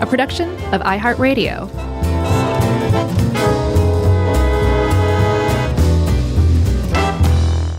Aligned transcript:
a 0.00 0.06
production 0.06 0.48
of 0.72 0.80
iHeartRadio. 0.82 1.68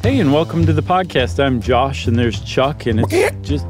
Hey, 0.03 0.19
and 0.19 0.33
welcome 0.33 0.65
to 0.65 0.73
the 0.73 0.81
podcast. 0.81 1.43
I'm 1.43 1.61
Josh, 1.61 2.07
and 2.07 2.17
there's 2.17 2.41
Chuck, 2.43 2.85
and 2.87 3.05
it's 3.07 3.47
just 3.47 3.65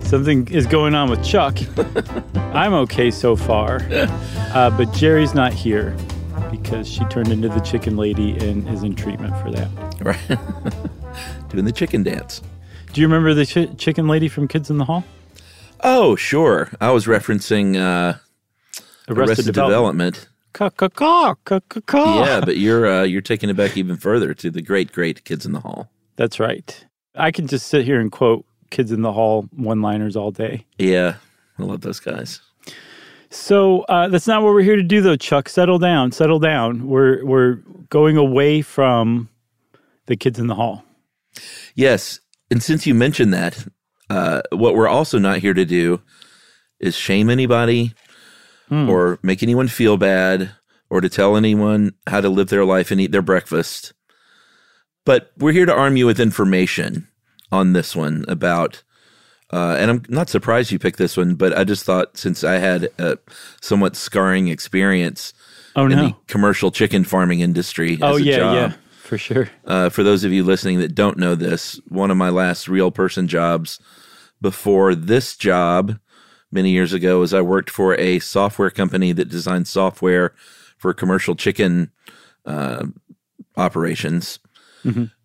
something 0.06 0.48
is 0.48 0.66
going 0.66 0.94
on 0.94 1.08
with 1.08 1.24
Chuck. 1.24 1.58
I'm 2.34 2.74
okay 2.74 3.10
so 3.10 3.36
far, 3.36 3.80
uh, 3.90 4.70
but 4.76 4.92
Jerry's 4.92 5.32
not 5.34 5.52
here 5.52 5.96
because 6.50 6.88
she 6.88 7.04
turned 7.06 7.28
into 7.28 7.48
the 7.48 7.60
chicken 7.60 7.96
lady 7.96 8.32
and 8.38 8.68
is 8.68 8.82
in 8.82 8.94
treatment 8.94 9.36
for 9.40 9.50
that. 9.52 9.68
Right. 10.00 11.48
Doing 11.48 11.64
the 11.64 11.72
chicken 11.72 12.02
dance. 12.02 12.42
Do 12.92 13.00
you 13.00 13.06
remember 13.06 13.32
the 13.32 13.46
ch- 13.46 13.78
chicken 13.78 14.08
lady 14.08 14.28
from 14.28 14.48
Kids 14.48 14.68
in 14.70 14.78
the 14.78 14.84
Hall? 14.84 15.04
Oh, 15.82 16.16
sure. 16.16 16.70
I 16.80 16.90
was 16.90 17.06
referencing 17.06 17.76
uh, 17.76 18.18
Arrested, 19.08 19.46
Development. 19.46 20.28
Ca-ca-ca, 20.52 21.34
ca-ca-ca. 21.44 22.24
Yeah, 22.24 22.40
but 22.40 22.56
you're 22.56 22.86
uh, 22.86 23.02
you're 23.04 23.20
taking 23.20 23.50
it 23.50 23.56
back 23.56 23.76
even 23.76 23.96
further 23.96 24.34
to 24.34 24.50
the 24.50 24.62
great, 24.62 24.92
great 24.92 25.24
Kids 25.24 25.46
in 25.46 25.52
the 25.52 25.60
Hall. 25.60 25.90
That's 26.16 26.40
right. 26.40 26.84
I 27.14 27.30
can 27.30 27.46
just 27.46 27.68
sit 27.68 27.84
here 27.84 28.00
and 28.00 28.10
quote 28.10 28.44
Kids 28.70 28.92
in 28.92 29.02
the 29.02 29.12
Hall 29.12 29.48
one 29.52 29.80
liners 29.80 30.16
all 30.16 30.30
day. 30.30 30.66
Yeah, 30.78 31.16
I 31.58 31.62
love 31.62 31.82
those 31.82 32.00
guys. 32.00 32.40
So 33.30 33.82
uh, 33.82 34.08
that's 34.08 34.26
not 34.26 34.42
what 34.42 34.52
we're 34.52 34.62
here 34.62 34.76
to 34.76 34.82
do, 34.82 35.00
though, 35.00 35.16
Chuck. 35.16 35.48
Settle 35.48 35.78
down, 35.78 36.10
settle 36.10 36.40
down. 36.40 36.88
We're 36.88 37.24
we're 37.24 37.54
going 37.88 38.16
away 38.16 38.60
from 38.60 39.28
the 40.06 40.16
Kids 40.16 40.38
in 40.38 40.48
the 40.48 40.56
Hall. 40.56 40.84
Yes, 41.76 42.20
and 42.50 42.60
since 42.60 42.86
you 42.86 42.94
mentioned 42.94 43.32
that, 43.32 43.68
uh, 44.10 44.42
what 44.52 44.74
we're 44.74 44.88
also 44.88 45.18
not 45.18 45.38
here 45.38 45.54
to 45.54 45.64
do 45.64 46.02
is 46.78 46.94
shame 46.96 47.30
anybody 47.30 47.94
or 48.70 49.18
make 49.22 49.42
anyone 49.42 49.66
feel 49.66 49.96
bad 49.96 50.50
or 50.90 51.00
to 51.00 51.08
tell 51.08 51.36
anyone 51.36 51.92
how 52.06 52.20
to 52.20 52.28
live 52.28 52.48
their 52.50 52.64
life 52.64 52.90
and 52.92 53.00
eat 53.00 53.10
their 53.10 53.20
breakfast. 53.22 53.92
But 55.04 55.32
we're 55.36 55.50
here 55.52 55.66
to 55.66 55.74
arm 55.74 55.96
you 55.96 56.06
with 56.06 56.20
information 56.20 57.08
on 57.50 57.72
this 57.72 57.96
one 57.96 58.24
about, 58.28 58.84
uh, 59.52 59.74
and 59.78 59.90
I'm 59.90 60.02
not 60.08 60.28
surprised 60.28 60.70
you 60.70 60.78
picked 60.78 60.98
this 60.98 61.16
one, 61.16 61.34
but 61.34 61.56
I 61.56 61.64
just 61.64 61.84
thought 61.84 62.16
since 62.16 62.44
I 62.44 62.58
had 62.58 62.88
a 62.98 63.18
somewhat 63.60 63.96
scarring 63.96 64.46
experience 64.48 65.32
Oh 65.74 65.86
in 65.86 65.90
no! 65.92 66.06
the 66.08 66.14
commercial 66.28 66.70
chicken 66.70 67.02
farming 67.02 67.40
industry. 67.40 67.94
as 67.94 67.98
oh 68.02 68.16
a 68.18 68.20
yeah, 68.20 68.36
job, 68.36 68.54
yeah, 68.54 68.72
for 69.00 69.18
sure. 69.18 69.48
uh, 69.64 69.88
for 69.88 70.04
those 70.04 70.22
of 70.22 70.32
you 70.32 70.44
listening 70.44 70.78
that 70.78 70.94
don't 70.94 71.18
know 71.18 71.34
this, 71.34 71.80
one 71.88 72.10
of 72.12 72.16
my 72.16 72.28
last 72.30 72.68
real 72.68 72.90
person 72.92 73.26
jobs 73.26 73.80
before 74.40 74.94
this 74.94 75.36
job 75.36 75.98
many 76.50 76.70
years 76.70 76.92
ago 76.92 77.20
was 77.20 77.32
I 77.34 77.40
worked 77.40 77.70
for 77.70 77.94
a 77.94 78.18
software 78.18 78.70
company 78.70 79.12
that 79.12 79.28
designed 79.28 79.68
software 79.68 80.34
for 80.78 80.92
commercial 80.94 81.34
chicken 81.34 81.90
uh, 82.46 82.86
operations 83.56 84.38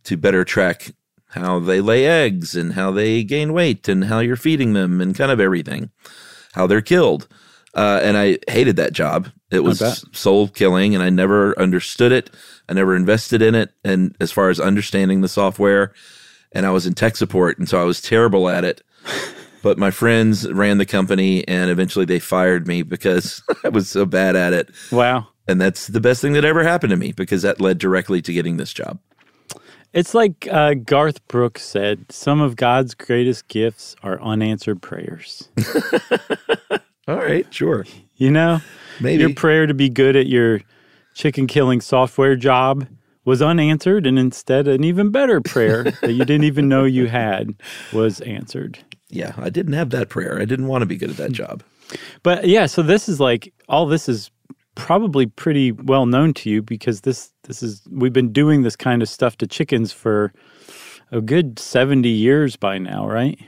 to 0.03 0.17
better 0.17 0.43
track 0.43 0.91
how 1.29 1.59
they 1.59 1.81
lay 1.81 2.05
eggs 2.05 2.55
and 2.55 2.73
how 2.73 2.91
they 2.91 3.23
gain 3.23 3.53
weight 3.53 3.87
and 3.87 4.05
how 4.05 4.19
you're 4.19 4.35
feeding 4.35 4.73
them 4.73 5.01
and 5.01 5.15
kind 5.15 5.31
of 5.31 5.39
everything, 5.39 5.89
how 6.53 6.67
they're 6.67 6.81
killed. 6.81 7.27
Uh, 7.73 7.99
and 8.03 8.17
I 8.17 8.37
hated 8.49 8.77
that 8.77 8.93
job. 8.93 9.29
It 9.51 9.59
was 9.63 9.79
soul 10.13 10.47
killing, 10.47 10.95
and 10.95 11.03
I 11.03 11.09
never 11.09 11.57
understood 11.59 12.11
it. 12.11 12.29
I 12.69 12.73
never 12.73 12.95
invested 12.95 13.41
in 13.41 13.53
it. 13.53 13.73
And 13.83 14.15
as 14.19 14.31
far 14.31 14.49
as 14.49 14.59
understanding 14.59 15.21
the 15.21 15.27
software, 15.27 15.93
and 16.53 16.65
I 16.65 16.71
was 16.71 16.85
in 16.85 16.93
tech 16.93 17.17
support, 17.17 17.57
and 17.57 17.67
so 17.67 17.81
I 17.81 17.83
was 17.83 18.01
terrible 18.01 18.47
at 18.47 18.63
it. 18.63 18.81
But 19.61 19.79
my 19.79 19.89
friends 19.89 20.47
ran 20.51 20.77
the 20.77 20.85
company, 20.85 21.47
and 21.47 21.71
eventually 21.71 22.05
they 22.05 22.19
fired 22.19 22.67
me 22.67 22.83
because 22.83 23.41
I 23.63 23.69
was 23.69 23.89
so 23.89 24.05
bad 24.05 24.35
at 24.35 24.53
it. 24.53 24.69
Wow. 24.91 25.27
And 25.47 25.59
that's 25.59 25.87
the 25.87 25.99
best 25.99 26.21
thing 26.21 26.33
that 26.33 26.45
ever 26.45 26.63
happened 26.63 26.91
to 26.91 26.97
me 26.97 27.13
because 27.13 27.41
that 27.41 27.59
led 27.59 27.79
directly 27.79 28.21
to 28.21 28.31
getting 28.31 28.57
this 28.57 28.71
job. 28.71 28.99
It's 29.91 30.13
like 30.13 30.47
uh, 30.51 30.75
Garth 30.75 31.27
Brooks 31.27 31.63
said: 31.63 32.05
some 32.11 32.41
of 32.41 32.55
God's 32.55 32.93
greatest 32.93 33.47
gifts 33.47 33.95
are 34.03 34.21
unanswered 34.21 34.83
prayers. 34.83 35.49
All 37.07 37.15
right, 37.15 37.51
sure. 37.51 37.85
You 38.17 38.29
know, 38.29 38.61
Maybe. 38.99 39.21
your 39.21 39.33
prayer 39.33 39.65
to 39.65 39.73
be 39.73 39.89
good 39.89 40.15
at 40.15 40.27
your 40.27 40.61
chicken 41.15 41.47
killing 41.47 41.81
software 41.81 42.35
job 42.35 42.85
was 43.25 43.41
unanswered, 43.41 44.05
and 44.05 44.17
instead, 44.17 44.67
an 44.67 44.83
even 44.83 45.09
better 45.09 45.41
prayer 45.41 45.83
that 45.83 46.13
you 46.13 46.23
didn't 46.25 46.45
even 46.45 46.69
know 46.69 46.85
you 46.85 47.07
had 47.07 47.55
was 47.91 48.21
answered. 48.21 48.79
Yeah, 49.09 49.33
I 49.37 49.49
didn't 49.49 49.73
have 49.73 49.89
that 49.89 50.09
prayer. 50.09 50.39
I 50.39 50.45
didn't 50.45 50.67
want 50.67 50.83
to 50.83 50.85
be 50.85 50.95
good 50.95 51.09
at 51.09 51.17
that 51.17 51.31
job. 51.31 51.63
But 52.23 52.47
yeah, 52.47 52.65
so 52.65 52.81
this 52.81 53.09
is 53.09 53.19
like 53.19 53.53
all 53.67 53.85
this 53.85 54.07
is 54.07 54.31
probably 54.75 55.25
pretty 55.25 55.71
well 55.71 56.05
known 56.05 56.33
to 56.33 56.49
you 56.49 56.61
because 56.61 57.01
this 57.01 57.31
this 57.43 57.63
is 57.63 57.81
we've 57.89 58.13
been 58.13 58.31
doing 58.31 58.61
this 58.61 58.75
kind 58.75 59.01
of 59.01 59.09
stuff 59.09 59.37
to 59.37 59.47
chickens 59.47 59.91
for 59.91 60.33
a 61.11 61.21
good 61.21 61.59
70 61.59 62.09
years 62.09 62.55
by 62.55 62.77
now, 62.77 63.07
right? 63.07 63.39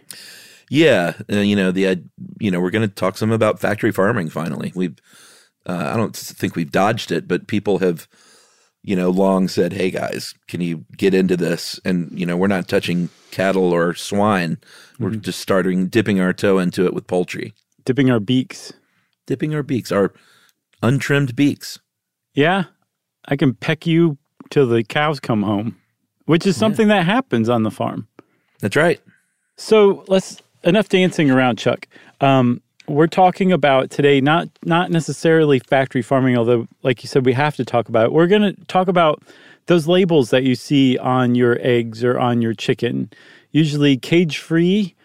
Yeah, 0.70 1.14
uh, 1.32 1.38
you 1.38 1.56
know 1.56 1.72
the 1.72 1.88
uh, 1.88 1.96
you 2.40 2.52
know 2.52 2.59
we're 2.59 2.72
going 2.72 2.88
to 2.88 2.94
talk 2.94 3.18
some 3.18 3.32
about 3.32 3.59
factory 3.59 3.92
farming. 3.92 4.30
Finally, 4.30 4.74
we've 4.76 4.98
uh, 5.66 5.92
I 5.94 5.98
don't 5.98 6.16
think 6.16 6.56
we've 6.56 6.72
dodged 6.72 7.12
it, 7.12 7.28
but 7.28 7.48
people 7.48 7.80
have 7.80 8.08
you 8.84 8.96
know 8.96 9.10
long 9.10 9.48
said, 9.48 9.74
"Hey 9.74 9.92
guys, 9.92 10.34
can 10.48 10.62
you 10.62 10.86
get 10.98 11.14
into 11.14 11.36
this?" 11.38 11.80
And 11.86 12.12
you 12.18 12.26
know 12.26 12.38
we're 12.38 12.48
not 12.48 12.68
touching 12.68 13.10
cattle 13.32 13.72
or 13.74 13.94
swine. 13.94 14.58
We're 15.00 15.12
just 15.16 15.40
starting 15.40 15.88
dipping 15.88 16.20
our 16.20 16.34
toe 16.34 16.60
into 16.60 16.86
it 16.86 16.94
with 16.94 17.08
poultry, 17.08 17.54
Dipping 17.86 18.10
our 18.10 18.20
beaks. 18.20 18.74
dipping 19.26 19.54
our 19.54 19.64
beaks, 19.64 19.92
our 19.92 20.14
untrimmed 20.82 21.36
beaks. 21.36 21.80
Yeah, 22.34 22.66
I 23.26 23.36
can 23.36 23.54
peck 23.54 23.86
you 23.86 24.18
till 24.50 24.68
the 24.68 24.84
cows 24.84 25.20
come 25.20 25.44
home, 25.44 25.76
which 26.26 26.46
is 26.46 26.56
something 26.56 26.88
that 26.88 27.06
happens 27.06 27.50
on 27.50 27.64
the 27.64 27.72
farm. 27.72 28.08
That's 28.59 28.76
right. 28.76 29.02
So 29.58 30.06
let's 30.08 30.41
enough 30.64 30.88
dancing 30.90 31.30
around, 31.32 31.58
Chuck. 31.58 31.88
Um, 32.22 32.62
we're 32.87 33.07
talking 33.07 33.51
about 33.51 33.89
today 33.89 34.22
not 34.22 34.49
not 34.63 34.89
necessarily 34.91 35.59
factory 35.59 36.01
farming, 36.01 36.37
although, 36.37 36.67
like 36.84 37.03
you 37.03 37.07
said, 37.07 37.25
we 37.25 37.34
have 37.34 37.55
to 37.57 37.66
talk 37.66 37.89
about 37.89 38.05
it. 38.05 38.11
We're 38.13 38.28
going 38.28 38.55
to 38.55 38.66
talk 38.66 38.87
about 38.87 39.22
those 39.66 39.87
labels 39.87 40.29
that 40.29 40.43
you 40.43 40.55
see 40.55 40.97
on 40.97 41.35
your 41.35 41.57
eggs 41.61 42.03
or 42.03 42.17
on 42.17 42.41
your 42.41 42.53
chicken, 42.53 43.09
usually 43.51 43.97
cage 43.97 44.37
free 44.37 44.95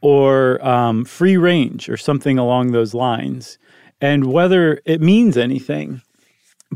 or 0.00 0.64
um, 0.66 1.04
free 1.04 1.36
range 1.36 1.88
or 1.88 1.96
something 1.96 2.38
along 2.38 2.72
those 2.72 2.94
lines, 2.94 3.58
and 4.00 4.32
whether 4.32 4.80
it 4.84 5.00
means 5.00 5.36
anything. 5.36 6.00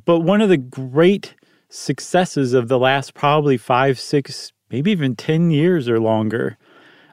But 0.04 0.20
one 0.20 0.40
of 0.40 0.48
the 0.48 0.56
great 0.56 1.34
successes 1.68 2.52
of 2.52 2.68
the 2.68 2.78
last 2.78 3.14
probably 3.14 3.56
five, 3.56 3.98
six, 3.98 4.52
maybe 4.70 4.90
even 4.90 5.16
10 5.16 5.50
years 5.50 5.88
or 5.88 5.98
longer 6.00 6.58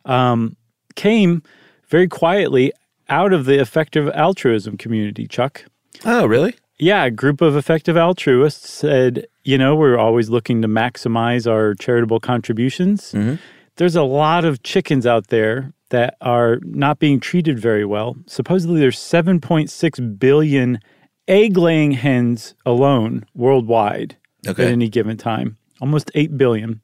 um, 0.06 0.56
came 0.96 1.44
very 1.88 2.08
quietly 2.08 2.74
out 3.10 3.34
of 3.34 3.46
the 3.46 3.60
effective 3.60 4.10
altruism 4.10 4.78
community, 4.78 5.28
Chuck. 5.28 5.66
Oh, 6.06 6.26
really? 6.26 6.56
Yeah, 6.80 7.06
a 7.06 7.12
group 7.12 7.42
of 7.42 7.56
effective 7.56 7.98
altruists 7.98 8.70
said, 8.70 9.26
you 9.44 9.58
know, 9.58 9.76
we're 9.76 9.98
always 9.98 10.30
looking 10.30 10.62
to 10.62 10.68
maximize 10.68 11.50
our 11.52 11.74
charitable 11.74 12.20
contributions. 12.20 13.14
Mm-hmm. 13.14 13.36
there's 13.78 13.96
a 13.96 14.04
lot 14.04 14.46
of 14.46 14.62
chickens 14.64 15.06
out 15.06 15.28
there 15.28 15.74
that 15.90 16.18
are 16.22 16.60
not 16.64 17.00
being 17.00 17.20
treated 17.20 17.58
very 17.60 17.86
well. 17.86 18.16
Supposedly, 18.28 18.80
there's 18.80 19.00
7.6 19.00 20.20
billion 20.20 20.80
egg 21.28 21.58
laying 21.58 21.92
hens 21.92 22.54
alone 22.66 23.26
worldwide 23.34 24.18
Okay. 24.48 24.66
at 24.66 24.72
any 24.72 24.88
given 24.90 25.18
time, 25.18 25.58
almost 25.82 26.12
8 26.16 26.38
billion. 26.38 26.82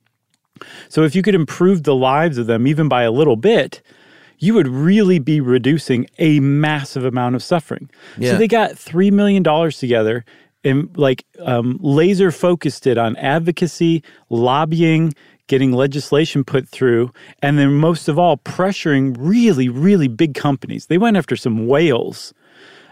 So, 0.89 1.03
if 1.03 1.15
you 1.15 1.21
could 1.21 1.35
improve 1.35 1.83
the 1.83 1.95
lives 1.95 2.37
of 2.37 2.47
them 2.47 2.65
even 2.67 2.87
by 2.87 3.03
a 3.03 3.11
little 3.11 3.35
bit, 3.35 3.81
you 4.43 4.53
would 4.53 4.67
really 4.67 5.19
be 5.19 5.39
reducing 5.39 6.05
a 6.19 6.39
massive 6.41 7.05
amount 7.05 7.33
of 7.35 7.41
suffering. 7.41 7.89
Yeah. 8.17 8.31
So, 8.31 8.37
they 8.37 8.47
got 8.47 8.71
$3 8.71 9.11
million 9.11 9.43
together 9.71 10.25
and 10.65 10.95
like 10.97 11.25
um, 11.39 11.77
laser 11.81 12.31
focused 12.31 12.85
it 12.85 12.97
on 12.97 13.15
advocacy, 13.17 14.03
lobbying, 14.29 15.13
getting 15.47 15.71
legislation 15.71 16.43
put 16.43 16.67
through, 16.67 17.11
and 17.41 17.57
then 17.57 17.73
most 17.73 18.07
of 18.07 18.17
all, 18.17 18.37
pressuring 18.37 19.15
really, 19.17 19.69
really 19.69 20.07
big 20.07 20.33
companies. 20.33 20.87
They 20.87 20.97
went 20.97 21.17
after 21.17 21.35
some 21.35 21.67
whales 21.67 22.33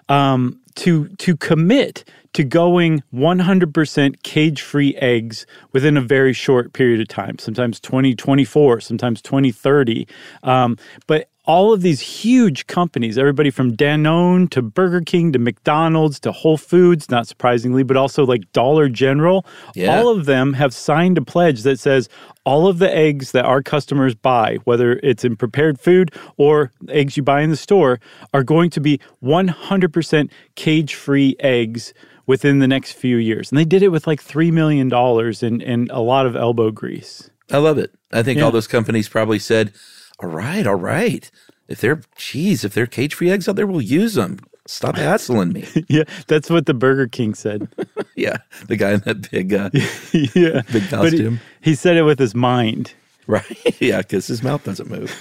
um, 0.09 0.59
to 0.75 1.07
to 1.07 1.35
commit 1.37 2.03
to 2.33 2.43
going 2.45 3.03
100% 3.13 4.23
cage-free 4.23 4.95
eggs 4.95 5.45
within 5.73 5.97
a 5.97 6.01
very 6.01 6.31
short 6.31 6.71
period 6.71 7.01
of 7.01 7.07
time. 7.09 7.37
Sometimes 7.37 7.77
2024, 7.81 8.79
sometimes 8.79 9.21
2030. 9.21 10.07
Um, 10.43 10.77
but 11.07 11.29
all 11.51 11.73
of 11.73 11.81
these 11.81 11.99
huge 11.99 12.65
companies, 12.67 13.17
everybody 13.17 13.49
from 13.49 13.75
Danone 13.75 14.49
to 14.51 14.61
Burger 14.61 15.01
King 15.01 15.33
to 15.33 15.39
McDonald's 15.39 16.17
to 16.21 16.31
Whole 16.31 16.57
Foods, 16.57 17.09
not 17.09 17.27
surprisingly, 17.27 17.83
but 17.83 17.97
also 17.97 18.25
like 18.25 18.49
Dollar 18.53 18.87
General, 18.87 19.45
Yeah. 19.75 19.93
all 19.99 20.07
of 20.07 20.25
them 20.25 20.53
have 20.53 20.73
signed 20.73 21.17
a 21.17 21.21
pledge 21.21 21.63
that 21.63 21.77
says 21.77 22.07
all 22.45 22.67
of 22.67 22.79
the 22.79 22.89
eggs 22.95 23.33
that 23.33 23.43
our 23.43 23.61
customers 23.61 24.15
buy, 24.15 24.59
whether 24.63 24.93
it's 25.03 25.25
in 25.25 25.35
prepared 25.35 25.77
food 25.77 26.11
or 26.37 26.71
eggs 26.87 27.17
you 27.17 27.23
buy 27.23 27.41
in 27.41 27.49
the 27.49 27.57
store, 27.57 27.99
are 28.33 28.43
going 28.43 28.69
to 28.69 28.79
be 28.79 28.97
100% 29.21 30.29
cage 30.55 30.95
free 30.95 31.35
eggs 31.41 31.93
within 32.27 32.59
the 32.59 32.67
next 32.67 32.93
few 32.93 33.17
years. 33.17 33.51
And 33.51 33.57
they 33.59 33.65
did 33.65 33.83
it 33.83 33.89
with 33.89 34.07
like 34.07 34.23
$3 34.23 34.53
million 34.53 34.89
and, 34.93 35.61
and 35.61 35.91
a 35.91 35.99
lot 35.99 36.25
of 36.25 36.37
elbow 36.37 36.71
grease. 36.71 37.29
I 37.51 37.57
love 37.57 37.77
it. 37.77 37.91
I 38.13 38.23
think 38.23 38.37
Yeah. 38.39 38.45
all 38.45 38.51
those 38.51 38.67
companies 38.67 39.09
probably 39.09 39.39
said, 39.39 39.73
"All 40.21 40.29
right, 40.29 40.65
all 40.67 40.75
right. 40.75 41.29
If 41.67 41.81
they're 41.81 42.01
cheese, 42.15 42.63
if 42.65 42.73
they're 42.73 42.87
cage 42.87 43.13
free 43.15 43.31
eggs 43.31 43.47
out 43.47 43.55
there, 43.55 43.67
we'll 43.67 43.81
use 43.81 44.15
them. 44.15 44.39
Stop 44.67 44.97
hassling 44.97 45.53
me." 45.53 45.65
yeah, 45.89 46.03
that's 46.27 46.49
what 46.49 46.65
the 46.65 46.73
Burger 46.73 47.07
King 47.07 47.33
said. 47.33 47.67
yeah, 48.15 48.37
the 48.67 48.75
guy 48.75 48.91
in 48.91 48.99
that 49.01 49.29
big, 49.31 49.53
uh, 49.53 49.69
yeah. 50.13 50.61
big 50.71 50.71
But 50.71 50.81
he- 50.81 50.87
costume, 50.89 51.39
he 51.61 51.75
said 51.75 51.97
it 51.97 52.03
with 52.03 52.19
his 52.19 52.35
mind. 52.35 52.93
right? 53.27 53.81
yeah, 53.81 53.99
because 53.99 54.27
his 54.27 54.43
mouth 54.43 54.63
doesn't 54.63 54.89
move. 54.89 55.13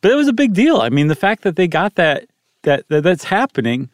But 0.00 0.10
it 0.10 0.14
was 0.16 0.28
a 0.28 0.32
big 0.32 0.52
deal. 0.54 0.78
I 0.80 0.88
mean, 0.88 1.06
the 1.08 1.14
fact 1.14 1.42
that 1.42 1.56
they 1.56 1.68
got 1.68 1.94
that 1.94 2.26
that, 2.64 2.88
that 2.88 3.02
that's 3.04 3.24
happening, 3.24 3.88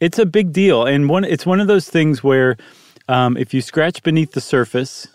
it's 0.00 0.18
a 0.18 0.26
big 0.26 0.52
deal. 0.52 0.84
And 0.86 1.08
one, 1.08 1.24
it's 1.24 1.44
one 1.46 1.60
of 1.60 1.66
those 1.66 1.88
things 1.88 2.22
where 2.22 2.56
um, 3.08 3.36
if 3.36 3.52
you 3.54 3.60
scratch 3.60 4.02
beneath 4.02 4.32
the 4.32 4.40
surface, 4.40 5.08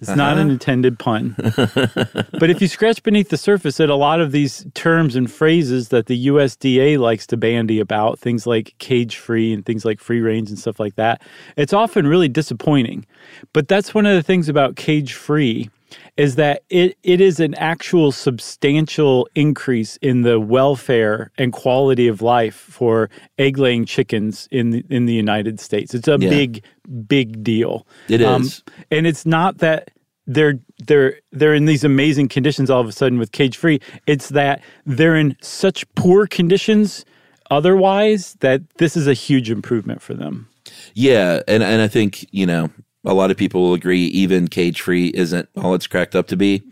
it's 0.00 0.16
not 0.16 0.38
an 0.38 0.44
uh-huh. 0.44 0.50
intended 0.52 0.98
pun. 0.98 1.34
but 1.36 2.48
if 2.50 2.60
you 2.62 2.68
scratch 2.68 3.02
beneath 3.02 3.28
the 3.28 3.36
surface 3.36 3.80
at 3.80 3.90
a 3.90 3.94
lot 3.94 4.20
of 4.20 4.32
these 4.32 4.66
terms 4.74 5.14
and 5.14 5.30
phrases 5.30 5.90
that 5.90 6.06
the 6.06 6.26
USDA 6.28 6.98
likes 6.98 7.26
to 7.28 7.36
bandy 7.36 7.80
about, 7.80 8.18
things 8.18 8.46
like 8.46 8.74
cage 8.78 9.16
free 9.16 9.52
and 9.52 9.64
things 9.66 9.84
like 9.84 10.00
free 10.00 10.20
range 10.20 10.48
and 10.48 10.58
stuff 10.58 10.80
like 10.80 10.94
that, 10.96 11.22
it's 11.56 11.72
often 11.72 12.06
really 12.06 12.28
disappointing. 12.28 13.04
But 13.52 13.68
that's 13.68 13.94
one 13.94 14.06
of 14.06 14.14
the 14.14 14.22
things 14.22 14.48
about 14.48 14.76
cage 14.76 15.12
free 15.14 15.70
is 16.16 16.36
that 16.36 16.62
it, 16.70 16.96
it 17.02 17.20
is 17.20 17.40
an 17.40 17.54
actual 17.54 18.12
substantial 18.12 19.28
increase 19.34 19.96
in 19.98 20.22
the 20.22 20.38
welfare 20.40 21.30
and 21.38 21.52
quality 21.52 22.08
of 22.08 22.22
life 22.22 22.54
for 22.56 23.08
egg 23.38 23.58
laying 23.58 23.84
chickens 23.84 24.48
in 24.50 24.70
the, 24.70 24.84
in 24.90 25.06
the 25.06 25.14
United 25.14 25.60
States. 25.60 25.94
It's 25.94 26.08
a 26.08 26.18
Yeah. 26.20 26.30
big, 26.30 26.64
big 27.06 27.42
deal. 27.42 27.86
It 28.08 28.22
Um, 28.22 28.42
is. 28.42 28.62
and 28.90 29.06
it's 29.06 29.24
not 29.26 29.58
that 29.58 29.90
they're 30.26 30.60
they're 30.86 31.14
they're 31.32 31.54
in 31.54 31.64
these 31.64 31.82
amazing 31.82 32.28
conditions 32.28 32.70
all 32.70 32.80
of 32.80 32.86
a 32.88 32.92
sudden 32.92 33.18
with 33.18 33.32
cage 33.32 33.56
free. 33.56 33.80
It's 34.06 34.28
that 34.28 34.62
they're 34.86 35.16
in 35.16 35.36
such 35.40 35.84
poor 35.94 36.26
conditions 36.26 37.04
otherwise 37.50 38.36
that 38.40 38.62
this 38.78 38.96
is 38.96 39.08
a 39.08 39.14
huge 39.14 39.50
improvement 39.50 40.00
for 40.02 40.14
them. 40.14 40.46
Yeah, 40.94 41.40
and 41.48 41.62
and 41.62 41.82
I 41.82 41.88
think 41.88 42.24
you 42.30 42.46
know 42.46 42.70
a 43.04 43.14
lot 43.14 43.30
of 43.30 43.36
people 43.36 43.62
will 43.62 43.74
agree. 43.74 44.04
Even 44.06 44.48
cage 44.48 44.80
free 44.80 45.08
isn't 45.14 45.48
all 45.56 45.74
it's 45.74 45.86
cracked 45.86 46.14
up 46.14 46.26
to 46.28 46.36
be. 46.36 46.62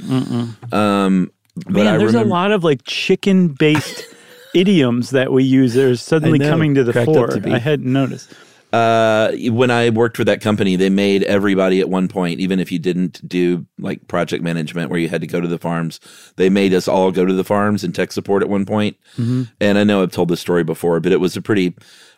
Um, 0.73 1.31
but 1.57 1.73
Man, 1.73 1.87
I 1.87 1.99
there's 1.99 2.13
remember, 2.13 2.29
a 2.29 2.33
lot 2.33 2.53
of 2.53 2.65
like 2.65 2.83
chicken 2.85 3.49
based 3.49 4.05
idioms 4.55 5.11
that 5.11 5.33
we 5.33 5.45
use 5.45 5.75
that 5.75 5.85
are 5.85 5.97
suddenly 5.97 6.39
know, 6.39 6.49
coming 6.49 6.75
to 6.75 6.85
the 6.85 6.93
cracked 6.93 7.07
fore. 7.07 7.27
to. 7.29 7.53
I 7.53 7.59
hadn't 7.59 7.93
noticed. 7.93 8.33
uh, 8.73 9.33
when 9.51 9.71
I 9.71 9.89
worked 9.91 10.17
for 10.19 10.25
that 10.25 10.41
company, 10.43 10.77
they 10.77 10.91
made 10.91 11.23
everybody 11.25 11.81
at 11.81 11.89
one 11.89 12.07
point, 12.07 12.39
even 12.39 12.61
if 12.61 12.71
you 12.71 12.79
didn't 12.79 13.27
do 13.27 13.67
like 13.79 14.07
project 14.09 14.45
management 14.45 14.91
where 14.91 15.01
you 15.01 15.09
had 15.09 15.23
to 15.23 15.27
go 15.27 15.41
to 15.41 15.49
the 15.49 15.59
farms, 15.59 15.99
they 16.37 16.51
made 16.51 16.75
us 16.75 16.87
all 16.87 17.11
go 17.11 17.25
to 17.25 17.33
the 17.33 17.45
farms 17.45 17.83
and 17.83 17.95
tech 17.95 18.13
support 18.13 18.43
at 18.43 18.49
one 18.51 18.67
point. 18.67 18.97
And 19.17 19.79
I 19.79 19.85
know 19.85 20.03
I've 20.03 20.13
told 20.13 20.29
this 20.29 20.41
story 20.41 20.65
before, 20.65 21.01
but 21.01 21.13
it 21.13 21.21
was 21.21 21.35
a 21.37 21.41
pretty 21.43 21.75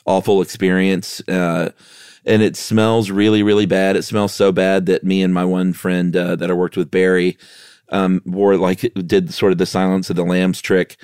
awful 0.06 0.42
experience. 0.42 1.20
Uh, 1.28 1.70
and 2.26 2.42
it 2.42 2.56
smells 2.56 3.10
really, 3.10 3.42
really 3.42 3.66
bad. 3.66 3.96
It 3.96 4.02
smells 4.02 4.32
so 4.32 4.52
bad 4.52 4.86
that 4.86 5.04
me 5.04 5.22
and 5.22 5.32
my 5.32 5.44
one 5.44 5.72
friend 5.72 6.14
uh, 6.16 6.36
that 6.36 6.50
I 6.50 6.54
worked 6.54 6.76
with, 6.76 6.90
Barry, 6.90 7.36
um, 7.90 8.22
wore 8.24 8.56
like 8.56 8.80
did 8.94 9.32
sort 9.34 9.52
of 9.52 9.58
the 9.58 9.66
Silence 9.66 10.10
of 10.10 10.16
the 10.16 10.24
Lambs 10.24 10.60
trick 10.60 10.96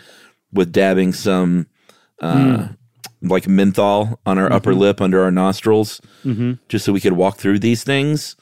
with 0.52 0.72
dabbing 0.72 1.12
some 1.12 1.66
uh, 2.20 2.68
like 3.22 3.48
menthol 3.48 4.20
on 4.26 4.38
our 4.38 4.52
upper 4.52 4.74
lip 4.74 5.00
under 5.00 5.22
our 5.22 5.30
nostrils, 5.30 6.00
just 6.68 6.84
so 6.84 6.92
we 6.92 7.00
could 7.00 7.14
walk 7.14 7.38
through 7.38 7.58
these 7.58 7.82
things. 7.84 8.36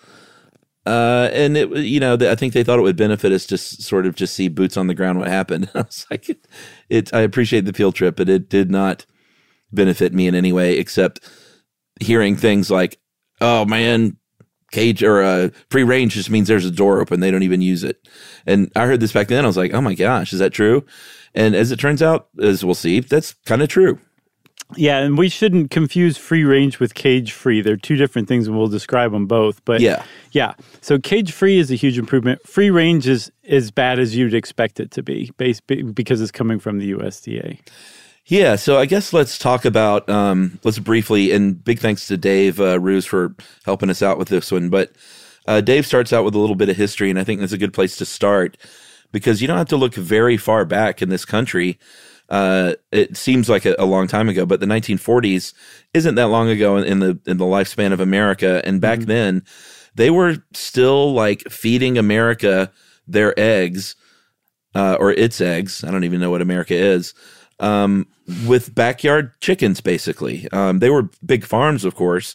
Uh, 0.87 1.31
and 1.33 1.57
it, 1.57 1.71
you 1.79 1.99
know, 1.99 2.15
I 2.21 2.35
think 2.35 2.53
they 2.53 2.63
thought 2.63 2.79
it 2.79 2.83
would 2.83 2.97
benefit 2.97 3.33
us 3.33 3.47
to 3.47 3.55
s- 3.55 3.83
sort 3.83 4.05
of 4.05 4.15
just 4.17 4.35
see 4.35 4.49
boots 4.49 4.77
on 4.77 4.87
the 4.87 4.95
ground 4.95 5.19
what 5.19 5.29
happened. 5.29 5.71
I 5.75 5.79
was 5.83 6.07
like, 6.11 6.29
it, 6.29 6.47
it, 6.91 7.15
I 7.15 7.21
appreciate 7.21 7.65
the 7.65 7.73
field 7.73 7.95
trip, 7.95 8.17
but 8.17 8.29
it 8.29 8.51
did 8.51 8.71
not 8.71 9.07
benefit 9.73 10.13
me 10.13 10.27
in 10.29 10.35
any 10.35 10.53
way 10.53 10.77
except 10.77 11.21
hearing 12.01 12.37
things 12.37 12.71
like, 12.71 12.99
"Oh 13.41 13.65
man, 13.65 14.17
cage 14.73 15.03
or 15.03 15.23
uh, 15.23 15.49
free 15.71 15.85
range 15.85 16.15
just 16.15 16.31
means 16.31 16.49
there's 16.49 16.65
a 16.67 16.71
door 16.71 17.01
open. 17.01 17.21
They 17.21 17.31
don't 17.31 17.43
even 17.43 17.63
use 17.63 17.85
it." 17.85 18.07
And 18.47 18.71
I 18.77 18.87
heard 18.87 19.01
this 19.01 19.13
back 19.13 19.29
then. 19.29 19.45
I 19.45 19.47
was 19.47 19.57
like, 19.57 19.73
"Oh 19.75 19.81
my 19.81 19.95
gosh, 19.95 20.33
is 20.33 20.39
that 20.41 20.53
true?" 20.53 20.85
And 21.35 21.55
as 21.57 21.73
it 21.73 21.81
turns 21.81 22.03
out, 22.03 22.29
as 22.41 22.65
we'll 22.65 22.75
see, 22.75 23.01
that's 23.01 23.35
kind 23.45 23.63
of 23.63 23.69
true. 23.69 23.99
Yeah, 24.77 24.99
and 25.01 25.19
we 25.19 25.29
shouldn't 25.29 25.71
confuse 25.71 26.17
free 26.17 26.43
range 26.43 26.81
with 26.81 26.95
cage 26.95 27.33
free. 27.33 27.61
They're 27.61 27.77
two 27.77 27.97
different 27.97 28.29
things, 28.29 28.47
and 28.47 28.57
we'll 28.57 28.69
describe 28.69 29.13
them 29.13 29.27
both. 29.27 29.65
But 29.65 29.81
Yeah. 29.81 30.03
yeah. 30.33 30.55
So 30.81 30.99
cage 30.99 31.33
free 31.33 31.59
is 31.59 31.71
a 31.71 31.75
huge 31.75 31.99
improvement. 31.99 32.41
Free 32.47 32.71
range 32.71 33.07
is 33.07 33.31
as 33.47 33.71
bad 33.71 33.99
as 33.99 34.17
you'd 34.17 34.33
expect 34.35 34.81
it 34.81 34.91
to 34.93 35.03
be, 35.03 35.31
based 35.37 35.67
because 35.67 36.21
it's 36.21 36.33
coming 36.33 36.59
from 36.59 36.79
the 36.79 36.93
USDA. 36.93 37.59
Yeah, 38.27 38.57
so 38.57 38.79
I 38.79 38.87
guess 38.87 39.13
let's 39.13 39.39
talk 39.39 39.67
about 39.67 40.09
um, 40.09 40.59
let's 40.65 40.79
briefly 40.79 41.31
and 41.33 41.63
big 41.63 41.79
thanks 41.79 42.07
to 42.07 42.17
Dave 42.17 42.59
uh, 42.59 42.81
Roos 42.81 43.05
for 43.05 43.35
helping 43.67 43.91
us 43.91 44.03
out 44.03 44.17
with 44.19 44.29
this 44.29 44.51
one. 44.51 44.71
But 44.71 44.93
uh, 45.47 45.61
Dave 45.61 45.87
starts 45.87 46.11
out 46.11 46.25
with 46.25 46.35
a 46.35 46.39
little 46.39 46.57
bit 46.57 46.71
of 46.71 46.77
history, 46.77 47.11
and 47.11 47.19
I 47.19 47.25
think 47.25 47.41
that's 47.41 47.53
a 47.53 47.59
good 47.59 47.75
place 47.75 47.97
to 47.97 48.07
start 48.07 48.57
because 49.13 49.43
you 49.43 49.47
don't 49.47 49.59
have 49.59 49.69
to 49.69 49.77
look 49.77 49.95
very 49.95 50.39
far 50.39 50.65
back 50.65 51.03
in 51.03 51.11
this 51.11 51.27
country. 51.27 51.79
Uh, 52.31 52.73
it 52.91 53.15
seems 53.15 53.51
like 53.51 53.67
a, 53.67 53.77
a 53.79 53.85
long 53.85 54.07
time 54.07 54.31
ago, 54.31 54.47
but 54.47 54.59
the 54.59 54.67
1940s 54.67 55.53
isn't 55.93 56.15
that 56.15 56.29
long 56.29 56.49
ago 56.49 56.79
in, 56.79 56.85
in 56.85 56.99
the 57.01 57.19
in 57.27 57.37
the 57.37 57.45
lifespan 57.45 57.93
of 57.93 58.01
America. 58.01 58.63
And 58.65 58.81
back 58.81 59.01
then, 59.01 59.43
they 59.97 60.09
were 60.09 60.37
still 60.55 61.13
like 61.13 61.43
feeding 61.51 61.99
America 61.99 62.73
their 63.07 63.39
eggs 63.39 63.97
uh, 64.75 64.97
or 64.99 65.13
its 65.13 65.43
eggs. 65.43 65.85
I 65.85 65.91
don't 65.91 66.05
even 66.05 66.21
know 66.21 66.31
what 66.31 66.41
America 66.41 66.75
is. 66.75 67.13
Um, 67.65 68.07
with 68.47 68.75
backyard 68.75 69.33
chickens, 69.41 69.81
basically. 69.81 70.49
Um, 70.53 70.79
they 70.79 70.91
were 70.91 71.11
big 71.25 71.45
farms, 71.45 71.85
of 71.85 71.95
course, 71.95 72.35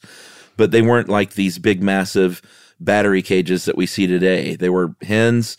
but 0.57 0.71
they 0.71 0.81
weren't 0.81 1.09
like 1.09 1.33
these 1.33 1.59
big, 1.59 1.81
massive 1.81 2.41
battery 2.79 3.21
cages 3.21 3.65
that 3.65 3.77
we 3.77 3.85
see 3.85 4.07
today. 4.07 4.55
They 4.55 4.69
were 4.69 4.95
hens 5.01 5.57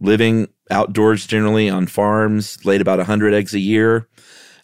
living 0.00 0.48
outdoors 0.70 1.26
generally 1.26 1.68
on 1.68 1.86
farms, 1.86 2.64
laid 2.64 2.80
about 2.80 2.98
100 2.98 3.34
eggs 3.34 3.54
a 3.54 3.58
year. 3.58 4.08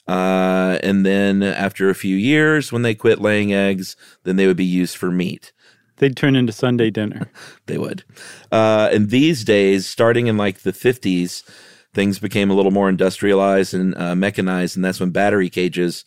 Uh, 0.09 0.78
and 0.83 1.07
then 1.07 1.42
after 1.42 1.88
a 1.88 1.95
few 1.95 2.16
years, 2.16 2.73
when 2.73 2.83
they 2.83 2.95
quit 2.95 3.21
laying 3.21 3.52
eggs, 3.52 3.97
then 4.25 4.37
they 4.37 4.47
would 4.47 4.57
be 4.57 4.64
used 4.64 4.97
for 4.97 5.11
meat. 5.11 5.52
They'd 5.97 6.16
turn 6.16 6.35
into 6.35 6.52
Sunday 6.52 6.90
dinner. 6.90 7.30
They 7.66 7.78
would. 7.78 8.02
Uh, 8.50 8.88
and 8.92 9.11
these 9.11 9.45
days, 9.45 9.87
starting 9.87 10.26
in 10.26 10.37
like 10.37 10.61
the 10.61 10.73
50s, 10.73 11.45
things 11.94 12.18
became 12.18 12.50
a 12.50 12.54
little 12.54 12.70
more 12.70 12.88
industrialized 12.88 13.75
and 13.75 13.97
uh, 13.97 14.14
mechanized. 14.14 14.76
And 14.76 14.85
that's 14.85 15.00
when 15.00 15.11
battery 15.11 15.50
cages 15.50 16.04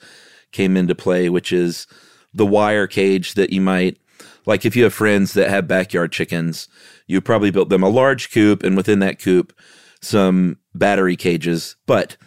came 0.51 0.77
into 0.77 0.95
play, 0.95 1.29
which 1.29 1.51
is 1.51 1.87
the 2.33 2.45
wire 2.45 2.87
cage 2.87 3.33
that 3.33 3.51
you 3.51 3.61
might, 3.61 3.97
like 4.45 4.65
if 4.65 4.75
you 4.75 4.83
have 4.83 4.93
friends 4.93 5.33
that 5.33 5.49
have 5.49 5.67
backyard 5.67 6.11
chickens, 6.11 6.67
you 7.07 7.21
probably 7.21 7.51
built 7.51 7.69
them 7.69 7.83
a 7.83 7.89
large 7.89 8.31
coop, 8.31 8.63
and 8.63 8.75
within 8.75 8.99
that 8.99 9.19
coop, 9.19 9.53
some 10.01 10.57
battery 10.73 11.15
cages. 11.15 11.75
But 11.85 12.17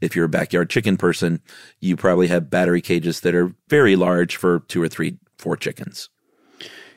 if 0.00 0.14
you're 0.14 0.26
a 0.26 0.30
backyard 0.30 0.70
chicken 0.70 0.96
person, 0.96 1.40
you 1.80 1.96
probably 1.96 2.26
have 2.28 2.50
battery 2.50 2.82
cages 2.82 3.20
that 3.20 3.34
are 3.34 3.54
very 3.68 3.96
large 3.96 4.36
for 4.36 4.60
two 4.60 4.82
or 4.82 4.88
three, 4.88 5.18
four 5.38 5.56
chickens. 5.56 6.08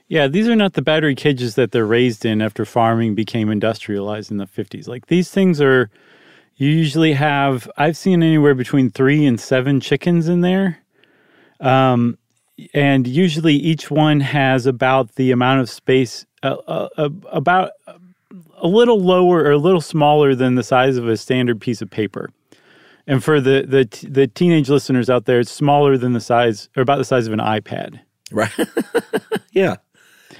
Yeah, 0.10 0.28
these 0.28 0.48
are 0.48 0.56
not 0.56 0.74
the 0.74 0.82
battery 0.82 1.14
cages 1.14 1.54
that 1.54 1.72
they're 1.72 1.86
raised 1.86 2.26
in 2.26 2.42
after 2.42 2.66
farming 2.66 3.14
became 3.14 3.50
industrialized 3.50 4.32
in 4.32 4.38
the 4.38 4.48
50s. 4.48 4.88
Like 4.88 5.06
these 5.06 5.30
things 5.30 5.62
are, 5.62 5.92
you 6.56 6.68
usually 6.68 7.14
have, 7.14 7.70
I've 7.78 7.96
seen 7.96 8.24
anywhere 8.24 8.56
between 8.56 8.90
three 8.90 9.24
and 9.26 9.40
seven 9.40 9.80
chickens 9.80 10.28
in 10.28 10.42
there. 10.42 10.80
Um, 11.60 12.18
and 12.74 13.08
usually 13.08 13.54
each 13.54 13.92
one 13.92 14.20
has 14.20 14.66
about 14.66 15.14
the 15.14 15.30
amount 15.30 15.62
of 15.62 15.70
space, 15.70 16.26
uh, 16.42 16.58
uh, 16.68 17.10
about 17.32 17.72
a 18.58 18.68
little 18.68 19.00
lower 19.00 19.44
or 19.44 19.52
a 19.52 19.58
little 19.58 19.80
smaller 19.80 20.34
than 20.34 20.56
the 20.56 20.64
size 20.64 20.98
of 20.98 21.08
a 21.08 21.18
standard 21.18 21.62
piece 21.62 21.84
of 21.84 21.90
paper. 21.90 22.32
And 23.06 23.24
for 23.24 23.42
the 23.42 23.66
the 23.68 24.08
the 24.08 24.28
teenage 24.28 24.70
listeners 24.70 25.10
out 25.10 25.26
there, 25.26 25.40
it's 25.40 25.52
smaller 25.52 25.98
than 25.98 26.14
the 26.14 26.20
size 26.20 26.70
or 26.76 26.84
about 26.84 26.98
the 26.98 27.06
size 27.06 27.26
of 27.26 27.34
an 27.34 27.40
iPad. 27.40 28.00
Right. 28.32 28.52
yeah. 29.52 29.78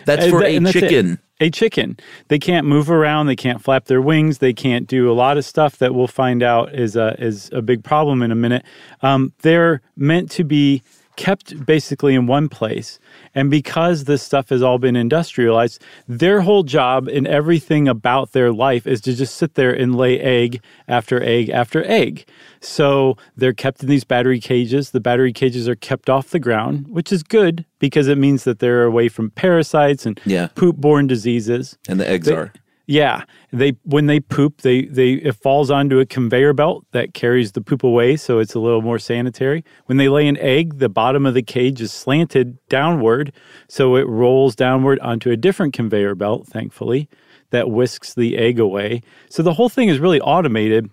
That's 0.06 0.28
for 0.28 0.44
a 0.44 0.60
chicken. 0.72 1.14
It. 1.14 1.20
A 1.42 1.50
chicken. 1.50 1.98
They 2.28 2.38
can't 2.38 2.68
move 2.68 2.92
around. 2.92 3.28
They 3.28 3.36
can't 3.36 3.64
flap 3.64 3.86
their 3.86 4.02
wings. 4.02 4.40
They 4.40 4.52
can't 4.52 4.88
do 4.88 5.10
a 5.10 5.14
lot 5.14 5.38
of 5.38 5.46
stuff 5.46 5.78
that 5.78 5.96
we'll 5.96 6.08
find 6.08 6.44
out 6.44 6.76
is 6.76 6.98
a, 6.98 7.16
is 7.18 7.50
a 7.54 7.62
big 7.62 7.82
problem 7.84 8.22
in 8.22 8.32
a 8.32 8.36
minute. 8.36 8.66
Um, 9.02 9.32
they're 9.42 9.82
meant 9.96 10.30
to 10.32 10.44
be 10.44 10.84
kept 11.20 11.66
basically 11.66 12.16
in 12.16 12.28
one 12.28 12.48
place. 12.48 12.98
And 13.36 13.52
because 13.52 14.06
this 14.06 14.24
stuff 14.24 14.48
has 14.52 14.64
all 14.64 14.78
been 14.80 14.96
industrialized, 14.96 15.84
their 16.08 16.40
whole 16.40 16.64
job 16.64 17.10
and 17.10 17.28
everything 17.28 17.90
about 17.90 18.32
their 18.32 18.54
life 18.54 18.88
is 18.88 19.02
to 19.02 19.14
just 19.14 19.36
sit 19.36 19.56
there 19.56 19.74
and 19.74 19.98
lay 19.98 20.18
egg 20.22 20.64
after 20.88 21.22
egg 21.22 21.50
after 21.50 21.84
egg. 21.84 22.26
So 22.62 23.18
they're 23.36 23.52
kept 23.52 23.84
in 23.84 23.90
these 23.90 24.06
battery 24.06 24.40
cages. 24.40 24.92
The 24.92 25.02
battery 25.02 25.34
cages 25.34 25.68
are 25.68 25.76
kept 25.76 26.10
off 26.10 26.30
the 26.30 26.40
ground, 26.40 26.88
which 26.88 27.12
is 27.12 27.22
good 27.22 27.66
because 27.80 28.08
it 28.08 28.18
means 28.18 28.46
that 28.46 28.60
they're 28.60 28.86
away 28.86 29.10
from 29.10 29.32
parasites 29.32 30.06
and 30.06 30.22
yeah. 30.26 30.48
poop 30.56 30.78
borne 30.78 31.08
diseases. 31.08 31.78
And 31.90 32.00
the 32.00 32.10
eggs 32.10 32.28
they, 32.28 32.34
are. 32.34 32.54
Yeah, 32.90 33.26
they 33.54 33.74
when 33.84 34.08
they 34.08 34.20
poop, 34.20 34.62
they 34.62 34.86
they 34.86 35.12
it 35.12 35.36
falls 35.36 35.70
onto 35.70 36.00
a 36.00 36.08
conveyor 36.08 36.54
belt 36.54 36.88
that 36.92 37.14
carries 37.14 37.52
the 37.52 37.62
poop 37.62 37.84
away, 37.84 38.16
so 38.16 38.40
it's 38.40 38.56
a 38.56 38.60
little 38.60 38.82
more 38.82 38.98
sanitary. 38.98 39.64
When 39.86 40.00
they 40.00 40.10
lay 40.10 40.28
an 40.28 40.38
egg, 40.38 40.80
the 40.80 40.90
bottom 40.90 41.28
of 41.28 41.36
the 41.36 41.44
cage 41.44 41.82
is 41.82 41.94
slanted 41.94 42.58
downward, 42.68 43.32
so 43.68 43.96
it 43.96 44.08
rolls 44.08 44.56
downward 44.56 44.98
onto 45.02 45.30
a 45.30 45.38
different 45.38 45.72
conveyor 45.74 46.16
belt. 46.16 46.48
Thankfully, 46.48 47.08
that 47.52 47.70
whisks 47.70 48.16
the 48.16 48.36
egg 48.40 48.60
away. 48.60 49.04
So 49.30 49.44
the 49.44 49.54
whole 49.54 49.70
thing 49.70 49.90
is 49.90 50.00
really 50.00 50.22
automated, 50.22 50.90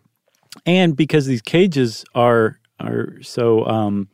and 0.67 0.95
because 0.95 1.25
these 1.25 1.41
cages 1.41 2.05
are 2.15 2.61
are 2.79 3.23
so 3.23 3.65
um, 3.65 4.09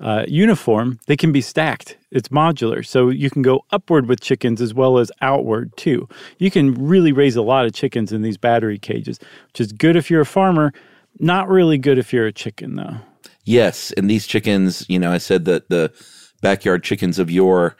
uh, 0.00 0.24
uniform, 0.26 0.98
they 1.06 1.16
can 1.16 1.30
be 1.30 1.40
stacked. 1.40 1.96
It's 2.10 2.28
modular, 2.28 2.84
so 2.84 3.10
you 3.10 3.30
can 3.30 3.42
go 3.42 3.64
upward 3.70 4.06
with 4.06 4.20
chickens 4.20 4.60
as 4.60 4.74
well 4.74 4.98
as 4.98 5.12
outward 5.20 5.76
too. 5.76 6.08
You 6.38 6.50
can 6.50 6.74
really 6.74 7.12
raise 7.12 7.36
a 7.36 7.42
lot 7.42 7.66
of 7.66 7.72
chickens 7.72 8.12
in 8.12 8.22
these 8.22 8.36
battery 8.36 8.78
cages, 8.78 9.18
which 9.48 9.60
is 9.60 9.72
good 9.72 9.96
if 9.96 10.10
you're 10.10 10.22
a 10.22 10.26
farmer. 10.26 10.72
Not 11.18 11.48
really 11.48 11.76
good 11.76 11.98
if 11.98 12.12
you're 12.12 12.26
a 12.26 12.32
chicken, 12.32 12.76
though. 12.76 12.96
Yes, 13.44 13.92
and 13.92 14.08
these 14.08 14.26
chickens, 14.26 14.86
you 14.88 14.98
know, 14.98 15.12
I 15.12 15.18
said 15.18 15.44
that 15.44 15.68
the 15.68 15.92
backyard 16.40 16.82
chickens 16.82 17.18
of 17.18 17.30
yore 17.30 17.76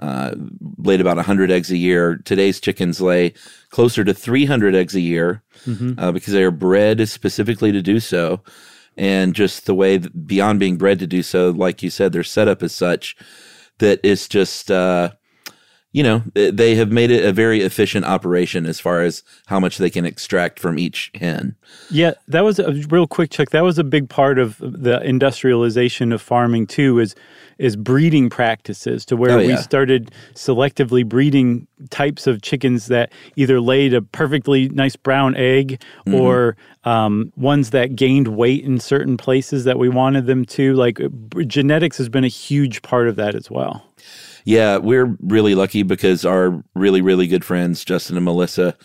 uh, 0.00 0.34
laid 0.78 1.00
about 1.00 1.16
100 1.16 1.50
eggs 1.50 1.70
a 1.70 1.76
year. 1.76 2.16
Today's 2.24 2.60
chickens 2.60 3.00
lay 3.00 3.34
closer 3.70 4.04
to 4.04 4.14
300 4.14 4.74
eggs 4.74 4.94
a 4.94 5.00
year 5.00 5.42
mm-hmm. 5.66 5.98
uh, 5.98 6.12
because 6.12 6.32
they 6.32 6.44
are 6.44 6.50
bred 6.50 7.08
specifically 7.08 7.72
to 7.72 7.82
do 7.82 8.00
so 8.00 8.40
and 8.96 9.34
just 9.34 9.66
the 9.66 9.74
way 9.74 9.98
beyond 9.98 10.60
being 10.60 10.76
bred 10.76 10.98
to 11.00 11.06
do 11.06 11.22
so, 11.22 11.50
like 11.50 11.82
you 11.82 11.90
said, 11.90 12.12
their 12.12 12.22
setup 12.22 12.62
is 12.62 12.74
such 12.74 13.16
that 13.78 14.00
it's 14.02 14.28
just, 14.28 14.70
uh, 14.70 15.10
you 15.94 16.02
know, 16.02 16.24
they 16.34 16.74
have 16.74 16.90
made 16.90 17.12
it 17.12 17.24
a 17.24 17.32
very 17.32 17.60
efficient 17.60 18.04
operation 18.04 18.66
as 18.66 18.80
far 18.80 19.02
as 19.02 19.22
how 19.46 19.60
much 19.60 19.78
they 19.78 19.88
can 19.88 20.04
extract 20.04 20.58
from 20.58 20.76
each 20.76 21.12
hen. 21.14 21.54
Yeah, 21.88 22.14
that 22.26 22.40
was 22.40 22.58
a 22.58 22.72
real 22.88 23.06
quick 23.06 23.30
check. 23.30 23.50
That 23.50 23.62
was 23.62 23.78
a 23.78 23.84
big 23.84 24.08
part 24.08 24.40
of 24.40 24.58
the 24.58 25.00
industrialization 25.04 26.10
of 26.10 26.20
farming 26.20 26.66
too. 26.66 26.98
Is 26.98 27.14
is 27.58 27.76
breeding 27.76 28.28
practices 28.28 29.04
to 29.06 29.16
where 29.16 29.38
oh, 29.38 29.38
yeah. 29.38 29.46
we 29.46 29.56
started 29.56 30.10
selectively 30.34 31.08
breeding 31.08 31.68
types 31.90 32.26
of 32.26 32.42
chickens 32.42 32.86
that 32.86 33.12
either 33.36 33.60
laid 33.60 33.94
a 33.94 34.02
perfectly 34.02 34.68
nice 34.70 34.96
brown 34.96 35.36
egg 35.36 35.80
mm-hmm. 36.08 36.14
or 36.14 36.56
um, 36.82 37.32
ones 37.36 37.70
that 37.70 37.94
gained 37.94 38.26
weight 38.26 38.64
in 38.64 38.80
certain 38.80 39.16
places 39.16 39.62
that 39.62 39.78
we 39.78 39.88
wanted 39.88 40.26
them 40.26 40.44
to. 40.44 40.74
Like 40.74 41.00
genetics 41.46 41.98
has 41.98 42.08
been 42.08 42.24
a 42.24 42.28
huge 42.28 42.82
part 42.82 43.06
of 43.06 43.14
that 43.14 43.36
as 43.36 43.48
well. 43.48 43.86
Yeah, 44.44 44.76
we're 44.76 45.16
really 45.20 45.54
lucky 45.54 45.82
because 45.82 46.24
our 46.24 46.62
really, 46.74 47.00
really 47.00 47.26
good 47.26 47.44
friends, 47.44 47.84
Justin 47.84 48.16
and 48.16 48.24
Melissa, 48.24 48.76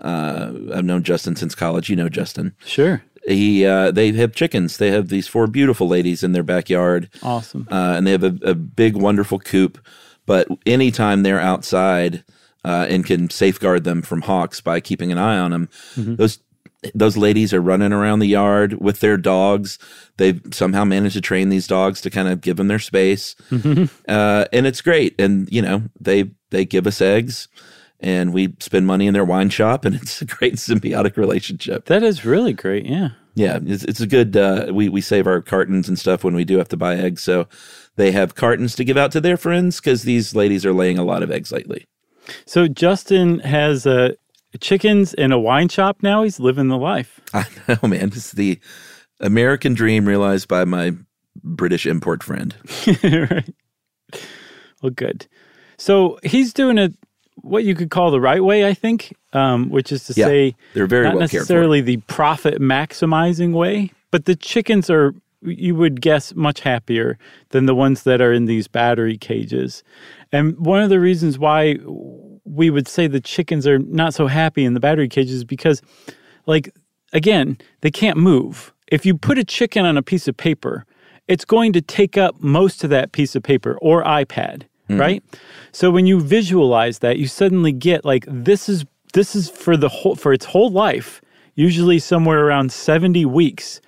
uh, 0.00 0.52
I've 0.74 0.84
known 0.84 1.02
Justin 1.02 1.36
since 1.36 1.54
college. 1.54 1.90
You 1.90 1.96
know 1.96 2.08
Justin. 2.08 2.54
Sure 2.64 3.02
he 3.26 3.64
uh, 3.64 3.90
they 3.90 4.12
have 4.12 4.34
chickens. 4.34 4.76
They 4.76 4.90
have 4.90 5.08
these 5.08 5.28
four 5.28 5.46
beautiful 5.46 5.88
ladies 5.88 6.22
in 6.22 6.32
their 6.32 6.42
backyard. 6.42 7.08
Awesome. 7.22 7.68
Uh, 7.70 7.94
and 7.96 8.06
they 8.06 8.12
have 8.12 8.24
a, 8.24 8.36
a, 8.42 8.54
big, 8.54 8.96
wonderful 8.96 9.38
coop. 9.38 9.84
But 10.26 10.48
anytime 10.66 11.22
they're 11.22 11.40
outside 11.40 12.24
uh, 12.64 12.86
and 12.88 13.04
can 13.04 13.30
safeguard 13.30 13.84
them 13.84 14.02
from 14.02 14.22
hawks 14.22 14.60
by 14.60 14.80
keeping 14.80 15.12
an 15.12 15.18
eye 15.18 15.38
on 15.38 15.50
them, 15.50 15.68
mm-hmm. 15.94 16.16
those 16.16 16.38
those 16.94 17.16
ladies 17.16 17.52
are 17.54 17.60
running 17.60 17.92
around 17.92 18.18
the 18.18 18.26
yard 18.26 18.80
with 18.80 19.00
their 19.00 19.16
dogs. 19.16 19.78
They've 20.16 20.40
somehow 20.52 20.84
managed 20.84 21.14
to 21.14 21.20
train 21.20 21.48
these 21.48 21.66
dogs 21.66 22.00
to 22.02 22.10
kind 22.10 22.28
of 22.28 22.40
give 22.40 22.56
them 22.56 22.68
their 22.68 22.78
space, 22.78 23.34
mm-hmm. 23.50 23.84
uh, 24.08 24.46
and 24.52 24.66
it's 24.66 24.80
great. 24.80 25.20
And 25.20 25.48
you 25.50 25.62
know 25.62 25.82
they 26.00 26.30
they 26.50 26.64
give 26.64 26.86
us 26.86 27.00
eggs 27.00 27.48
and 28.02 28.32
we 28.32 28.54
spend 28.58 28.86
money 28.86 29.06
in 29.06 29.14
their 29.14 29.24
wine 29.24 29.48
shop, 29.48 29.84
and 29.84 29.94
it's 30.02 30.20
a 30.20 30.26
great 30.26 30.54
symbiotic 30.54 31.16
relationship. 31.16 31.86
That 31.86 32.02
is 32.02 32.24
really 32.24 32.52
great. 32.52 32.86
Yeah. 32.86 33.10
Yeah, 33.34 33.60
it's, 33.64 33.84
it's 33.84 34.00
a 34.00 34.06
good. 34.06 34.36
Uh, 34.36 34.66
we 34.74 34.90
we 34.90 35.00
save 35.00 35.26
our 35.26 35.40
cartons 35.40 35.88
and 35.88 35.98
stuff 35.98 36.22
when 36.22 36.34
we 36.34 36.44
do 36.44 36.58
have 36.58 36.68
to 36.68 36.76
buy 36.76 36.96
eggs, 36.96 37.22
so 37.22 37.48
they 37.96 38.12
have 38.12 38.34
cartons 38.34 38.74
to 38.76 38.84
give 38.84 38.98
out 38.98 39.10
to 39.12 39.22
their 39.22 39.38
friends 39.38 39.80
because 39.80 40.02
these 40.02 40.34
ladies 40.34 40.66
are 40.66 40.74
laying 40.74 40.98
a 40.98 41.04
lot 41.04 41.22
of 41.22 41.30
eggs 41.30 41.50
lately. 41.50 41.86
So 42.44 42.68
Justin 42.68 43.38
has 43.38 43.86
uh, 43.86 44.12
chickens 44.58 45.14
in 45.14 45.32
a 45.32 45.38
wine 45.38 45.68
shop 45.68 45.98
now. 46.02 46.22
He's 46.22 46.40
living 46.40 46.68
the 46.68 46.78
life. 46.78 47.20
I 47.34 47.46
know, 47.68 47.88
man. 47.88 48.10
This 48.10 48.26
is 48.26 48.32
the 48.32 48.58
American 49.20 49.74
dream 49.74 50.06
realized 50.06 50.48
by 50.48 50.64
my 50.64 50.92
British 51.42 51.86
import 51.86 52.22
friend. 52.22 52.54
right. 53.02 53.54
Well, 54.82 54.90
good. 54.90 55.26
So 55.78 56.18
he's 56.22 56.52
doing 56.52 56.78
it 56.78 56.94
what 57.36 57.64
you 57.64 57.74
could 57.74 57.90
call 57.90 58.10
the 58.10 58.20
right 58.20 58.42
way, 58.42 58.66
I 58.66 58.74
think, 58.74 59.14
um, 59.32 59.70
which 59.70 59.90
is 59.90 60.06
to 60.06 60.14
yeah, 60.14 60.26
say 60.26 60.56
they're 60.74 60.86
very 60.86 61.04
not 61.04 61.14
well 61.14 61.20
necessarily 61.20 61.80
the 61.80 61.96
profit 62.08 62.60
maximizing 62.60 63.52
way, 63.52 63.90
but 64.10 64.26
the 64.26 64.36
chickens 64.36 64.90
are 64.90 65.14
you 65.44 65.74
would 65.74 66.00
guess 66.00 66.34
much 66.34 66.60
happier 66.60 67.18
than 67.50 67.66
the 67.66 67.74
ones 67.74 68.04
that 68.04 68.20
are 68.20 68.32
in 68.32 68.44
these 68.44 68.68
battery 68.68 69.18
cages. 69.18 69.82
And 70.30 70.56
one 70.58 70.82
of 70.82 70.88
the 70.88 71.00
reasons 71.00 71.38
why 71.38 71.74
we 72.44 72.70
would 72.70 72.88
say 72.88 73.06
the 73.06 73.20
chickens 73.20 73.66
are 73.66 73.78
not 73.78 74.14
so 74.14 74.26
happy 74.26 74.64
in 74.64 74.74
the 74.74 74.80
battery 74.80 75.08
cages 75.08 75.44
because 75.44 75.82
like 76.46 76.70
again, 77.12 77.58
they 77.80 77.90
can't 77.90 78.18
move. 78.18 78.72
If 78.88 79.06
you 79.06 79.16
put 79.16 79.38
a 79.38 79.44
chicken 79.44 79.86
on 79.86 79.96
a 79.96 80.02
piece 80.02 80.28
of 80.28 80.36
paper, 80.36 80.84
it's 81.28 81.44
going 81.44 81.72
to 81.72 81.80
take 81.80 82.18
up 82.18 82.40
most 82.40 82.84
of 82.84 82.90
that 82.90 83.12
piece 83.12 83.34
of 83.34 83.42
paper 83.42 83.78
or 83.80 84.02
iPad 84.04 84.64
mm-hmm. 84.92 85.00
right? 85.00 85.24
So 85.72 85.90
when 85.90 86.06
you 86.06 86.20
visualize 86.20 87.00
that, 87.00 87.18
you 87.18 87.26
suddenly 87.26 87.72
get 87.72 88.04
like 88.04 88.24
this 88.28 88.68
is 88.68 88.84
this 89.14 89.34
is 89.34 89.50
for 89.50 89.76
the 89.76 89.88
whole 89.88 90.14
for 90.14 90.32
its 90.32 90.44
whole 90.44 90.70
life, 90.70 91.20
usually 91.54 91.98
somewhere 91.98 92.46
around 92.46 92.72
70 92.72 93.24
weeks. 93.26 93.80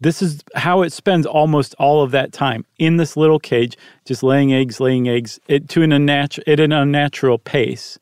This 0.00 0.22
is 0.22 0.42
how 0.54 0.82
it 0.82 0.92
spends 0.92 1.26
almost 1.26 1.74
all 1.78 2.02
of 2.02 2.10
that 2.12 2.32
time 2.32 2.64
in 2.78 2.96
this 2.96 3.16
little 3.16 3.38
cage, 3.38 3.76
just 4.06 4.22
laying 4.22 4.52
eggs, 4.52 4.80
laying 4.80 5.08
eggs 5.08 5.38
it, 5.46 5.68
to 5.70 5.82
an 5.82 5.92
at 6.10 6.38
an 6.60 6.72
unnatural 6.72 7.38
pace. 7.38 7.98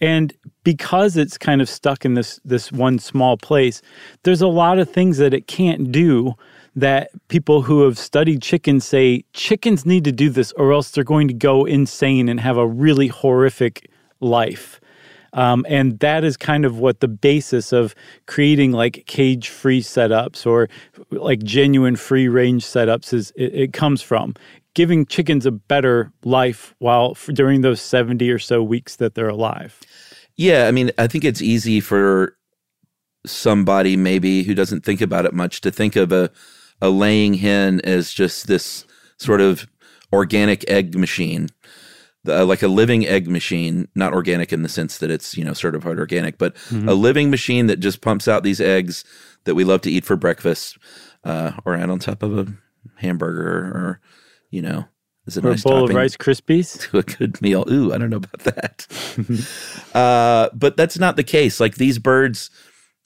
And 0.00 0.32
because 0.64 1.16
it's 1.16 1.38
kind 1.38 1.60
of 1.60 1.68
stuck 1.68 2.04
in 2.04 2.14
this 2.14 2.40
this 2.44 2.70
one 2.72 2.98
small 2.98 3.36
place, 3.36 3.82
there's 4.22 4.42
a 4.42 4.48
lot 4.48 4.78
of 4.78 4.90
things 4.90 5.18
that 5.18 5.34
it 5.34 5.46
can't 5.46 5.90
do 5.90 6.34
that 6.76 7.10
people 7.28 7.62
who 7.62 7.82
have 7.82 7.98
studied 7.98 8.42
chickens 8.42 8.84
say 8.84 9.24
chickens 9.32 9.84
need 9.84 10.04
to 10.04 10.12
do 10.12 10.30
this 10.30 10.52
or 10.52 10.72
else 10.72 10.90
they're 10.90 11.02
going 11.02 11.26
to 11.26 11.34
go 11.34 11.64
insane 11.64 12.28
and 12.28 12.38
have 12.38 12.56
a 12.56 12.66
really 12.66 13.08
horrific 13.08 13.90
life. 14.20 14.80
Um, 15.32 15.66
and 15.68 15.98
that 16.00 16.24
is 16.24 16.36
kind 16.36 16.64
of 16.64 16.78
what 16.78 17.00
the 17.00 17.08
basis 17.08 17.72
of 17.72 17.94
creating 18.26 18.72
like 18.72 19.04
cage 19.06 19.48
free 19.48 19.82
setups 19.82 20.46
or 20.46 20.68
like 21.10 21.42
genuine 21.42 21.96
free 21.96 22.28
range 22.28 22.64
setups 22.64 23.12
is 23.12 23.32
it, 23.36 23.54
it 23.54 23.72
comes 23.72 24.02
from. 24.02 24.34
Giving 24.74 25.06
chickens 25.06 25.44
a 25.44 25.50
better 25.50 26.12
life 26.24 26.74
while 26.78 27.14
during 27.32 27.62
those 27.62 27.80
70 27.80 28.30
or 28.30 28.38
so 28.38 28.62
weeks 28.62 28.96
that 28.96 29.14
they're 29.14 29.28
alive. 29.28 29.80
Yeah, 30.36 30.68
I 30.68 30.70
mean, 30.70 30.92
I 30.98 31.08
think 31.08 31.24
it's 31.24 31.42
easy 31.42 31.80
for 31.80 32.36
somebody 33.26 33.96
maybe 33.96 34.44
who 34.44 34.54
doesn't 34.54 34.84
think 34.84 35.00
about 35.00 35.26
it 35.26 35.34
much 35.34 35.60
to 35.62 35.70
think 35.70 35.96
of 35.96 36.12
a 36.12 36.30
a 36.80 36.90
laying 36.90 37.34
hen 37.34 37.80
as 37.84 38.12
just 38.12 38.46
this 38.46 38.84
sort 39.18 39.40
of 39.40 39.66
organic 40.12 40.68
egg 40.70 40.96
machine, 40.96 41.48
the, 42.28 42.44
like 42.44 42.62
a 42.62 42.68
living 42.68 43.06
egg 43.06 43.28
machine, 43.28 43.88
not 43.94 44.12
organic 44.12 44.52
in 44.52 44.62
the 44.62 44.68
sense 44.68 44.98
that 44.98 45.10
it's 45.10 45.36
you 45.36 45.44
know 45.44 45.54
certified 45.54 45.98
organic, 45.98 46.38
but 46.38 46.54
a 46.70 46.94
living 46.94 47.30
machine 47.30 47.66
that 47.66 47.80
just 47.80 48.00
pumps 48.00 48.28
out 48.28 48.42
these 48.42 48.60
eggs 48.60 49.04
that 49.44 49.54
we 49.54 49.64
love 49.64 49.80
to 49.82 49.90
eat 49.90 50.04
for 50.04 50.16
breakfast, 50.16 50.78
uh, 51.24 51.52
or 51.64 51.74
add 51.74 51.90
on 51.90 51.98
top 51.98 52.22
of 52.22 52.38
a 52.38 52.46
hamburger, 52.96 53.48
or 53.48 54.00
you 54.50 54.62
know, 54.62 54.84
is 55.26 55.36
a 55.36 55.46
Or 55.46 55.50
nice 55.50 55.64
a 55.64 55.68
bowl 55.68 55.84
of 55.84 55.94
Rice 55.94 56.16
Krispies. 56.16 56.80
to 56.90 56.98
a 56.98 57.02
good 57.02 57.40
meal. 57.40 57.64
Ooh, 57.70 57.92
I 57.92 57.98
don't 57.98 58.10
know 58.10 58.18
about 58.18 58.40
that. 58.40 58.86
uh, 59.94 60.48
but 60.54 60.76
that's 60.76 60.98
not 60.98 61.16
the 61.16 61.24
case. 61.24 61.60
Like 61.60 61.76
these 61.76 61.98
birds 61.98 62.50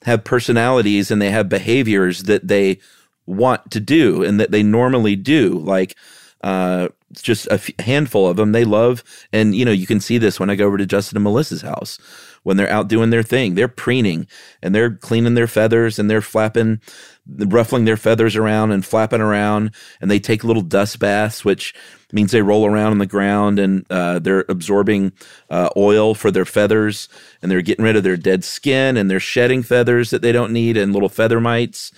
have 0.03 0.23
personalities 0.23 1.11
and 1.11 1.21
they 1.21 1.31
have 1.31 1.47
behaviors 1.49 2.23
that 2.23 2.47
they 2.47 2.79
want 3.25 3.71
to 3.71 3.79
do 3.79 4.23
and 4.23 4.39
that 4.39 4.51
they 4.51 4.63
normally 4.63 5.15
do. 5.15 5.59
Like 5.59 5.95
uh, 6.43 6.89
just 7.13 7.47
a 7.47 7.53
f- 7.53 7.69
handful 7.79 8.27
of 8.27 8.37
them 8.37 8.51
they 8.51 8.65
love. 8.65 9.03
And, 9.31 9.55
you 9.55 9.65
know, 9.65 9.71
you 9.71 9.87
can 9.87 9.99
see 9.99 10.17
this 10.17 10.39
when 10.39 10.49
I 10.49 10.55
go 10.55 10.67
over 10.67 10.77
to 10.77 10.85
Justin 10.85 11.17
and 11.17 11.23
Melissa's 11.23 11.61
house 11.61 11.97
when 12.43 12.57
they're 12.57 12.69
out 12.69 12.89
doing 12.89 13.09
their 13.09 13.23
thing. 13.23 13.55
They're 13.55 13.67
preening 13.69 14.27
and 14.61 14.75
they're 14.75 14.91
cleaning 14.91 15.33
their 15.33 15.47
feathers 15.47 15.97
and 15.97 16.09
they're 16.09 16.21
flapping, 16.21 16.81
ruffling 17.25 17.85
their 17.85 17.97
feathers 17.97 18.35
around 18.35 18.71
and 18.71 18.85
flapping 18.85 19.21
around. 19.21 19.71
And 20.01 20.11
they 20.11 20.19
take 20.19 20.43
little 20.43 20.61
dust 20.61 20.99
baths, 20.99 21.45
which 21.45 21.73
means 22.11 22.31
they 22.31 22.41
roll 22.41 22.65
around 22.65 22.91
on 22.91 22.97
the 22.99 23.05
ground 23.05 23.59
and 23.59 23.85
uh, 23.89 24.19
they're 24.19 24.45
absorbing 24.49 25.13
uh, 25.49 25.69
oil 25.77 26.13
for 26.13 26.29
their 26.29 26.45
feathers 26.45 27.07
and 27.41 27.49
they're 27.49 27.61
getting 27.61 27.85
rid 27.85 27.95
of 27.95 28.03
their 28.03 28.17
dead 28.17 28.43
skin 28.43 28.97
and 28.97 29.09
they're 29.09 29.19
shedding 29.19 29.63
feathers 29.63 30.09
that 30.09 30.21
they 30.21 30.31
don't 30.31 30.51
need 30.51 30.77
and 30.77 30.93
little 30.93 31.09
feather 31.09 31.39
mites. 31.39 31.91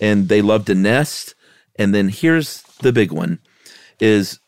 And 0.00 0.28
they 0.28 0.42
love 0.42 0.66
to 0.66 0.74
nest. 0.74 1.34
And 1.76 1.92
then 1.92 2.08
here's 2.08 2.62
the 2.80 2.92
big 2.92 3.10
one 3.10 3.40
is, 4.00 4.40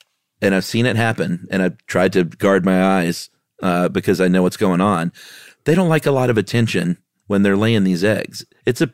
and 0.42 0.54
I've 0.54 0.64
seen 0.64 0.86
it 0.86 0.96
happen 0.96 1.46
and 1.50 1.62
I've 1.62 1.78
tried 1.86 2.12
to 2.14 2.24
guard 2.24 2.64
my 2.64 2.82
eyes 2.82 3.30
uh, 3.62 3.88
because 3.88 4.20
I 4.20 4.28
know 4.28 4.42
what's 4.42 4.56
going 4.56 4.80
on. 4.80 5.12
They 5.64 5.74
don't 5.74 5.88
like 5.88 6.06
a 6.06 6.12
lot 6.12 6.30
of 6.30 6.38
attention 6.38 6.98
when 7.26 7.42
they're 7.42 7.56
laying 7.56 7.84
these 7.84 8.02
eggs. 8.04 8.44
It's 8.66 8.80
a, 8.80 8.90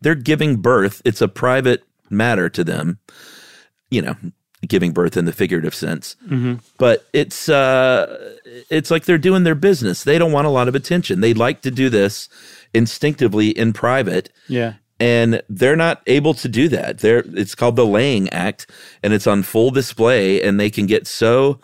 they're 0.00 0.14
giving 0.14 0.56
birth. 0.56 1.00
It's 1.04 1.22
a 1.22 1.28
private 1.28 1.82
matter 2.10 2.48
to 2.50 2.62
them, 2.62 2.98
you 3.90 4.02
know, 4.02 4.16
giving 4.68 4.92
birth 4.92 5.16
in 5.16 5.24
the 5.24 5.32
figurative 5.32 5.74
sense. 5.74 6.14
But 6.78 7.06
it's, 7.12 7.48
uh, 7.48 8.36
it's 8.70 8.90
like 8.90 9.06
they're 9.06 9.18
doing 9.18 9.44
their 9.44 9.54
business. 9.54 10.04
They 10.04 10.18
don't 10.18 10.32
want 10.32 10.46
a 10.46 10.50
lot 10.50 10.68
of 10.68 10.74
attention. 10.74 11.20
They 11.20 11.34
like 11.34 11.62
to 11.62 11.70
do 11.70 11.88
this 11.88 12.28
instinctively 12.74 13.48
in 13.48 13.72
private 13.72 14.30
Yeah. 14.48 14.74
And 15.02 15.42
they're 15.48 15.74
not 15.74 16.00
able 16.06 16.32
to 16.32 16.48
do 16.48 16.68
that. 16.68 16.98
They're 16.98 17.24
it's 17.34 17.56
called 17.56 17.74
the 17.74 17.84
laying 17.84 18.28
act 18.30 18.70
and 19.02 19.12
it's 19.12 19.26
on 19.26 19.42
full 19.42 19.72
display 19.72 20.40
and 20.40 20.60
they 20.60 20.70
can 20.70 20.86
get 20.86 21.08
so 21.08 21.58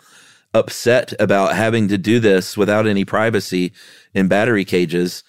upset 0.53 1.13
about 1.21 1.55
having 1.55 1.87
to 1.87 1.97
do 1.97 2.19
this 2.19 2.57
without 2.57 2.85
any 2.85 3.05
privacy 3.05 3.71
in 4.13 4.27
battery 4.27 4.65
cages. 4.65 5.23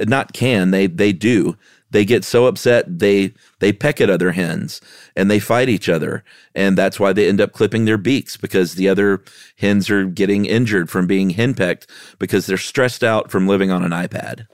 Not 0.00 0.32
can, 0.32 0.72
they 0.72 0.88
they 0.88 1.12
do. 1.12 1.56
They 1.92 2.04
get 2.04 2.24
so 2.24 2.46
upset 2.46 2.98
they 2.98 3.32
they 3.60 3.72
peck 3.72 4.00
at 4.00 4.10
other 4.10 4.32
hens 4.32 4.80
and 5.14 5.30
they 5.30 5.38
fight 5.38 5.68
each 5.68 5.88
other 5.88 6.24
and 6.56 6.76
that's 6.76 6.98
why 6.98 7.12
they 7.12 7.28
end 7.28 7.40
up 7.40 7.52
clipping 7.52 7.84
their 7.84 7.98
beaks 7.98 8.36
because 8.36 8.74
the 8.74 8.88
other 8.88 9.22
hens 9.58 9.88
are 9.88 10.06
getting 10.06 10.46
injured 10.46 10.90
from 10.90 11.06
being 11.06 11.30
henpecked 11.30 11.86
because 12.18 12.46
they're 12.46 12.56
stressed 12.56 13.04
out 13.04 13.30
from 13.30 13.46
living 13.46 13.70
on 13.70 13.84
an 13.84 13.92
iPad. 13.92 14.48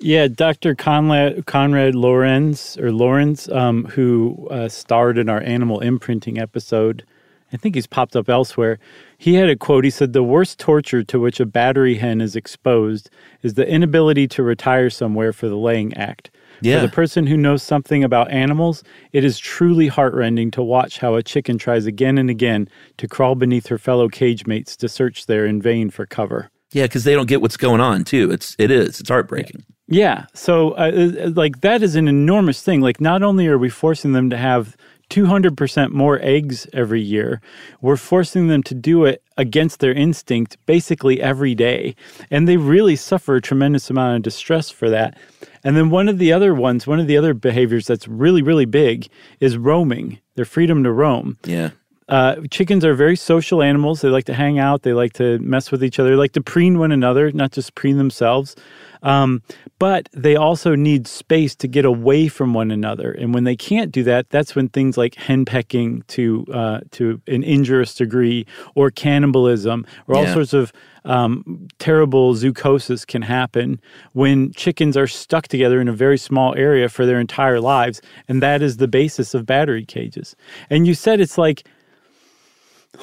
Yeah, 0.00 0.28
Dr. 0.28 0.74
Konrad, 0.74 1.44
Konrad 1.44 1.94
Lorenz 1.94 2.78
or 2.78 2.90
Lawrence, 2.90 3.50
um, 3.50 3.84
who 3.84 4.48
uh, 4.50 4.68
starred 4.68 5.18
in 5.18 5.28
our 5.28 5.42
animal 5.42 5.80
imprinting 5.80 6.38
episode. 6.38 7.04
I 7.52 7.58
think 7.58 7.74
he's 7.74 7.86
popped 7.86 8.16
up 8.16 8.28
elsewhere. 8.28 8.78
He 9.18 9.34
had 9.34 9.50
a 9.50 9.56
quote. 9.56 9.84
He 9.84 9.90
said, 9.90 10.12
The 10.12 10.22
worst 10.22 10.58
torture 10.58 11.02
to 11.02 11.20
which 11.20 11.38
a 11.38 11.44
battery 11.44 11.96
hen 11.96 12.22
is 12.22 12.34
exposed 12.34 13.10
is 13.42 13.54
the 13.54 13.68
inability 13.68 14.26
to 14.28 14.42
retire 14.42 14.88
somewhere 14.88 15.34
for 15.34 15.48
the 15.48 15.56
laying 15.56 15.92
act. 15.94 16.30
Yeah. 16.62 16.76
For 16.76 16.86
the 16.86 16.92
person 16.92 17.26
who 17.26 17.36
knows 17.36 17.62
something 17.62 18.02
about 18.02 18.30
animals, 18.30 18.82
it 19.12 19.24
is 19.24 19.38
truly 19.38 19.88
heartrending 19.88 20.50
to 20.52 20.62
watch 20.62 20.98
how 20.98 21.14
a 21.14 21.22
chicken 21.22 21.58
tries 21.58 21.84
again 21.86 22.16
and 22.16 22.30
again 22.30 22.68
to 22.96 23.08
crawl 23.08 23.34
beneath 23.34 23.66
her 23.66 23.78
fellow 23.78 24.08
cage 24.08 24.46
mates 24.46 24.76
to 24.78 24.88
search 24.88 25.26
there 25.26 25.44
in 25.44 25.60
vain 25.60 25.90
for 25.90 26.06
cover. 26.06 26.50
Yeah, 26.72 26.84
because 26.84 27.04
they 27.04 27.14
don't 27.14 27.28
get 27.28 27.40
what's 27.40 27.56
going 27.56 27.80
on 27.80 28.04
too. 28.04 28.30
It's 28.30 28.54
it 28.58 28.70
is. 28.70 29.00
It's 29.00 29.08
heartbreaking. 29.08 29.64
Yeah. 29.90 30.26
So, 30.34 30.70
uh, 30.72 31.10
uh, 31.24 31.30
like, 31.34 31.62
that 31.62 31.82
is 31.82 31.96
an 31.96 32.06
enormous 32.06 32.62
thing. 32.62 32.80
Like, 32.80 33.00
not 33.00 33.24
only 33.24 33.48
are 33.48 33.58
we 33.58 33.68
forcing 33.68 34.12
them 34.12 34.30
to 34.30 34.36
have 34.36 34.76
200% 35.10 35.90
more 35.90 36.20
eggs 36.22 36.68
every 36.72 37.02
year, 37.02 37.40
we're 37.80 37.96
forcing 37.96 38.46
them 38.46 38.62
to 38.62 38.74
do 38.74 39.04
it 39.04 39.20
against 39.36 39.80
their 39.80 39.92
instinct 39.92 40.56
basically 40.64 41.20
every 41.20 41.56
day. 41.56 41.96
And 42.30 42.46
they 42.46 42.56
really 42.56 42.94
suffer 42.94 43.34
a 43.34 43.40
tremendous 43.42 43.90
amount 43.90 44.16
of 44.16 44.22
distress 44.22 44.70
for 44.70 44.88
that. 44.90 45.18
And 45.64 45.76
then 45.76 45.90
one 45.90 46.08
of 46.08 46.18
the 46.18 46.32
other 46.32 46.54
ones, 46.54 46.86
one 46.86 47.00
of 47.00 47.08
the 47.08 47.18
other 47.18 47.34
behaviors 47.34 47.88
that's 47.88 48.06
really, 48.06 48.42
really 48.42 48.66
big 48.66 49.08
is 49.40 49.56
roaming, 49.56 50.20
their 50.36 50.44
freedom 50.44 50.84
to 50.84 50.92
roam. 50.92 51.36
Yeah. 51.44 51.70
Uh, 52.10 52.36
chickens 52.50 52.84
are 52.84 52.94
very 52.94 53.16
social 53.16 53.62
animals. 53.62 54.00
They 54.00 54.08
like 54.08 54.24
to 54.26 54.34
hang 54.34 54.58
out. 54.58 54.82
They 54.82 54.92
like 54.92 55.12
to 55.14 55.38
mess 55.38 55.70
with 55.70 55.82
each 55.82 55.98
other. 55.98 56.10
They 56.10 56.16
like 56.16 56.32
to 56.32 56.42
preen 56.42 56.78
one 56.78 56.92
another, 56.92 57.30
not 57.32 57.52
just 57.52 57.74
preen 57.74 57.96
themselves. 57.98 58.56
Um, 59.02 59.42
but 59.78 60.08
they 60.12 60.36
also 60.36 60.74
need 60.74 61.06
space 61.06 61.54
to 61.56 61.68
get 61.68 61.84
away 61.86 62.28
from 62.28 62.52
one 62.52 62.70
another. 62.70 63.12
And 63.12 63.32
when 63.32 63.44
they 63.44 63.56
can't 63.56 63.90
do 63.90 64.02
that, 64.02 64.28
that's 64.28 64.54
when 64.54 64.68
things 64.68 64.98
like 64.98 65.14
henpecking 65.14 66.06
to 66.08 66.44
uh, 66.52 66.80
to 66.90 67.20
an 67.26 67.42
injurious 67.42 67.94
degree, 67.94 68.44
or 68.74 68.90
cannibalism, 68.90 69.86
or 70.06 70.16
all 70.16 70.24
Yeah. 70.24 70.34
sorts 70.34 70.52
of 70.52 70.72
um, 71.06 71.68
terrible 71.78 72.34
zoochosis 72.34 73.06
can 73.06 73.22
happen 73.22 73.80
when 74.12 74.52
chickens 74.52 74.96
are 74.98 75.06
stuck 75.06 75.48
together 75.48 75.80
in 75.80 75.88
a 75.88 75.94
very 75.94 76.18
small 76.18 76.54
area 76.56 76.88
for 76.90 77.06
their 77.06 77.18
entire 77.20 77.58
lives. 77.60 78.02
And 78.28 78.42
that 78.42 78.60
is 78.60 78.76
the 78.76 78.88
basis 78.88 79.32
of 79.32 79.46
battery 79.46 79.86
cages. 79.86 80.36
And 80.68 80.86
you 80.86 80.92
said 80.94 81.20
it's 81.20 81.38
like 81.38 81.64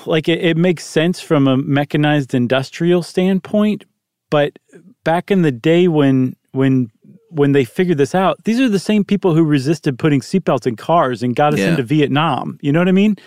like 0.05 0.27
it, 0.27 0.43
it 0.43 0.57
makes 0.57 0.85
sense 0.85 1.19
from 1.21 1.47
a 1.47 1.57
mechanized 1.57 2.33
industrial 2.33 3.01
standpoint 3.03 3.85
but 4.29 4.57
back 5.03 5.31
in 5.31 5.41
the 5.41 5.51
day 5.51 5.87
when 5.87 6.35
when 6.51 6.89
when 7.29 7.51
they 7.51 7.65
figured 7.65 7.97
this 7.97 8.15
out 8.15 8.41
these 8.45 8.59
are 8.59 8.69
the 8.69 8.79
same 8.79 9.03
people 9.03 9.33
who 9.35 9.43
resisted 9.43 9.97
putting 9.99 10.21
seatbelts 10.21 10.65
in 10.67 10.75
cars 10.75 11.23
and 11.23 11.35
got 11.35 11.53
us 11.53 11.59
Yeah. 11.59 11.71
into 11.71 11.83
vietnam. 11.83 12.57
You 12.61 12.71
know 12.71 12.79
what 12.79 12.87
i 12.87 12.93
mean? 12.93 13.17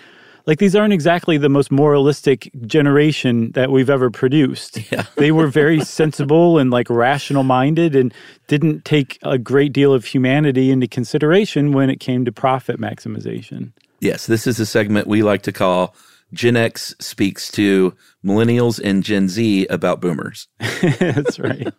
Like 0.47 0.57
these 0.57 0.75
aren't 0.75 0.91
exactly 0.93 1.37
the 1.37 1.49
most 1.49 1.71
moralistic 1.71 2.49
generation 2.65 3.51
that 3.51 3.69
we've 3.69 3.91
ever 3.91 4.09
produced. 4.09 4.79
They 5.17 5.31
were 5.31 5.45
very 5.45 5.81
sensible 5.81 6.57
and 6.57 6.71
like 6.71 6.89
rational 6.89 7.43
minded 7.43 7.95
and 7.95 8.11
didn't 8.47 8.83
take 8.83 9.19
a 9.21 9.37
great 9.37 9.71
deal 9.71 9.93
of 9.93 10.05
humanity 10.05 10.71
into 10.71 10.87
consideration 10.87 11.73
when 11.73 11.91
it 11.91 11.99
came 11.99 12.25
to 12.25 12.31
profit 12.31 12.79
maximization. 12.79 13.71
Yes, 13.99 14.25
this 14.25 14.47
is 14.47 14.59
a 14.59 14.65
segment 14.65 15.05
we 15.05 15.21
like 15.21 15.43
to 15.43 15.51
call 15.51 15.93
Gen 16.33 16.55
X 16.55 16.95
speaks 16.99 17.51
to 17.51 17.95
millennials 18.25 18.79
and 18.83 19.03
Gen 19.03 19.27
Z 19.27 19.65
about 19.69 20.01
boomers. 20.01 20.47
that's 20.99 21.39
right 21.39 21.73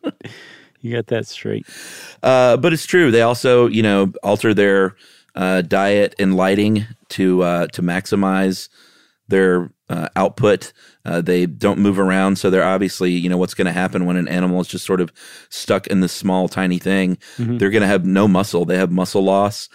you 0.82 0.92
got 0.92 1.06
that 1.06 1.26
straight 1.26 1.66
Uh, 2.22 2.56
but 2.56 2.72
it's 2.72 2.86
true. 2.86 3.10
They 3.10 3.22
also, 3.22 3.66
you 3.66 3.82
know, 3.82 4.12
alter 4.22 4.52
their 4.52 4.96
uh, 5.34 5.62
diet 5.62 6.14
and 6.18 6.36
lighting 6.36 6.86
to 7.10 7.42
uh, 7.42 7.66
to 7.68 7.82
maximize 7.82 8.68
their 9.28 9.72
uh, 9.88 10.08
output. 10.14 10.72
Uh, 11.04 11.20
they 11.20 11.46
don't 11.46 11.78
move 11.78 11.98
around, 11.98 12.36
so 12.36 12.50
they're 12.50 12.62
obviously, 12.62 13.10
you 13.12 13.28
know, 13.28 13.38
what's 13.38 13.54
going 13.54 13.66
to 13.66 13.72
happen 13.72 14.04
when 14.04 14.16
an 14.16 14.28
animal 14.28 14.60
is 14.60 14.68
just 14.68 14.84
sort 14.84 15.00
of 15.00 15.12
stuck 15.48 15.86
in 15.86 16.00
this 16.00 16.12
small, 16.12 16.48
tiny 16.48 16.78
thing. 16.78 17.16
They're 17.58 17.70
going 17.70 17.82
to 17.82 17.88
have 17.88 18.04
no 18.04 18.28
muscle. 18.28 18.64
They 18.64 18.76
have 18.76 18.90
muscle 18.90 19.22
loss 19.22 19.68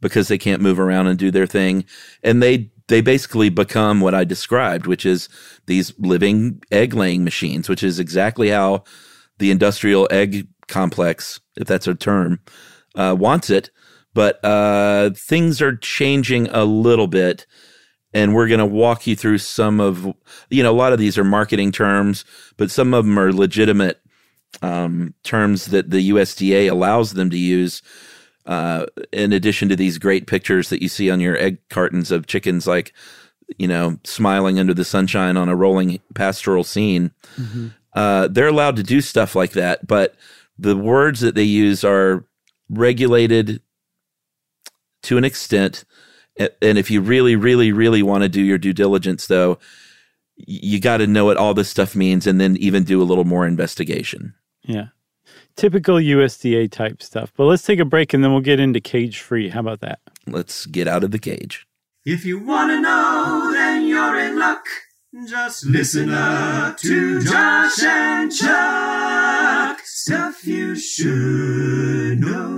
because 0.00 0.28
they 0.28 0.38
can't 0.38 0.62
move 0.62 0.78
around 0.78 1.06
and 1.06 1.18
do 1.18 1.30
their 1.30 1.46
thing, 1.46 1.84
and 2.22 2.42
they 2.42 2.70
they 2.88 3.00
basically 3.00 3.50
become 3.50 4.00
what 4.00 4.14
I 4.14 4.24
described, 4.24 4.86
which 4.86 5.06
is 5.06 5.28
these 5.66 5.92
living 5.98 6.62
egg 6.70 6.94
laying 6.94 7.22
machines, 7.22 7.68
which 7.68 7.82
is 7.82 7.98
exactly 7.98 8.48
how 8.48 8.84
the 9.38 9.50
industrial 9.50 10.08
egg 10.10 10.48
complex, 10.66 11.40
if 11.56 11.66
that's 11.66 11.86
a 11.86 11.94
term, 11.94 12.40
uh, 12.94 13.14
wants 13.18 13.50
it. 13.50 13.70
But 14.14 14.42
uh, 14.44 15.10
things 15.14 15.62
are 15.62 15.76
changing 15.76 16.48
a 16.48 16.64
little 16.64 17.06
bit. 17.06 17.46
And 18.14 18.34
we're 18.34 18.48
going 18.48 18.58
to 18.58 18.66
walk 18.66 19.06
you 19.06 19.14
through 19.14 19.36
some 19.38 19.80
of, 19.80 20.14
you 20.48 20.62
know, 20.62 20.72
a 20.72 20.74
lot 20.74 20.94
of 20.94 20.98
these 20.98 21.18
are 21.18 21.24
marketing 21.24 21.72
terms, 21.72 22.24
but 22.56 22.70
some 22.70 22.94
of 22.94 23.04
them 23.04 23.18
are 23.18 23.34
legitimate 23.34 24.00
um, 24.62 25.14
terms 25.24 25.66
that 25.66 25.90
the 25.90 26.10
USDA 26.10 26.70
allows 26.70 27.12
them 27.12 27.28
to 27.28 27.36
use. 27.36 27.82
Uh, 28.48 28.86
in 29.12 29.34
addition 29.34 29.68
to 29.68 29.76
these 29.76 29.98
great 29.98 30.26
pictures 30.26 30.70
that 30.70 30.80
you 30.80 30.88
see 30.88 31.10
on 31.10 31.20
your 31.20 31.36
egg 31.36 31.58
cartons 31.68 32.10
of 32.10 32.26
chickens, 32.26 32.66
like, 32.66 32.94
you 33.58 33.68
know, 33.68 33.98
smiling 34.04 34.58
under 34.58 34.72
the 34.72 34.86
sunshine 34.86 35.36
on 35.36 35.50
a 35.50 35.54
rolling 35.54 36.00
pastoral 36.14 36.64
scene. 36.64 37.10
uh, 37.94 38.28
they're 38.28 38.48
allowed 38.48 38.76
to 38.76 38.82
do 38.82 39.02
stuff 39.02 39.34
like 39.34 39.52
that, 39.52 39.86
but 39.86 40.14
the 40.58 40.76
words 40.76 41.20
that 41.20 41.34
they 41.34 41.42
use 41.42 41.84
are 41.84 42.24
regulated 42.70 43.60
to 45.02 45.18
an 45.18 45.24
extent. 45.24 45.84
And 46.62 46.78
if 46.78 46.90
you 46.90 47.02
really, 47.02 47.36
really, 47.36 47.70
really 47.70 48.02
want 48.02 48.22
to 48.22 48.28
do 48.30 48.42
your 48.42 48.58
due 48.58 48.72
diligence, 48.72 49.26
though, 49.26 49.58
you 50.36 50.80
got 50.80 50.98
to 50.98 51.06
know 51.06 51.24
what 51.24 51.36
all 51.36 51.52
this 51.52 51.68
stuff 51.68 51.94
means 51.94 52.26
and 52.26 52.40
then 52.40 52.56
even 52.56 52.84
do 52.84 53.02
a 53.02 53.04
little 53.04 53.24
more 53.24 53.46
investigation. 53.46 54.34
Yeah. 54.64 54.86
Typical 55.58 55.96
USDA 55.96 56.70
type 56.70 57.02
stuff. 57.02 57.32
But 57.36 57.46
let's 57.46 57.64
take 57.64 57.80
a 57.80 57.84
break 57.84 58.14
and 58.14 58.22
then 58.22 58.30
we'll 58.30 58.42
get 58.42 58.60
into 58.60 58.80
cage 58.80 59.18
free. 59.18 59.48
How 59.48 59.58
about 59.58 59.80
that? 59.80 59.98
Let's 60.24 60.66
get 60.66 60.86
out 60.86 61.02
of 61.02 61.10
the 61.10 61.18
cage. 61.18 61.66
If 62.04 62.24
you 62.24 62.38
want 62.38 62.70
to 62.70 62.80
know, 62.80 63.50
then 63.52 63.84
you're 63.84 64.20
in 64.20 64.38
luck. 64.38 64.64
Just 65.26 65.66
listen 65.66 66.10
up 66.10 66.78
to 66.78 67.20
Josh 67.22 67.82
and 67.82 68.30
Chuck. 68.32 69.80
Stuff 69.82 70.46
you 70.46 70.76
should 70.76 72.20
know. 72.20 72.57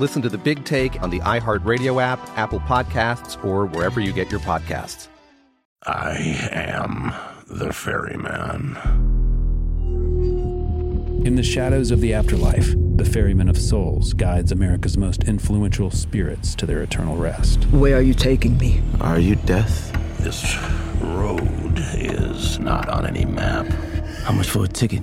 Listen 0.00 0.22
to 0.22 0.28
the 0.28 0.38
big 0.38 0.64
take 0.64 1.02
on 1.02 1.10
the 1.10 1.20
iHeartRadio 1.20 2.02
app, 2.02 2.18
Apple 2.36 2.60
Podcasts, 2.60 3.42
or 3.44 3.66
wherever 3.66 4.00
you 4.00 4.12
get 4.12 4.30
your 4.30 4.40
podcasts. 4.40 5.08
I 5.84 6.48
am 6.52 7.12
the 7.46 7.72
ferryman. 7.72 8.76
In 11.26 11.36
the 11.36 11.42
shadows 11.42 11.90
of 11.90 12.00
the 12.00 12.14
afterlife, 12.14 12.74
the 12.96 13.04
ferryman 13.04 13.48
of 13.48 13.56
souls 13.56 14.12
guides 14.12 14.50
America's 14.50 14.96
most 14.96 15.24
influential 15.24 15.90
spirits 15.90 16.54
to 16.56 16.66
their 16.66 16.82
eternal 16.82 17.16
rest. 17.16 17.64
Where 17.66 17.96
are 17.96 18.02
you 18.02 18.14
taking 18.14 18.58
me? 18.58 18.82
Are 19.00 19.18
you 19.18 19.36
death? 19.36 19.92
This 20.18 20.56
road 21.00 21.78
is 21.94 22.58
not 22.58 22.88
on 22.88 23.06
any 23.06 23.24
map. 23.24 23.66
How 24.24 24.32
much 24.32 24.50
for 24.50 24.64
a 24.64 24.68
ticket? 24.68 25.02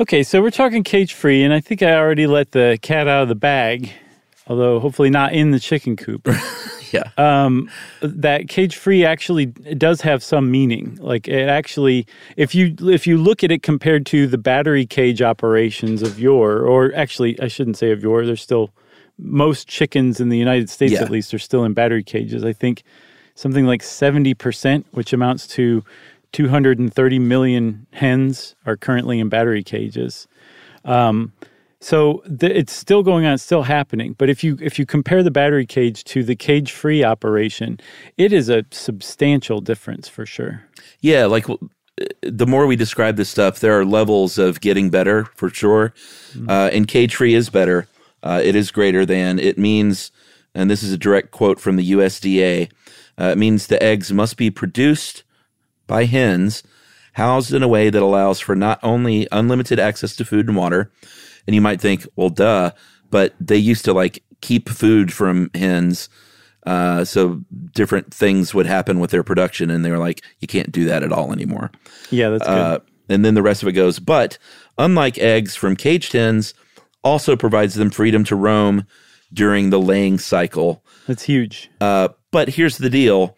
Okay, 0.00 0.22
so 0.22 0.40
we're 0.40 0.50
talking 0.50 0.84
cage 0.84 1.12
free, 1.12 1.42
and 1.42 1.52
I 1.52 1.60
think 1.60 1.82
I 1.82 1.94
already 1.94 2.26
let 2.26 2.52
the 2.52 2.78
cat 2.82 3.08
out 3.08 3.22
of 3.22 3.28
the 3.28 3.34
bag 3.34 3.92
although 4.48 4.80
hopefully 4.80 5.10
not 5.10 5.32
in 5.32 5.50
the 5.50 5.60
chicken 5.60 5.96
coop. 5.96 6.26
yeah. 6.92 7.10
Um, 7.16 7.70
that 8.00 8.48
cage 8.48 8.76
free 8.76 9.04
actually 9.04 9.46
does 9.46 10.00
have 10.00 10.22
some 10.22 10.50
meaning. 10.50 10.98
Like 11.00 11.28
it 11.28 11.48
actually, 11.48 12.06
if 12.36 12.54
you 12.54 12.74
if 12.82 13.06
you 13.06 13.18
look 13.18 13.44
at 13.44 13.52
it 13.52 13.62
compared 13.62 14.06
to 14.06 14.26
the 14.26 14.38
battery 14.38 14.86
cage 14.86 15.22
operations 15.22 16.02
of 16.02 16.18
yore, 16.18 16.60
or 16.60 16.92
actually 16.94 17.38
I 17.40 17.48
shouldn't 17.48 17.76
say 17.76 17.92
of 17.92 18.02
yore, 18.02 18.24
there's 18.24 18.42
still 18.42 18.70
most 19.18 19.68
chickens 19.68 20.20
in 20.20 20.28
the 20.28 20.38
United 20.38 20.70
States 20.70 20.94
Yeah. 20.94 21.02
at 21.02 21.10
least 21.10 21.34
are 21.34 21.38
still 21.38 21.64
in 21.64 21.74
battery 21.74 22.04
cages. 22.04 22.44
I 22.44 22.52
think 22.52 22.82
something 23.34 23.66
like 23.66 23.82
70%, 23.82 24.84
which 24.92 25.12
amounts 25.12 25.46
to 25.48 25.84
230 26.32 27.18
million 27.18 27.86
hens 27.92 28.54
are 28.66 28.76
currently 28.76 29.18
in 29.18 29.28
battery 29.28 29.62
cages. 29.62 30.28
Um, 30.84 31.32
so 31.80 32.22
th- 32.26 32.52
it's 32.52 32.72
still 32.72 33.02
going 33.02 33.24
on, 33.24 33.34
it's 33.34 33.42
still 33.42 33.62
happening. 33.62 34.14
But 34.18 34.28
if 34.28 34.42
you 34.42 34.58
if 34.60 34.78
you 34.78 34.86
compare 34.86 35.22
the 35.22 35.30
battery 35.30 35.66
cage 35.66 36.04
to 36.04 36.24
the 36.24 36.34
cage 36.34 36.72
free 36.72 37.04
operation, 37.04 37.78
it 38.16 38.32
is 38.32 38.48
a 38.48 38.64
substantial 38.70 39.60
difference 39.60 40.08
for 40.08 40.26
sure. 40.26 40.64
Yeah, 41.00 41.26
like 41.26 41.46
w- 41.46 41.70
the 42.22 42.46
more 42.46 42.66
we 42.66 42.76
describe 42.76 43.16
this 43.16 43.28
stuff, 43.28 43.60
there 43.60 43.78
are 43.78 43.84
levels 43.84 44.38
of 44.38 44.60
getting 44.60 44.90
better 44.90 45.24
for 45.36 45.50
sure. 45.50 45.94
Uh, 46.48 46.70
and 46.72 46.86
cage 46.86 47.14
free 47.14 47.34
is 47.34 47.50
better. 47.50 47.86
Uh, 48.22 48.40
it 48.42 48.54
is 48.54 48.70
greater 48.70 49.06
than. 49.06 49.38
It 49.38 49.58
means, 49.58 50.10
and 50.54 50.70
this 50.70 50.82
is 50.82 50.92
a 50.92 50.98
direct 50.98 51.30
quote 51.30 51.60
from 51.60 51.76
the 51.76 51.92
USDA. 51.92 52.70
Uh, 53.20 53.24
it 53.24 53.38
means 53.38 53.66
the 53.66 53.82
eggs 53.82 54.12
must 54.12 54.36
be 54.36 54.50
produced 54.50 55.24
by 55.88 56.04
hens, 56.04 56.62
housed 57.14 57.52
in 57.52 57.64
a 57.64 57.68
way 57.68 57.90
that 57.90 58.02
allows 58.02 58.38
for 58.38 58.54
not 58.54 58.78
only 58.84 59.26
unlimited 59.32 59.80
access 59.80 60.14
to 60.14 60.24
food 60.24 60.46
and 60.46 60.56
water. 60.56 60.92
And 61.48 61.54
you 61.54 61.60
might 61.60 61.80
think, 61.80 62.06
well, 62.14 62.28
duh, 62.28 62.70
but 63.10 63.34
they 63.40 63.56
used 63.56 63.84
to 63.86 63.92
like 63.92 64.22
keep 64.40 64.68
food 64.68 65.12
from 65.12 65.50
hens. 65.54 66.08
Uh, 66.64 67.04
so 67.04 67.42
different 67.72 68.12
things 68.12 68.52
would 68.54 68.66
happen 68.66 69.00
with 69.00 69.10
their 69.10 69.24
production, 69.24 69.70
and 69.70 69.84
they 69.84 69.90
were 69.90 69.98
like, 69.98 70.22
you 70.38 70.46
can't 70.46 70.70
do 70.70 70.84
that 70.84 71.02
at 71.02 71.12
all 71.12 71.32
anymore. 71.32 71.70
Yeah, 72.10 72.28
that's 72.30 72.46
good. 72.46 72.58
Uh, 72.58 72.78
and 73.08 73.24
then 73.24 73.34
the 73.34 73.42
rest 73.42 73.62
of 73.62 73.68
it 73.68 73.72
goes, 73.72 73.98
but 73.98 74.36
unlike 74.76 75.18
eggs 75.18 75.56
from 75.56 75.76
caged 75.76 76.12
hens, 76.12 76.52
also 77.02 77.36
provides 77.36 77.74
them 77.74 77.90
freedom 77.90 78.22
to 78.24 78.36
roam 78.36 78.86
during 79.32 79.70
the 79.70 79.80
laying 79.80 80.18
cycle. 80.18 80.84
That's 81.06 81.22
huge. 81.22 81.70
Uh, 81.80 82.08
but 82.30 82.50
here's 82.50 82.78
the 82.78 82.90
deal: 82.90 83.36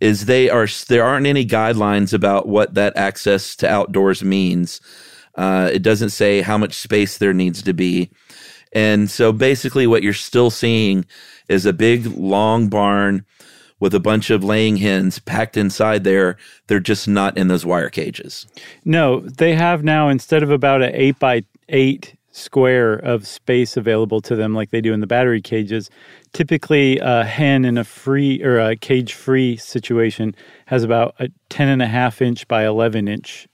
is 0.00 0.26
they 0.26 0.50
are 0.50 0.66
there 0.88 1.04
aren't 1.04 1.26
any 1.26 1.44
guidelines 1.46 2.12
about 2.12 2.48
what 2.48 2.74
that 2.74 2.96
access 2.96 3.56
to 3.56 3.68
outdoors 3.68 4.22
means. 4.22 4.80
Uh, 5.34 5.68
it 5.72 5.82
doesn't 5.82 6.10
say 6.10 6.40
how 6.40 6.56
much 6.56 6.74
space 6.74 7.18
there 7.18 7.34
needs 7.34 7.62
to 7.62 7.72
be, 7.72 8.10
and 8.72 9.10
so 9.10 9.32
basically, 9.32 9.86
what 9.86 10.02
you're 10.02 10.12
still 10.12 10.50
seeing 10.50 11.04
is 11.48 11.66
a 11.66 11.72
big 11.72 12.06
long 12.06 12.68
barn 12.68 13.24
with 13.78 13.94
a 13.94 14.00
bunch 14.00 14.30
of 14.30 14.42
laying 14.42 14.76
hens 14.76 15.18
packed 15.18 15.56
inside 15.56 16.04
there. 16.04 16.36
They're 16.66 16.80
just 16.80 17.06
not 17.06 17.36
in 17.36 17.48
those 17.48 17.66
wire 17.66 17.90
cages. 17.90 18.46
No, 18.84 19.20
they 19.20 19.54
have 19.54 19.84
now 19.84 20.08
instead 20.08 20.42
of 20.42 20.50
about 20.50 20.82
an 20.82 20.94
eight 20.94 21.18
by 21.18 21.44
eight 21.68 22.15
square 22.36 22.94
of 22.94 23.26
space 23.26 23.76
available 23.76 24.20
to 24.20 24.36
them 24.36 24.54
like 24.54 24.70
they 24.70 24.80
do 24.82 24.92
in 24.92 25.00
the 25.00 25.06
battery 25.06 25.40
cages. 25.40 25.88
Typically, 26.32 26.98
a 26.98 27.24
hen 27.24 27.64
in 27.64 27.78
a 27.78 27.84
free 27.84 28.42
or 28.42 28.58
a 28.58 28.76
cage 28.76 29.14
free 29.14 29.56
situation 29.56 30.34
has 30.66 30.84
about 30.84 31.14
a 31.18 31.28
10 31.48 31.68
and 31.68 31.80
a 31.80 31.86
half 31.86 32.20
inch 32.20 32.46
by 32.46 32.66
11 32.66 33.08
inch 33.08 33.48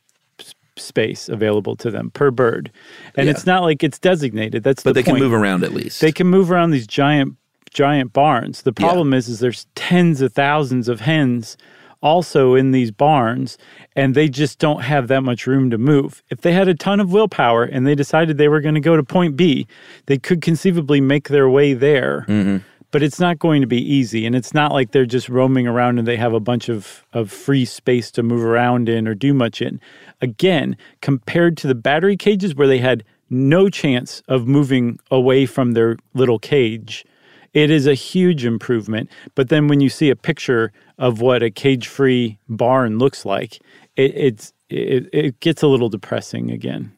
space 0.76 1.28
available 1.28 1.76
to 1.76 1.90
them 1.90 2.10
per 2.10 2.30
bird. 2.30 2.72
And 3.14 3.26
Yeah. 3.26 3.32
it's 3.32 3.46
not 3.46 3.62
like 3.62 3.84
it's 3.84 3.98
designated. 3.98 4.64
That's 4.64 4.82
But 4.82 4.94
the 4.94 5.02
they 5.02 5.02
can 5.04 5.18
move 5.18 5.32
around 5.32 5.62
at 5.64 5.72
least. 5.72 6.00
They 6.00 6.12
can 6.12 6.26
move 6.26 6.50
around 6.50 6.70
these 6.70 6.86
giant 6.86 7.36
giant 7.72 8.12
barns. 8.12 8.62
The 8.62 8.72
problem 8.72 9.14
is 9.14 9.28
is 9.28 9.38
there's 9.40 9.66
tens 9.74 10.20
of 10.20 10.32
thousands 10.34 10.88
of 10.88 11.00
hens 11.00 11.56
also 12.02 12.54
in 12.54 12.72
these 12.72 12.90
barns 12.90 13.56
and 13.94 14.14
they 14.14 14.28
just 14.28 14.58
don't 14.58 14.82
have 14.82 15.08
that 15.08 15.22
much 15.22 15.46
room 15.46 15.70
to 15.70 15.78
move. 15.78 16.22
If 16.30 16.40
they 16.40 16.52
had 16.52 16.68
a 16.68 16.74
ton 16.74 17.00
of 17.00 17.12
willpower 17.12 17.64
and 17.64 17.86
they 17.86 17.94
decided 17.94 18.36
they 18.36 18.48
were 18.48 18.60
going 18.60 18.74
to 18.74 18.80
go 18.80 18.96
to 18.96 19.02
point 19.02 19.36
B, 19.36 19.66
they 20.06 20.18
could 20.18 20.42
conceivably 20.42 21.00
make 21.00 21.28
their 21.28 21.48
way 21.48 21.74
there. 21.74 22.26
Mm-hmm. 22.28 22.58
But 22.90 23.02
it's 23.02 23.18
not 23.18 23.38
going 23.38 23.62
to 23.62 23.66
be 23.66 23.80
easy 23.80 24.26
and 24.26 24.36
it's 24.36 24.52
not 24.52 24.72
like 24.72 24.90
they're 24.90 25.06
just 25.06 25.30
roaming 25.30 25.66
around 25.66 25.98
and 25.98 26.06
they 26.06 26.18
have 26.18 26.34
a 26.34 26.40
bunch 26.40 26.68
of 26.68 27.06
of 27.14 27.30
free 27.30 27.64
space 27.64 28.10
to 28.10 28.22
move 28.22 28.44
around 28.44 28.88
in 28.88 29.08
or 29.08 29.14
do 29.14 29.32
much 29.32 29.62
in. 29.62 29.80
Again, 30.20 30.76
compared 31.00 31.56
to 31.58 31.66
the 31.66 31.74
battery 31.74 32.18
cages 32.18 32.54
where 32.54 32.68
they 32.68 32.78
had 32.78 33.02
no 33.30 33.70
chance 33.70 34.22
of 34.28 34.46
moving 34.46 34.98
away 35.10 35.46
from 35.46 35.72
their 35.72 35.96
little 36.12 36.38
cage, 36.38 37.06
it 37.54 37.70
is 37.70 37.86
a 37.86 37.94
huge 37.94 38.44
improvement. 38.44 39.10
But 39.34 39.48
then 39.48 39.68
when 39.68 39.80
you 39.80 39.88
see 39.88 40.10
a 40.10 40.16
picture 40.16 40.72
of 41.02 41.20
what 41.20 41.42
a 41.42 41.50
cage 41.50 41.88
free 41.88 42.38
barn 42.48 42.96
looks 42.96 43.26
like, 43.26 43.60
it, 43.96 44.14
it's 44.16 44.52
it, 44.70 45.08
it 45.12 45.40
gets 45.40 45.62
a 45.62 45.66
little 45.66 45.88
depressing 45.90 46.50
again. 46.50 46.92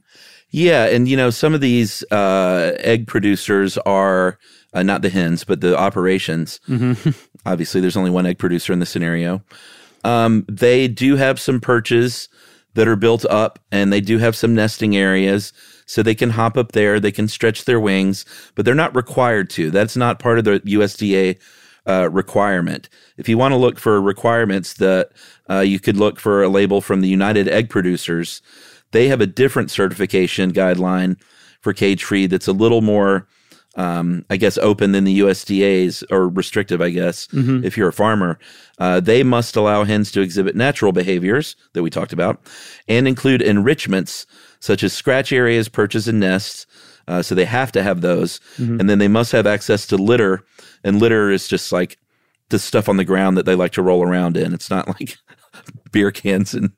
Yeah, 0.51 0.85
and 0.85 1.09
you 1.09 1.17
know 1.17 1.31
some 1.31 1.55
of 1.55 1.61
these 1.61 2.05
uh, 2.13 2.73
egg 2.79 3.09
producers 3.09 3.79
are 3.79 4.39
uh, 4.75 4.83
not 4.83 5.03
the 5.03 5.09
hens, 5.09 5.43
but 5.43 5.61
the 5.63 5.77
operations. 5.77 6.61
Mhm. 6.69 7.17
Obviously, 7.47 7.81
there's 7.81 7.97
only 7.97 8.11
one 8.11 8.27
egg 8.27 8.39
producer 8.39 8.73
in 8.73 8.79
the 8.79 8.87
scenario. 8.87 9.43
Um, 10.05 10.45
they 10.49 10.87
do 10.87 11.17
have 11.17 11.41
some 11.41 11.61
perches 11.61 12.29
that 12.75 12.87
are 12.87 12.97
built 12.97 13.25
up, 13.25 13.59
and 13.73 13.91
they 13.93 14.01
do 14.03 14.19
have 14.19 14.37
some 14.37 14.55
nesting 14.55 14.97
areas, 14.97 15.53
so 15.87 16.03
they 16.03 16.15
can 16.15 16.31
hop 16.31 16.59
up 16.59 16.73
there. 16.73 17.01
They 17.01 17.13
can 17.13 17.27
stretch 17.27 17.65
their 17.65 17.81
wings, 17.81 18.25
but 18.55 18.65
they're 18.67 18.75
not 18.75 18.95
required 18.95 19.49
to. 19.51 19.71
That's 19.71 19.97
not 19.97 20.19
part 20.19 20.39
of 20.39 20.45
the 20.45 20.61
USDA 20.61 21.39
uh, 21.87 22.09
requirement. 22.11 22.89
If 23.17 23.29
you 23.29 23.39
want 23.39 23.53
to 23.53 23.57
look 23.57 23.79
for 23.79 24.01
requirements, 24.01 24.75
that 24.75 25.11
uh, 25.51 25.61
you 25.61 25.79
could 25.81 25.97
look 25.97 26.19
for 26.19 26.43
a 26.43 26.49
label 26.49 26.81
from 26.81 27.01
the 27.01 27.09
United 27.09 27.49
Egg 27.49 27.69
Producers. 27.71 28.41
They 28.93 29.09
have 29.09 29.21
a 29.21 29.27
different 29.27 29.71
certification 29.71 30.53
guideline 30.53 31.17
for 31.61 31.73
cage 31.73 32.05
free 32.05 32.27
that's 32.27 32.49
a 32.49 32.53
little 32.53 32.81
more, 32.81 33.27
um, 33.77 34.25
I 34.31 34.37
guess, 34.37 34.57
open 34.59 34.93
than 34.93 35.05
the 35.05 35.19
USDA's 35.21 36.05
or 36.11 36.29
restrictive, 36.29 36.81
I 36.81 36.91
guess, 36.91 37.27
Mhm. 37.29 37.65
if 37.65 37.77
you're 37.77 37.89
a 37.89 37.93
farmer. 37.93 38.39
Uh, 38.79 39.01
they 39.01 39.23
must 39.23 39.57
allow 39.57 39.85
hens 39.85 40.11
to 40.13 40.21
exhibit 40.21 40.55
natural 40.57 40.93
behaviors 40.93 41.57
that 41.73 41.83
we 41.83 41.91
talked 41.91 42.13
about 42.13 42.41
and 42.89 43.07
include 43.09 43.43
enrichments 43.43 44.27
such 44.61 44.83
as 44.83 44.93
scratch 44.93 45.33
areas, 45.33 45.69
perches, 45.69 46.09
and 46.09 46.21
nests. 46.21 46.67
Uh, 47.07 47.21
so 47.21 47.35
they 47.35 47.45
have 47.45 47.71
to 47.73 47.83
have 47.83 48.01
those. 48.01 48.41
Mhm. 48.59 48.81
And 48.81 48.89
then 48.89 48.99
they 48.99 49.09
must 49.09 49.33
have 49.33 49.47
access 49.47 49.87
to 49.89 49.97
litter. 49.97 50.43
And 50.85 51.01
litter 51.01 51.31
is 51.31 51.49
just 51.49 51.73
like 51.73 51.99
the 52.51 52.59
stuff 52.59 52.89
on 52.89 52.99
the 52.99 53.05
ground 53.05 53.37
that 53.37 53.47
they 53.47 53.55
like 53.55 53.73
to 53.73 53.83
roll 53.83 54.03
around 54.07 54.37
in. 54.37 54.53
It's 54.53 54.71
not 54.71 54.87
like 54.87 55.17
beer 55.93 56.11
cans 56.11 56.55
and 56.55 56.73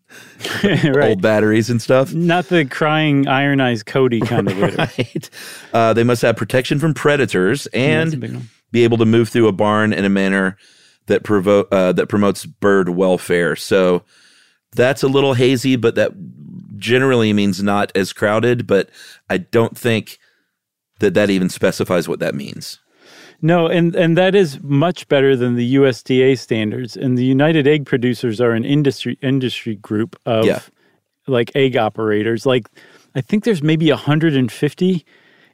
old 1.02 1.20
batteries 1.20 1.68
and 1.68 1.82
stuff. 1.82 2.14
Not 2.14 2.46
the 2.48 2.64
crying 2.64 3.26
Iron 3.26 3.60
Eyes 3.60 3.82
Cody 3.82 4.20
kind 4.20 4.48
of 4.48 4.56
litter. 4.56 4.76
Right. 4.98 5.30
Uh, 5.72 5.92
they 5.92 6.04
must 6.04 6.22
have 6.22 6.36
protection 6.36 6.78
from 6.78 6.94
predators 6.94 7.66
that's 7.72 8.14
a 8.14 8.16
big 8.16 8.30
and 8.30 8.48
be 8.70 8.84
able 8.84 8.98
to 8.98 9.06
move 9.06 9.28
through 9.28 9.48
a 9.48 9.52
barn 9.52 9.92
in 9.92 10.04
a 10.04 10.08
manner 10.08 10.56
that 11.06 11.24
provo- 11.24 11.66
uh, 11.70 11.92
that 11.92 12.08
promotes 12.08 12.46
bird 12.46 12.90
welfare. 12.90 13.56
So 13.56 14.02
that's 14.72 15.02
a 15.02 15.08
little 15.08 15.34
hazy, 15.34 15.76
but 15.76 15.94
that 15.94 16.12
generally 16.76 17.32
means 17.32 17.62
not 17.62 17.90
as 17.96 18.12
crowded. 18.12 18.66
But 18.66 18.90
I 19.30 19.38
don't 19.38 19.76
think 19.76 20.18
that 20.98 21.14
that 21.14 21.30
even 21.30 21.48
specifies 21.48 22.08
what 22.08 22.20
that 22.20 22.34
means. 22.34 22.80
No, 23.42 23.66
and 23.66 23.94
and 23.94 24.16
that 24.16 24.34
is 24.34 24.60
much 24.62 25.08
better 25.08 25.36
than 25.36 25.56
the 25.56 25.74
USDA 25.76 26.38
standards. 26.38 26.96
And 26.96 27.18
the 27.18 27.24
United 27.24 27.66
Egg 27.66 27.86
Producers 27.86 28.40
are 28.40 28.52
an 28.52 28.64
industry 28.64 29.18
industry 29.22 29.76
group 29.76 30.18
of 30.26 30.46
Yeah. 30.46 30.60
like 31.26 31.50
egg 31.54 31.76
operators. 31.76 32.46
Like 32.46 32.68
I 33.14 33.20
think 33.20 33.44
there's 33.44 33.62
maybe 33.62 33.90
150 33.90 35.04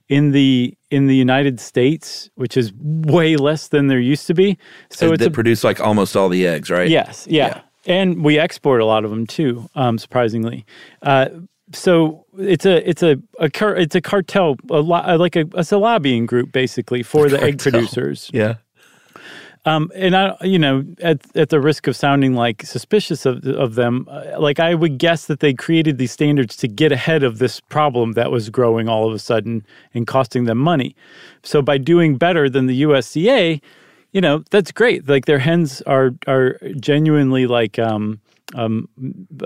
in 0.09 0.33
the 0.33 0.75
in 0.91 1.07
the 1.07 1.17
United 1.17 1.59
States, 1.61 2.31
which 2.35 2.57
is 2.57 2.73
way 2.77 3.37
less 3.37 3.69
than 3.69 3.87
there 3.87 4.01
used 4.01 4.27
to 4.27 4.35
be. 4.35 4.59
So 4.91 5.13
a 5.13 5.31
produce 5.31 5.65
like 5.65 5.81
almost 5.81 6.17
all 6.17 6.29
the 6.29 6.47
eggs, 6.47 6.71
right? 6.71 6.89
Yes, 6.89 7.27
yeah. 7.29 7.63
And 7.87 8.23
we 8.23 8.39
export 8.39 8.81
a 8.81 8.85
lot 8.85 9.05
of 9.05 9.11
them 9.11 9.27
too, 9.27 9.69
um, 9.75 9.99
surprisingly. 9.99 10.65
Uh, 11.03 11.29
so 11.75 12.25
it's 12.39 12.67
a 12.67 12.89
it's 12.89 13.03
a, 13.03 13.17
a 13.39 13.51
car, 13.51 13.77
it's 13.77 13.95
a 13.95 14.01
cartel, 14.01 14.57
a 14.71 14.81
lo- 14.81 15.17
like 15.17 15.37
a 15.37 15.47
it's 15.55 15.73
a 15.73 15.79
lobbying 15.79 16.27
group 16.27 16.53
basically 16.53 17.03
for 17.03 17.29
the 17.31 17.43
egg 17.43 17.59
producers. 17.59 18.31
Yeah. 18.33 18.57
Um, 19.65 19.93
and 19.95 20.17
I, 20.17 20.37
you 20.43 20.59
know, 20.59 20.85
at 21.01 21.21
at 21.37 21.51
the 21.51 21.61
risk 21.61 21.87
of 21.87 21.95
sounding 21.95 22.35
like 22.35 22.65
suspicious 22.65 23.25
of 23.25 23.47
of 23.47 23.77
them, 23.77 24.09
uh, 24.11 24.41
like 24.41 24.59
I 24.59 24.75
would 24.75 24.99
guess 24.99 25.27
that 25.27 25.39
they 25.39 25.55
created 25.55 25.99
these 25.99 26.11
standards 26.11 26.57
to 26.57 26.69
get 26.69 26.91
ahead 26.91 27.23
of 27.23 27.39
this 27.39 27.61
problem 27.61 28.13
that 28.13 28.33
was 28.33 28.51
growing 28.51 28.89
all 28.89 29.07
of 29.07 29.15
a 29.15 29.21
sudden 29.21 29.65
and 29.95 30.07
costing 30.07 30.45
them 30.45 30.59
money. 30.59 30.97
So 31.45 31.63
by 31.63 31.79
doing 31.79 32.17
better 32.17 32.51
than 32.51 32.67
the 32.67 32.83
USDA, 32.83 33.61
you 34.11 34.21
know, 34.21 34.43
that's 34.51 34.73
great. 34.73 35.09
Like 35.09 35.27
their 35.27 35.39
hens 35.39 35.81
are 35.83 36.11
are 36.27 36.59
genuinely 36.81 37.47
like 37.47 37.79
um 37.79 38.21
um 38.55 38.89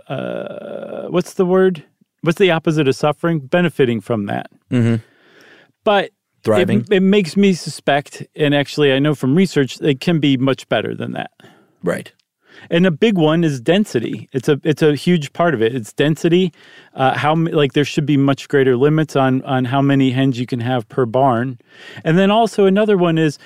uh 0.08 1.08
what's 1.08 1.34
the 1.34 1.44
word? 1.44 1.84
What's 2.26 2.38
the 2.38 2.50
opposite 2.50 2.88
of 2.88 2.96
suffering? 2.96 3.40
Benefiting 3.40 4.00
from 4.00 4.26
that. 4.26 4.50
Mm-hmm. 4.70 4.96
But 5.84 6.10
Thriving. 6.42 6.82
It, 6.82 6.92
it 6.92 7.00
makes 7.00 7.36
me 7.36 7.54
suspect, 7.54 8.24
and 8.36 8.54
actually, 8.54 8.92
I 8.92 9.00
know 9.00 9.16
from 9.16 9.34
research, 9.34 9.80
it 9.80 10.00
can 10.00 10.20
be 10.20 10.36
much 10.36 10.68
better 10.68 10.94
than 10.94 11.12
that. 11.12 11.32
Right. 11.82 12.12
And 12.70 12.86
a 12.86 12.90
big 12.90 13.18
one 13.18 13.44
is 13.44 13.60
density. 13.60 14.28
It's 14.32 14.48
a 14.48 14.60
it's 14.64 14.82
a 14.82 14.94
huge 14.94 15.32
part 15.32 15.54
of 15.54 15.62
it. 15.62 15.74
It's 15.74 15.92
density. 15.92 16.52
Uh, 16.94 17.16
how 17.16 17.34
like 17.34 17.72
there 17.74 17.84
should 17.84 18.06
be 18.06 18.16
much 18.16 18.48
greater 18.48 18.76
limits 18.76 19.16
on 19.16 19.42
on 19.42 19.66
how 19.66 19.82
many 19.82 20.10
hens 20.10 20.38
you 20.38 20.46
can 20.46 20.60
have 20.60 20.88
per 20.88 21.04
barn. 21.04 21.58
And 22.04 22.16
then 22.16 22.30
also 22.30 22.64
another 22.64 22.96
one 22.96 23.18
is 23.18 23.38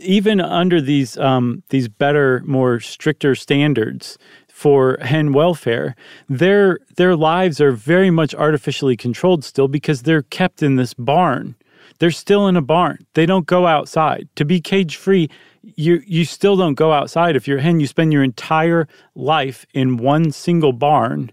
even 0.00 0.40
under 0.40 0.80
these 0.80 1.16
um, 1.16 1.62
these 1.70 1.88
better, 1.88 2.42
more 2.44 2.80
stricter 2.80 3.34
standards 3.34 4.18
for 4.62 4.96
hen 5.00 5.32
welfare, 5.32 5.96
their 6.28 6.78
their 6.96 7.16
lives 7.16 7.60
are 7.60 7.72
very 7.72 8.10
much 8.10 8.32
artificially 8.32 8.96
controlled 8.96 9.42
still 9.42 9.66
because 9.66 10.02
they're 10.02 10.22
kept 10.22 10.62
in 10.62 10.76
this 10.76 10.94
barn. 10.94 11.56
They're 11.98 12.12
still 12.12 12.46
in 12.46 12.56
a 12.56 12.62
barn. 12.62 13.04
They 13.14 13.26
don't 13.26 13.46
go 13.46 13.66
outside. 13.66 14.28
To 14.36 14.44
be 14.44 14.60
cage 14.60 14.94
free, 14.94 15.28
you 15.62 16.00
you 16.06 16.24
still 16.24 16.56
don't 16.56 16.74
go 16.74 16.92
outside. 16.92 17.34
If 17.34 17.48
you're 17.48 17.58
a 17.58 17.62
hen, 17.62 17.80
you 17.80 17.88
spend 17.88 18.12
your 18.12 18.22
entire 18.22 18.86
life 19.16 19.66
in 19.74 19.96
one 19.96 20.30
single 20.30 20.72
barn 20.72 21.32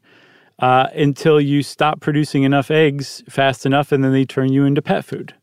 uh, 0.57 0.87
until 0.95 1.39
you 1.39 1.61
stop 1.61 1.99
producing 1.99 2.41
enough 2.41 2.71
eggs 2.71 3.21
fast 3.29 3.63
enough, 3.63 3.91
and 3.91 4.03
then 4.03 4.11
they 4.11 4.25
turn 4.25 4.51
you 4.51 4.65
into 4.65 4.81
pet 4.81 5.05
food. 5.05 5.35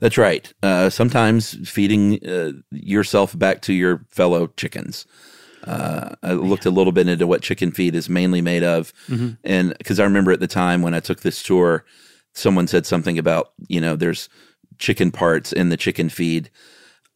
That's 0.00 0.16
right. 0.16 0.50
Uh, 0.62 0.88
sometimes 0.88 1.68
feeding 1.68 2.26
uh, 2.26 2.52
yourself 2.70 3.38
back 3.38 3.60
to 3.62 3.74
your 3.74 4.06
fellow 4.08 4.46
chickens. 4.56 5.06
Uh, 5.64 6.14
I 6.22 6.32
looked 6.32 6.66
a 6.66 6.70
little 6.70 6.92
bit 6.92 7.08
into 7.08 7.26
what 7.26 7.42
chicken 7.42 7.70
feed 7.70 7.94
is 7.94 8.08
mainly 8.08 8.40
made 8.40 8.62
of, 8.64 8.92
Mhm. 9.08 9.38
and 9.44 9.74
because 9.78 10.00
I 10.00 10.04
remember 10.04 10.32
at 10.32 10.40
the 10.40 10.46
time 10.46 10.82
when 10.82 10.94
I 10.94 11.00
took 11.00 11.20
this 11.20 11.42
tour, 11.42 11.84
someone 12.34 12.66
said 12.66 12.86
something 12.86 13.18
about 13.18 13.52
you 13.68 13.80
know 13.80 13.94
there's 13.96 14.28
chicken 14.78 15.10
parts 15.10 15.52
in 15.52 15.68
the 15.68 15.76
chicken 15.76 16.08
feed. 16.08 16.50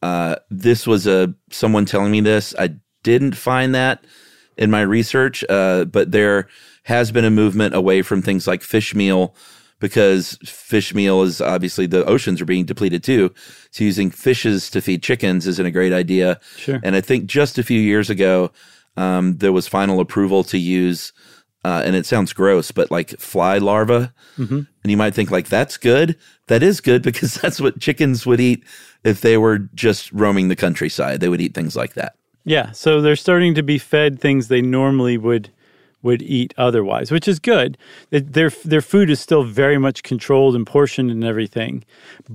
Uh, 0.01 0.35
this 0.49 0.85
was 0.87 1.07
a 1.07 1.33
someone 1.51 1.85
telling 1.85 2.11
me 2.11 2.21
this. 2.21 2.53
I 2.57 2.75
didn't 3.03 3.35
find 3.35 3.73
that 3.75 4.03
in 4.57 4.71
my 4.71 4.81
research, 4.81 5.43
uh, 5.49 5.85
but 5.85 6.11
there 6.11 6.47
has 6.83 7.11
been 7.11 7.25
a 7.25 7.29
movement 7.29 7.75
away 7.75 8.01
from 8.01 8.21
things 8.21 8.47
like 8.47 8.63
fish 8.63 8.95
meal 8.95 9.35
because 9.79 10.37
fish 10.43 10.93
meal 10.93 11.21
is 11.21 11.39
obviously 11.41 11.85
the 11.85 12.05
oceans 12.05 12.41
are 12.41 12.45
being 12.45 12.65
depleted 12.65 13.03
too. 13.03 13.33
So 13.71 13.83
using 13.83 14.09
fishes 14.09 14.69
to 14.71 14.81
feed 14.81 15.03
chickens 15.03 15.45
isn't 15.47 15.65
a 15.65 15.71
great 15.71 15.93
idea. 15.93 16.39
Sure. 16.57 16.79
And 16.83 16.95
I 16.95 17.01
think 17.01 17.25
just 17.25 17.57
a 17.57 17.63
few 17.63 17.79
years 17.79 18.09
ago, 18.09 18.51
um, 18.95 19.37
there 19.37 19.53
was 19.53 19.67
final 19.67 19.99
approval 19.99 20.43
to 20.45 20.57
use, 20.57 21.13
uh, 21.63 21.83
and 21.85 21.95
it 21.95 22.05
sounds 22.05 22.33
gross, 22.33 22.71
but 22.71 22.89
like 22.89 23.19
fly 23.19 23.57
larvae. 23.59 24.09
Mhm. 24.37 24.67
And 24.83 24.91
you 24.91 24.97
might 24.97 25.13
think 25.13 25.29
like 25.29 25.49
that's 25.49 25.77
good. 25.77 26.15
That 26.47 26.63
is 26.63 26.81
good 26.81 27.03
because 27.03 27.35
that's 27.41 27.61
what 27.61 27.79
chickens 27.79 28.25
would 28.25 28.39
eat 28.39 28.63
if 29.03 29.21
they 29.21 29.37
were 29.37 29.59
just 29.75 30.11
roaming 30.11 30.47
the 30.47 30.55
countryside. 30.55 31.19
They 31.19 31.29
would 31.29 31.41
eat 31.41 31.53
things 31.53 31.75
like 31.75 31.93
that. 31.93 32.13
Yeah, 32.45 32.71
so 32.71 33.01
they're 33.01 33.17
starting 33.17 33.53
to 33.55 33.63
be 33.63 33.77
fed 33.77 34.19
things 34.21 34.47
they 34.47 34.61
normally 34.61 35.17
would 35.17 35.49
would 36.07 36.21
eat 36.37 36.53
otherwise, 36.57 37.11
which 37.11 37.27
is 37.27 37.37
good. 37.39 37.77
Their 38.11 38.49
their 38.73 38.81
food 38.91 39.09
is 39.09 39.19
still 39.19 39.43
very 39.43 39.77
much 39.77 40.01
controlled 40.11 40.55
and 40.55 40.65
portioned 40.65 41.11
and 41.11 41.23
everything, 41.23 41.83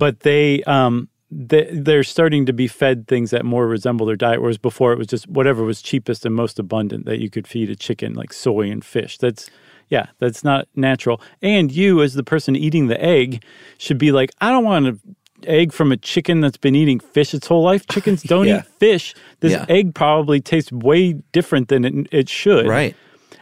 but 0.03 0.21
they 0.21 0.63
um 0.63 1.09
they, 1.35 1.67
they're 1.85 2.03
starting 2.03 2.45
to 2.45 2.53
be 2.53 2.67
fed 2.67 3.07
things 3.07 3.31
that 3.31 3.43
more 3.43 3.65
resemble 3.67 4.05
their 4.05 4.15
diet, 4.25 4.39
whereas 4.41 4.59
before 4.59 4.93
it 4.93 4.99
was 4.99 5.07
just 5.07 5.27
whatever 5.27 5.63
was 5.63 5.81
cheapest 5.81 6.25
and 6.27 6.35
most 6.35 6.59
abundant 6.59 7.05
that 7.05 7.19
you 7.19 7.29
could 7.29 7.47
feed 7.47 7.69
a 7.71 7.75
chicken, 7.75 8.13
like 8.13 8.31
soy 8.31 8.69
and 8.69 8.85
fish. 8.85 9.17
That's 9.17 9.49
yeah, 9.89 10.05
that's 10.19 10.43
not 10.43 10.67
natural. 10.75 11.19
And 11.41 11.71
you, 11.71 12.01
as 12.03 12.13
the 12.13 12.23
person 12.23 12.55
eating 12.55 12.87
the 12.87 12.99
egg, 13.03 13.43
should 13.79 13.97
be 13.97 14.11
like, 14.11 14.29
I 14.41 14.49
don't 14.51 14.63
want 14.63 14.85
an 14.87 14.99
egg 15.45 15.73
from 15.73 15.91
a 15.91 15.97
chicken 15.97 16.39
that's 16.41 16.57
been 16.65 16.75
eating 16.75 16.99
fish 16.99 17.33
its 17.33 17.47
whole 17.47 17.63
life. 17.63 17.83
Chickens 17.87 18.21
don't 18.33 18.47
Yeah. 18.47 18.59
eat 18.59 18.65
fish. 18.79 19.13
This 19.41 19.51
Yeah. 19.53 19.65
egg 19.77 19.93
probably 19.93 20.39
tastes 20.39 20.71
way 20.71 21.13
different 21.31 21.67
than 21.67 21.83
it, 21.85 21.93
it 22.11 22.29
should. 22.29 22.67
Right. 22.67 22.95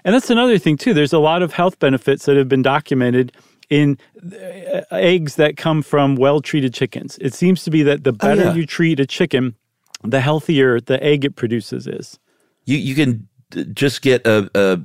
And 0.03 0.15
that's 0.15 0.29
another 0.29 0.57
thing 0.57 0.77
too. 0.77 0.93
There's 0.93 1.13
a 1.13 1.19
lot 1.19 1.41
of 1.41 1.53
health 1.53 1.79
benefits 1.79 2.25
that 2.25 2.37
have 2.37 2.49
been 2.49 2.61
documented 2.61 3.31
in 3.69 3.97
uh, 4.21 4.81
eggs 4.91 5.35
that 5.35 5.57
come 5.57 5.81
from 5.81 6.15
well-treated 6.15 6.73
chickens. 6.73 7.17
It 7.21 7.33
seems 7.33 7.63
to 7.63 7.71
be 7.71 7.83
that 7.83 8.03
the 8.03 8.11
better 8.11 8.43
yeah. 8.43 8.53
you 8.53 8.65
treat 8.65 8.99
a 8.99 9.05
chicken, 9.05 9.55
the 10.03 10.19
healthier 10.19 10.79
the 10.81 11.01
egg 11.03 11.25
it 11.25 11.35
produces 11.35 11.87
is. 11.87 12.19
You 12.65 12.77
you 12.77 12.95
can 12.95 13.27
just 13.73 14.01
get 14.01 14.25
a, 14.27 14.49
a 14.53 14.81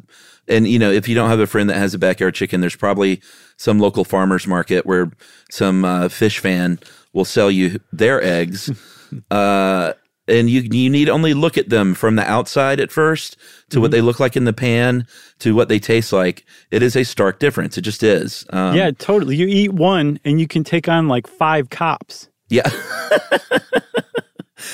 and 0.48 0.66
you 0.66 0.78
know 0.78 0.90
if 0.90 1.08
you 1.08 1.14
don't 1.14 1.28
have 1.28 1.40
a 1.40 1.46
friend 1.46 1.68
that 1.68 1.76
has 1.76 1.94
a 1.94 1.98
backyard 1.98 2.34
chicken, 2.34 2.60
there's 2.60 2.76
probably 2.76 3.20
some 3.56 3.78
local 3.78 4.04
farmers 4.04 4.46
market 4.46 4.86
where 4.86 5.10
some 5.50 5.84
uh, 5.84 6.08
fish 6.08 6.38
fan 6.38 6.78
will 7.12 7.24
sell 7.24 7.50
you 7.50 7.80
their 7.92 8.22
eggs. 8.22 8.70
uh, 9.30 9.92
and 10.28 10.50
you 10.50 10.62
you 10.62 10.90
need 10.90 11.08
only 11.08 11.34
look 11.34 11.56
at 11.58 11.68
them 11.68 11.94
from 11.94 12.16
the 12.16 12.28
outside 12.28 12.80
at 12.80 12.90
first 12.90 13.36
to 13.70 13.80
what 13.80 13.88
Mhm. 13.88 13.92
they 13.92 14.00
look 14.00 14.18
like 14.20 14.36
in 14.36 14.44
the 14.44 14.52
pan 14.52 15.06
to 15.40 15.54
what 15.54 15.68
they 15.68 15.78
taste 15.78 16.12
like. 16.12 16.44
It 16.70 16.82
is 16.82 16.96
a 16.96 17.04
stark 17.04 17.38
difference. 17.38 17.76
It 17.78 17.82
just 17.82 18.02
is. 18.02 18.44
Um, 18.50 18.74
yeah, 18.76 18.90
totally. 18.90 19.36
You 19.36 19.46
eat 19.46 19.72
one 19.72 20.18
and 20.24 20.40
you 20.40 20.46
can 20.48 20.64
take 20.64 20.88
on 20.88 21.08
like 21.08 21.26
five 21.26 21.70
cops. 21.70 22.28
Yeah. 22.48 22.68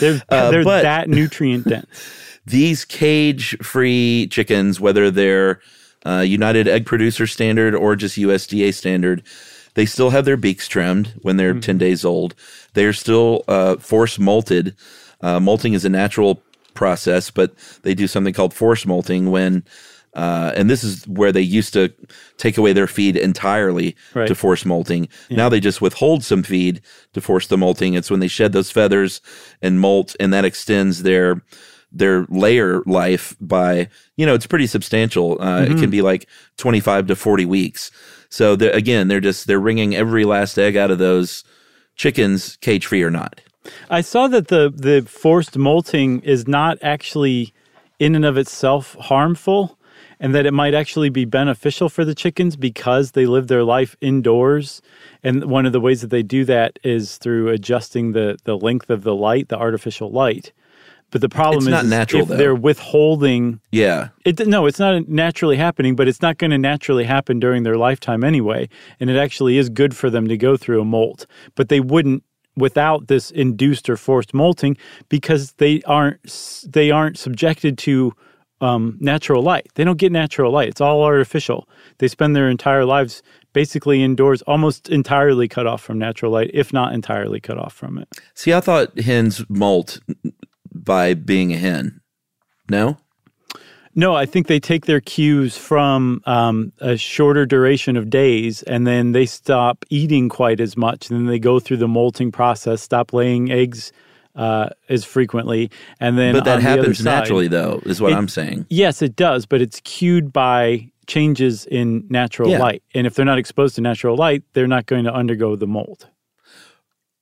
They're, 0.00 0.22
Uh, 0.28 0.50
they're 0.50 0.64
but- 0.64 0.82
that 0.82 1.08
nutrient 1.08 1.68
dense. 1.68 1.86
these 2.46 2.84
cage 2.84 3.56
free 3.62 4.28
chickens, 4.30 4.80
whether 4.80 5.10
they're 5.10 5.60
uh, 6.06 6.20
United 6.20 6.66
Egg 6.66 6.86
Producer 6.86 7.26
Standard 7.26 7.74
or 7.74 7.94
just 7.96 8.16
USDA 8.16 8.72
standard, 8.74 9.22
they 9.74 9.86
still 9.86 10.10
have 10.10 10.24
their 10.24 10.36
beaks 10.36 10.66
trimmed 10.68 11.12
when 11.22 11.36
they're 11.36 11.54
10 11.54 11.78
days 11.78 12.04
old. 12.04 12.34
They're 12.74 12.92
still 12.92 13.44
uh, 13.48 13.76
force 13.76 14.18
molted. 14.18 14.74
Uh, 15.22 15.38
molting 15.40 15.72
is 15.72 15.84
a 15.84 15.88
natural 15.88 16.42
process, 16.74 17.30
but 17.30 17.54
they 17.82 17.94
do 17.94 18.06
something 18.06 18.32
called 18.34 18.54
force 18.54 18.86
molting 18.86 19.30
when, 19.30 19.62
uh, 20.14 20.52
and 20.56 20.68
this 20.70 20.82
is 20.82 21.06
where 21.06 21.32
they 21.32 21.40
used 21.42 21.72
to 21.74 21.92
take 22.38 22.56
away 22.58 22.72
their 22.72 22.86
feed 22.86 23.16
entirely 23.16 23.94
Right. 24.14 24.26
to 24.28 24.34
force 24.34 24.64
molting. 24.64 25.08
Now 25.30 25.48
they 25.48 25.60
just 25.60 25.80
withhold 25.82 26.24
some 26.24 26.42
feed 26.42 26.80
to 27.12 27.20
force 27.20 27.46
the 27.46 27.58
molting. 27.58 27.94
It's 27.94 28.10
when 28.10 28.20
they 28.20 28.28
shed 28.28 28.52
those 28.52 28.70
feathers 28.70 29.20
and 29.60 29.80
molt, 29.80 30.16
and 30.18 30.32
that 30.32 30.44
extends 30.44 31.02
their 31.02 31.42
their 31.94 32.24
layer 32.30 32.80
life 32.86 33.36
by 33.38 33.86
you 34.16 34.24
know 34.24 34.32
it's 34.34 34.46
pretty 34.46 34.66
substantial. 34.66 35.36
Uh, 35.42 35.64
It 35.64 35.72
Mhm. 35.72 35.80
can 35.80 35.90
be 35.90 36.00
like 36.00 36.26
twenty 36.56 36.80
five 36.80 37.06
to 37.08 37.14
forty 37.14 37.44
weeks. 37.44 37.90
So 38.30 38.56
they're- 38.56 38.70
again, 38.72 39.08
they're 39.08 39.20
just 39.20 39.46
they're 39.46 39.60
wringing 39.60 39.94
every 39.94 40.24
last 40.24 40.58
egg 40.58 40.74
out 40.74 40.90
of 40.90 40.96
those 40.98 41.44
chickens, 41.94 42.56
cage 42.62 42.86
free 42.86 43.02
or 43.02 43.10
not. 43.10 43.42
I 43.90 44.00
saw 44.00 44.28
that 44.28 44.48
the 44.48 44.72
the 44.74 45.02
forced 45.08 45.56
molting 45.56 46.20
is 46.20 46.46
not 46.48 46.78
actually 46.82 47.52
in 47.98 48.14
and 48.14 48.24
of 48.24 48.36
itself 48.36 48.96
harmful 49.00 49.78
and 50.18 50.34
that 50.34 50.46
it 50.46 50.52
might 50.52 50.74
actually 50.74 51.10
be 51.10 51.24
beneficial 51.24 51.88
for 51.88 52.04
the 52.04 52.14
chickens 52.14 52.56
because 52.56 53.12
they 53.12 53.26
live 53.26 53.48
their 53.48 53.64
life 53.64 53.96
indoors 54.00 54.80
and 55.22 55.44
one 55.44 55.66
of 55.66 55.72
the 55.72 55.80
ways 55.80 56.00
that 56.00 56.10
they 56.10 56.22
do 56.22 56.44
that 56.44 56.78
is 56.82 57.18
through 57.18 57.48
adjusting 57.48 58.12
the 58.12 58.38
the 58.44 58.56
length 58.56 58.90
of 58.90 59.02
the 59.02 59.14
light, 59.14 59.48
the 59.48 59.58
artificial 59.58 60.10
light. 60.10 60.52
But 61.10 61.20
the 61.20 61.28
problem 61.28 61.58
It's 61.58 61.66
is, 61.66 61.70
not 61.70 61.84
is 61.84 61.90
natural, 61.90 62.22
if 62.22 62.28
though. 62.28 62.36
they're 62.36 62.54
withholding 62.54 63.60
Yeah, 63.70 64.08
it 64.24 64.44
no, 64.46 64.66
it's 64.66 64.78
not 64.78 65.08
naturally 65.08 65.56
happening, 65.56 65.94
but 65.94 66.08
it's 66.08 66.22
not 66.22 66.38
going 66.38 66.52
to 66.52 66.58
naturally 66.58 67.04
happen 67.04 67.38
during 67.38 67.64
their 67.64 67.76
lifetime 67.76 68.24
anyway. 68.24 68.68
And 68.98 69.10
it 69.10 69.16
actually 69.16 69.58
is 69.58 69.68
good 69.68 69.94
for 69.94 70.08
them 70.08 70.26
to 70.28 70.36
go 70.36 70.56
through 70.56 70.80
a 70.80 70.84
molt, 70.84 71.26
but 71.54 71.68
they 71.68 71.80
wouldn't 71.80 72.24
without 72.56 73.08
this 73.08 73.30
induced 73.30 73.88
or 73.88 73.96
forced 73.96 74.34
molting 74.34 74.76
because 75.08 75.52
they 75.52 75.82
aren't 75.82 76.64
they 76.68 76.90
aren't 76.90 77.18
subjected 77.18 77.78
to 77.78 78.12
um, 78.60 78.96
natural 79.00 79.42
light. 79.42 79.68
They 79.74 79.84
don't 79.84 79.98
get 79.98 80.12
natural 80.12 80.52
light. 80.52 80.68
It's 80.68 80.80
all 80.80 81.02
artificial. 81.02 81.68
They 81.98 82.08
spend 82.08 82.36
their 82.36 82.48
entire 82.48 82.84
lives 82.84 83.22
basically 83.52 84.02
indoors, 84.02 84.40
almost 84.42 84.88
entirely 84.88 85.48
cut 85.48 85.66
off 85.66 85.82
from 85.82 85.98
natural 85.98 86.32
light, 86.32 86.50
if 86.54 86.72
not 86.72 86.94
entirely 86.94 87.40
cut 87.40 87.58
off 87.58 87.74
from 87.74 87.98
it. 87.98 88.08
See, 88.34 88.52
I 88.52 88.60
thought 88.60 88.98
hens 88.98 89.44
molt 89.48 90.00
by 90.72 91.14
being 91.14 91.52
a 91.52 91.58
hen. 91.58 92.00
No, 92.70 92.98
No, 93.94 94.14
I 94.16 94.24
think 94.24 94.46
they 94.46 94.58
take 94.58 94.86
their 94.86 95.00
cues 95.00 95.56
from 95.58 96.22
um, 96.24 96.72
a 96.80 96.96
shorter 96.96 97.44
duration 97.44 97.96
of 97.96 98.08
days, 98.08 98.62
and 98.62 98.86
then 98.86 99.12
they 99.12 99.26
stop 99.26 99.84
eating 99.90 100.28
quite 100.30 100.60
as 100.60 100.76
much. 100.76 101.10
And 101.10 101.18
then 101.20 101.26
they 101.26 101.38
go 101.38 101.60
through 101.60 101.76
the 101.76 101.88
molting 101.88 102.32
process, 102.32 102.80
stop 102.80 103.12
laying 103.12 103.50
eggs 103.52 103.92
uh, 104.34 104.70
as 104.88 105.04
frequently, 105.04 105.70
and 106.00 106.16
then 106.16 106.32
but 106.34 106.44
that 106.44 106.56
on 106.56 106.62
the 106.62 106.70
other 106.70 106.80
happens 106.80 106.98
side- 106.98 107.04
naturally, 107.04 107.48
though, 107.48 107.82
is 107.84 108.00
what 108.00 108.12
It- 108.12 108.16
I'm 108.16 108.28
saying. 108.28 108.64
Yes, 108.70 109.02
it 109.02 109.14
does, 109.14 109.44
but 109.44 109.60
it's 109.60 109.80
cued 109.80 110.32
by 110.32 110.90
changes 111.06 111.66
in 111.66 112.06
natural 112.08 112.48
Yeah. 112.48 112.60
light. 112.60 112.82
And 112.94 113.06
if 113.06 113.14
they're 113.14 113.26
not 113.26 113.36
exposed 113.36 113.74
to 113.74 113.82
natural 113.82 114.16
light, 114.16 114.42
they're 114.54 114.66
not 114.68 114.86
going 114.86 115.04
to 115.04 115.12
undergo 115.12 115.54
the 115.56 115.66
molt. 115.66 116.06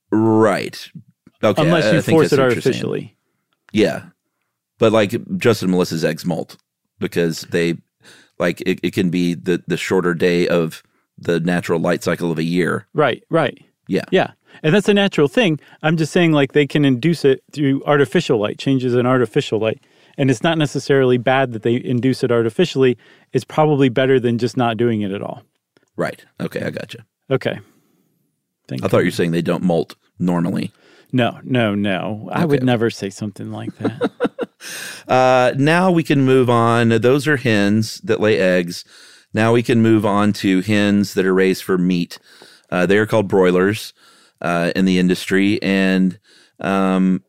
Right. 0.09 0.89
Okay. 1.43 1.61
Unless 1.61 1.91
you 1.91 1.97
I 1.99 2.01
think 2.01 2.15
force 2.15 2.31
it 2.31 2.39
what 2.39 2.43
you're 2.43 2.51
saying. 2.51 2.57
artificially. 2.75 3.15
Yeah. 3.73 4.03
But 4.81 4.91
like 4.91 5.11
Justin 5.37 5.67
and 5.67 5.73
Melissa's 5.73 6.03
eggs 6.03 6.25
molt 6.25 6.57
because 6.97 7.41
they 7.51 7.75
like 8.39 8.61
it, 8.61 8.79
it 8.81 8.93
can 8.93 9.11
be 9.11 9.35
the 9.35 9.63
the 9.67 9.77
shorter 9.77 10.15
day 10.15 10.47
of 10.47 10.81
the 11.19 11.39
natural 11.39 11.79
light 11.79 12.01
cycle 12.01 12.31
of 12.31 12.39
a 12.39 12.43
year. 12.43 12.87
Right, 12.95 13.23
right. 13.29 13.63
Yeah. 13.87 14.05
Yeah. 14.09 14.31
And 14.63 14.73
that's 14.73 14.89
a 14.89 14.93
natural 14.95 15.27
thing. 15.27 15.59
I'm 15.83 15.97
just 15.97 16.11
saying, 16.11 16.31
like, 16.31 16.53
they 16.53 16.65
can 16.65 16.83
induce 16.83 17.23
it 17.23 17.43
through 17.51 17.83
artificial 17.85 18.39
light, 18.39 18.57
changes 18.57 18.95
in 18.95 19.05
artificial 19.05 19.59
light. 19.59 19.83
And 20.17 20.31
it's 20.31 20.41
not 20.41 20.57
necessarily 20.57 21.19
bad 21.19 21.51
that 21.53 21.61
they 21.61 21.75
induce 21.75 22.23
it 22.23 22.31
artificially. 22.31 22.97
It's 23.33 23.45
probably 23.45 23.87
better 23.89 24.19
than 24.19 24.39
just 24.39 24.57
not 24.57 24.77
doing 24.77 25.01
it 25.01 25.11
at 25.11 25.21
all. 25.21 25.43
Right. 25.95 26.25
Okay, 26.39 26.63
I 26.63 26.71
got 26.71 26.95
you. 26.95 27.01
Okay. 27.29 27.59
Thank 28.67 28.83
I 28.83 28.87
thought 28.87 28.99
you 28.99 29.05
were 29.05 29.11
saying 29.11 29.31
they 29.31 29.43
don't 29.43 29.63
molt 29.63 29.95
normally. 30.17 30.71
No, 31.11 31.39
no, 31.43 31.75
no. 31.75 32.29
I 32.31 32.45
would 32.45 32.63
never 32.63 32.89
say 32.89 33.11
something 33.11 33.51
like 33.51 33.77
that. 33.77 34.11
Uh, 35.07 35.53
now 35.57 35.91
we 35.91 36.03
can 36.03 36.21
move 36.21 36.49
on. 36.49 36.89
Those 36.89 37.27
are 37.27 37.37
hens 37.37 37.99
that 38.03 38.19
lay 38.19 38.37
eggs. 38.37 38.85
Now 39.33 39.53
we 39.53 39.63
can 39.63 39.81
move 39.81 40.05
on 40.05 40.33
to 40.33 40.61
hens 40.61 41.13
that 41.13 41.25
are 41.25 41.33
raised 41.33 41.63
for 41.63 41.77
meat. 41.77 42.19
Uh, 42.69 42.85
they 42.85 42.97
are 42.97 43.05
called 43.05 43.27
broilers 43.27 43.93
uh, 44.41 44.71
in 44.75 44.85
the 44.85 44.99
industry, 44.99 45.61
and 45.61 46.19
um, 46.59 47.23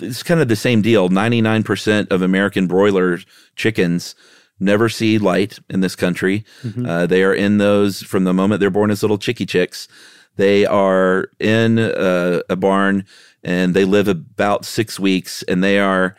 it's 0.00 0.22
kind 0.22 0.40
of 0.40 0.48
the 0.48 0.56
same 0.56 0.82
deal. 0.82 1.08
Ninety 1.08 1.40
nine 1.40 1.62
percent 1.62 2.10
of 2.12 2.22
American 2.22 2.66
broiler 2.66 3.18
chickens 3.56 4.14
never 4.58 4.88
see 4.88 5.18
light 5.18 5.58
in 5.70 5.80
this 5.80 5.96
country. 5.96 6.44
Mhm. 6.62 6.86
Uh, 6.88 7.06
they 7.06 7.22
are 7.22 7.34
in 7.34 7.58
those 7.58 8.02
from 8.02 8.24
the 8.24 8.34
moment 8.34 8.60
they're 8.60 8.70
born 8.70 8.90
as 8.90 9.02
little 9.02 9.18
chickie 9.18 9.46
chicks. 9.46 9.88
They 10.36 10.64
are 10.66 11.28
in 11.38 11.78
uh, 11.78 12.40
a 12.48 12.56
barn 12.56 13.04
and 13.42 13.74
they 13.74 13.84
live 13.84 14.08
about 14.08 14.64
six 14.64 14.98
weeks, 15.00 15.42
and 15.44 15.62
they 15.64 15.78
are 15.78 16.16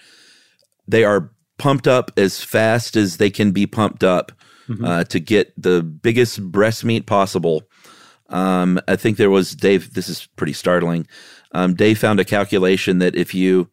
they 0.88 1.04
are 1.04 1.32
pumped 1.58 1.88
up 1.88 2.12
as 2.18 2.44
fast 2.44 2.96
as 2.96 3.18
they 3.18 3.30
can 3.30 3.52
be 3.52 3.68
pumped 3.68 4.04
up 4.04 4.32
Mhm. 4.68 4.88
uh, 4.88 5.04
to 5.06 5.20
get 5.20 5.54
the 5.62 5.82
biggest 5.84 6.42
breast 6.52 6.84
meat 6.84 7.06
possible. 7.06 7.64
Um, 8.30 8.80
I 8.88 8.96
think 8.96 9.18
there 9.18 9.30
was 9.30 9.56
Dave. 9.56 9.94
This 9.94 10.08
is 10.10 10.28
pretty 10.38 10.54
startling. 10.54 11.06
Um, 11.54 11.74
Dave 11.76 12.00
found 12.00 12.20
a 12.20 12.26
calculation 12.26 13.00
that 13.00 13.16
if 13.16 13.34
you 13.36 13.70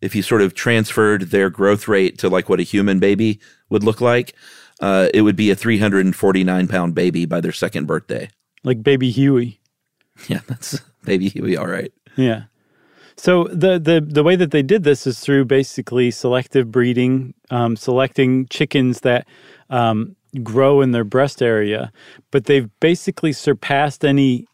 if 0.00 0.14
you 0.16 0.22
sort 0.22 0.40
of 0.40 0.54
transferred 0.54 1.30
their 1.30 1.50
growth 1.50 1.86
rate 1.86 2.16
to 2.18 2.28
like 2.30 2.48
what 2.48 2.58
a 2.60 2.62
human 2.62 2.98
baby 2.98 3.38
would 3.68 3.84
look 3.84 4.00
like, 4.00 4.34
uh, 4.80 5.08
it 5.12 5.20
would 5.20 5.36
be 5.36 5.50
a 5.50 5.54
349 5.54 6.66
pound 6.68 6.94
baby 6.94 7.26
by 7.26 7.40
their 7.40 7.52
second 7.52 7.86
birthday. 7.86 8.28
like 8.64 8.82
baby 8.82 9.10
Huey. 9.10 9.60
Yeah, 10.28 10.40
that's 10.46 10.80
baby 11.04 11.28
Huey. 11.28 11.56
All 11.56 11.66
right. 11.66 11.92
Yeah. 12.16 12.44
So 13.20 13.44
the 13.52 13.78
the 13.78 14.00
the 14.00 14.22
way 14.22 14.34
that 14.36 14.50
they 14.50 14.62
did 14.62 14.82
this 14.82 15.06
is 15.06 15.20
through 15.20 15.44
basically 15.44 16.10
selective 16.10 16.72
breeding, 16.72 17.34
um, 17.50 17.76
selecting 17.76 18.46
chickens 18.46 19.00
that 19.00 19.26
um, 19.68 20.16
grow 20.42 20.80
in 20.80 20.92
their 20.92 21.04
breast 21.04 21.42
area, 21.42 21.92
but 22.30 22.46
they've 22.46 22.70
basically 22.80 23.34
surpassed 23.34 24.06
any 24.06 24.46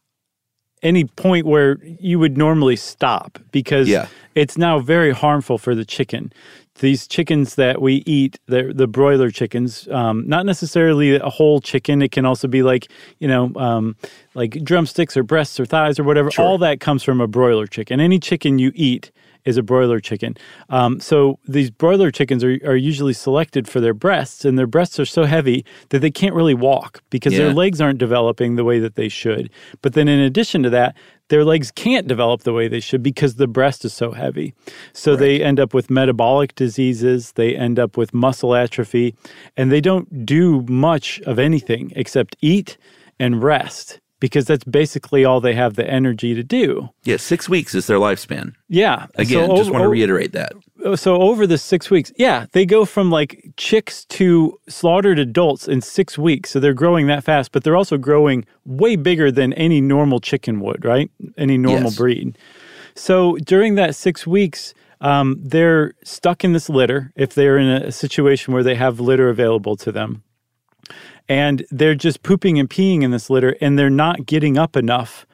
any 0.83 1.05
point 1.05 1.47
where 1.47 1.79
you 2.01 2.19
would 2.19 2.37
normally 2.37 2.75
stop 2.75 3.39
because 3.53 3.87
Yeah. 3.89 4.09
it's 4.35 4.59
now 4.59 4.81
very 4.81 5.13
harmful 5.13 5.59
for 5.59 5.77
the 5.77 5.85
chicken. 5.85 6.33
These 6.81 7.07
chickens 7.07 7.55
that 7.55 7.81
we 7.81 8.03
eat, 8.07 8.39
the 8.47 8.73
the 8.75 8.87
broiler 8.87 9.31
chickens, 9.31 9.89
um, 9.89 10.29
not 10.29 10.45
necessarily 10.45 11.17
a 11.17 11.31
whole 11.31 11.61
chicken. 11.61 12.03
It 12.03 12.13
can 12.13 12.27
also 12.27 12.49
be 12.49 12.63
like 12.63 12.91
you 13.19 13.29
know, 13.29 13.53
um, 13.57 13.97
like 14.35 14.63
drumsticks 14.63 15.17
or 15.17 15.23
breasts 15.23 15.59
or 15.59 15.67
thighs 15.67 15.99
or 15.99 16.05
whatever. 16.05 16.31
All 16.39 16.59
that 16.59 16.81
comes 16.81 17.03
from 17.03 17.21
a 17.21 17.27
broiler 17.27 17.67
chicken. 17.67 18.01
Any 18.01 18.19
chicken 18.19 18.59
you 18.59 18.73
eat 18.75 19.11
is 19.47 19.57
a 19.57 19.63
broiler 19.63 20.01
chicken. 20.01 20.37
Um, 20.69 21.01
so 21.01 21.39
these 21.49 21.71
broiler 21.71 22.11
chickens 22.11 22.45
are, 22.45 22.59
are 22.67 22.77
usually 22.77 23.13
selected 23.15 23.67
for 23.69 23.81
their 23.81 23.95
breasts, 23.95 24.45
and 24.45 24.59
their 24.59 24.67
breasts 24.67 25.01
are 25.01 25.07
so 25.07 25.25
heavy 25.25 25.65
that 25.89 26.01
they 26.01 26.11
can't 26.11 26.35
really 26.35 26.55
walk 26.55 27.03
because 27.11 27.33
Yeah. 27.33 27.39
their 27.45 27.53
legs 27.55 27.81
aren't 27.81 27.99
developing 27.99 28.57
the 28.57 28.65
way 28.65 28.79
that 28.81 28.97
they 28.97 29.09
should. 29.09 29.49
But 29.81 29.95
then, 29.95 30.09
in 30.09 30.21
addition 30.21 30.63
to 30.65 30.71
that, 30.71 30.95
their 31.29 31.45
legs 31.45 31.71
can't 31.73 32.07
develop 32.07 32.43
the 32.43 32.53
way 32.53 32.69
they 32.69 32.81
should 32.81 33.03
because 33.03 33.35
the 33.37 33.49
breast 33.49 33.85
is 33.85 33.93
so 33.93 34.13
heavy. 34.13 34.55
So 34.93 35.17
they 35.17 35.43
end 35.43 35.59
up 35.59 35.75
with 35.75 35.91
metabolic 35.91 36.55
diseases, 36.55 37.33
they 37.33 37.57
end 37.57 37.79
up 37.79 37.97
with 37.97 38.15
muscle 38.15 38.55
atrophy, 38.55 39.15
and 39.57 39.73
they 39.73 39.81
don't 39.81 40.25
do 40.27 40.63
much 40.69 41.21
of 41.23 41.39
anything 41.39 41.93
except 41.97 42.37
eat 42.41 42.77
and 43.19 43.43
rest 43.43 43.99
because 44.21 44.47
that's 44.47 44.65
basically 44.65 45.25
all 45.25 45.41
they 45.41 45.55
have 45.55 45.75
the 45.77 45.89
energy 45.89 46.35
to 46.35 46.43
do. 46.43 46.89
Yeah, 47.05 47.17
six 47.19 47.49
weeks 47.49 47.75
is 47.75 47.87
their 47.87 47.99
lifespan. 47.99 48.55
Yeah. 48.69 49.07
Again, 49.17 49.49
So 49.51 49.57
just 49.57 49.71
want 49.71 49.83
to 49.83 49.89
reiterate 49.89 50.33
that. 50.33 50.53
so 50.99 51.21
over 51.21 51.47
the 51.47 51.59
six 51.59 51.91
weeks, 51.91 52.13
yeah, 52.17 52.47
they 52.53 52.65
go 52.65 52.85
from 52.85 53.11
like 53.11 53.53
chicks 53.57 54.05
to 54.07 54.59
slaughtered 54.69 55.19
adults 55.19 55.69
in 55.69 55.81
six 55.81 56.17
weeks. 56.17 56.51
So 56.51 56.61
they're 56.61 56.75
growing 56.75 57.07
that 57.09 57.25
fast, 57.25 57.53
but 57.53 57.63
they're 57.65 57.77
also 57.77 57.99
growing 57.99 58.45
way 58.65 58.97
bigger 58.97 59.31
than 59.31 59.53
any 59.55 59.81
normal 59.81 60.21
chicken 60.21 60.61
would, 60.61 60.85
right? 60.85 61.11
Any 61.37 61.59
normal 61.59 61.91
Yes. 61.91 61.97
breed. 61.99 62.39
So 62.95 63.37
during 63.45 63.75
that 63.75 63.95
six 63.95 64.27
weeks, 64.27 64.73
um, 65.03 65.39
they're 65.43 65.93
stuck 66.05 66.43
in 66.43 66.55
this 66.55 66.71
litter 66.71 67.13
if 67.17 67.35
they're 67.35 67.59
in 67.59 67.69
a 67.69 67.93
situation 67.93 68.55
where 68.55 68.63
they 68.63 68.75
have 68.77 68.99
litter 68.99 69.29
available 69.29 69.77
to 69.77 69.93
them. 69.93 70.23
And 71.29 71.67
they're 71.71 71.95
just 71.95 72.23
pooping 72.23 72.59
and 72.59 72.71
peeing 72.71 73.03
in 73.03 73.11
this 73.11 73.29
litter 73.29 73.57
and 73.61 73.79
they're 73.79 73.91
not 73.91 74.27
getting 74.27 74.57
up 74.57 74.77
enough 74.77 75.27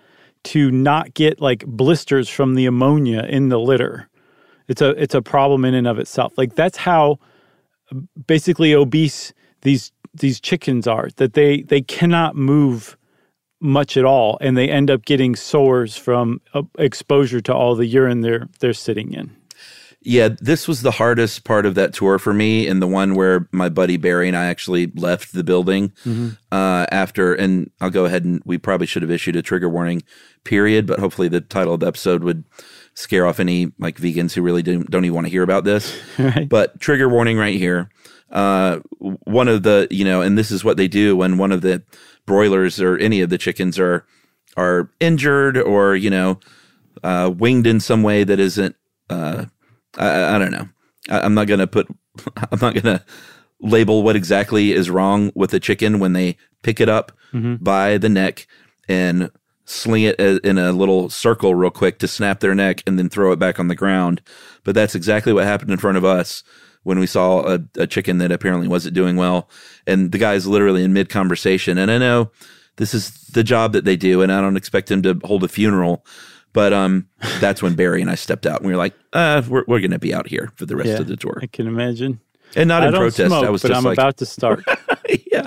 to 0.44 0.70
not 0.70 1.14
get 1.14 1.40
like 1.40 1.64
blisters 1.66 2.28
from 2.28 2.54
the 2.54 2.66
ammonia 2.66 3.22
in 3.28 3.48
the 3.48 3.60
litter. 3.60 4.08
It's 4.68 4.80
a 4.80 4.90
it's 4.90 5.14
a 5.14 5.22
problem 5.22 5.64
in 5.64 5.74
and 5.74 5.86
of 5.86 5.98
itself. 5.98 6.32
Like 6.36 6.54
that's 6.54 6.78
how 6.78 7.18
basically 8.26 8.74
obese 8.74 9.32
these 9.62 9.92
these 10.14 10.40
chickens 10.40 10.86
are 10.86 11.08
that 11.16 11.34
they 11.34 11.62
they 11.62 11.80
cannot 11.80 12.36
move 12.36 12.96
much 13.60 13.96
at 13.96 14.04
all 14.04 14.38
and 14.40 14.56
they 14.56 14.68
end 14.68 14.90
up 14.90 15.04
getting 15.04 15.36
sores 15.36 15.96
from 15.96 16.40
uh, 16.52 16.62
exposure 16.78 17.40
to 17.40 17.54
all 17.54 17.74
the 17.74 17.86
urine 17.86 18.20
they're 18.20 18.48
they're 18.60 18.72
sitting 18.72 19.12
in. 19.12 19.36
Yeah, 20.04 20.30
this 20.40 20.66
was 20.66 20.82
the 20.82 20.90
hardest 20.90 21.44
part 21.44 21.64
of 21.64 21.74
that 21.76 21.92
tour 21.94 22.18
for 22.18 22.32
me, 22.34 22.66
and 22.66 22.82
the 22.82 22.88
one 22.88 23.14
where 23.14 23.48
my 23.52 23.68
buddy 23.68 23.96
Barry 23.96 24.26
and 24.26 24.36
I 24.36 24.46
actually 24.46 24.88
left 24.96 25.32
the 25.32 25.44
building 25.44 25.92
Mhm. 26.04 26.36
uh, 26.50 26.86
after. 26.90 27.32
And 27.34 27.70
I'll 27.80 27.90
go 27.90 28.04
ahead 28.04 28.24
and 28.24 28.42
we 28.44 28.58
probably 28.58 28.86
should 28.86 29.02
have 29.02 29.10
issued 29.12 29.36
a 29.36 29.42
trigger 29.42 29.68
warning, 29.68 30.02
period. 30.44 30.86
But 30.86 30.98
hopefully, 30.98 31.28
the 31.28 31.40
title 31.40 31.74
of 31.74 31.80
the 31.80 31.86
episode 31.86 32.24
would 32.24 32.42
scare 32.94 33.26
off 33.26 33.38
any 33.40 33.70
like 33.78 33.98
vegans 33.98 34.32
who 34.34 34.42
really 34.42 34.62
don't, 34.62 34.90
don't 34.90 35.04
even 35.04 35.14
want 35.14 35.26
to 35.26 35.30
hear 35.30 35.42
about 35.44 35.64
this. 35.64 35.96
Right. 36.18 36.48
But 36.48 36.80
trigger 36.80 37.08
warning 37.08 37.38
right 37.38 37.56
here. 37.56 37.88
Uh, 38.30 38.80
one 38.98 39.46
of 39.46 39.62
the 39.62 39.86
you 39.90 40.04
know, 40.04 40.20
and 40.22 40.36
this 40.36 40.50
is 40.50 40.64
what 40.64 40.76
they 40.78 40.88
do 40.88 41.16
when 41.16 41.38
one 41.38 41.52
of 41.52 41.60
the 41.60 41.82
broilers 42.26 42.80
or 42.80 42.96
any 42.98 43.20
of 43.20 43.30
the 43.30 43.38
chickens 43.38 43.78
are 43.78 44.04
are 44.56 44.90
injured 45.00 45.56
or 45.58 45.94
you 45.94 46.10
know 46.10 46.40
uh, 47.04 47.30
winged 47.36 47.66
in 47.66 47.78
some 47.78 48.02
way 48.02 48.24
that 48.24 48.40
isn't. 48.40 48.74
Uh, 49.08 49.44
I, 49.98 50.36
I 50.36 50.38
don't 50.38 50.52
know. 50.52 50.68
I, 51.10 51.20
I'm 51.20 51.34
not 51.34 51.46
gonna 51.46 51.66
put. 51.66 51.88
I'm 52.50 52.58
not 52.60 52.74
gonna 52.74 53.04
label 53.60 54.02
what 54.02 54.16
exactly 54.16 54.72
is 54.72 54.90
wrong 54.90 55.30
with 55.34 55.50
the 55.50 55.60
chicken 55.60 55.98
when 55.98 56.12
they 56.14 56.36
pick 56.62 56.80
it 56.80 56.88
up 56.88 57.12
Mhm. 57.32 57.62
by 57.62 57.96
the 57.98 58.08
neck 58.08 58.46
and 58.88 59.30
sling 59.64 60.02
it 60.02 60.18
in 60.20 60.58
a 60.58 60.72
little 60.72 61.08
circle 61.08 61.54
real 61.54 61.70
quick 61.70 61.98
to 62.00 62.08
snap 62.08 62.40
their 62.40 62.54
neck 62.54 62.82
and 62.86 62.98
then 62.98 63.08
throw 63.08 63.32
it 63.32 63.38
back 63.38 63.58
on 63.60 63.68
the 63.68 63.74
ground. 63.76 64.20
But 64.64 64.74
that's 64.74 64.94
exactly 64.94 65.32
what 65.32 65.44
happened 65.44 65.70
in 65.70 65.78
front 65.78 65.96
of 65.96 66.04
us 66.04 66.42
when 66.82 66.98
we 66.98 67.06
saw 67.06 67.40
a, 67.54 67.60
a 67.78 67.86
chicken 67.86 68.18
that 68.18 68.32
apparently 68.32 68.66
wasn't 68.68 68.94
doing 68.94 69.16
well. 69.16 69.48
And 69.86 70.10
the 70.12 70.18
guy's 70.18 70.46
literally 70.46 70.82
in 70.84 70.92
mid 70.92 71.08
conversation. 71.08 71.78
And 71.78 71.90
I 71.90 71.98
know 71.98 72.32
this 72.76 72.92
is 72.92 73.12
the 73.28 73.44
job 73.44 73.72
that 73.72 73.84
they 73.84 73.96
do, 73.96 74.20
and 74.20 74.32
I 74.32 74.40
don't 74.40 74.56
expect 74.56 74.90
him 74.90 75.00
to 75.02 75.18
hold 75.24 75.44
a 75.44 75.48
funeral. 75.48 76.04
But 76.52 76.72
um, 76.72 77.08
that's 77.40 77.62
when 77.62 77.74
Barry 77.74 78.02
and 78.02 78.10
I 78.10 78.14
stepped 78.14 78.46
out, 78.46 78.58
and 78.58 78.66
we 78.66 78.72
were 78.72 78.78
like, 78.78 78.94
uh, 79.12 79.42
"We're 79.48 79.64
we're 79.66 79.80
going 79.80 79.92
to 79.92 79.98
be 79.98 80.12
out 80.12 80.28
here 80.28 80.52
for 80.56 80.66
the 80.66 80.76
rest 80.76 80.88
Yeah, 80.90 80.98
of 80.98 81.06
the 81.06 81.16
tour." 81.16 81.38
I 81.42 81.46
can 81.46 81.66
imagine. 81.66 82.20
And 82.54 82.68
not 82.68 82.82
I 82.82 82.88
in 82.88 82.92
protest. 82.92 83.28
Smoke, 83.28 83.44
I 83.46 83.50
was 83.50 83.62
but 83.62 83.68
just 83.68 83.78
I'm 83.78 83.84
like- 83.84 83.96
about 83.96 84.18
to 84.18 84.26
start. 84.26 84.62
yeah, 85.32 85.46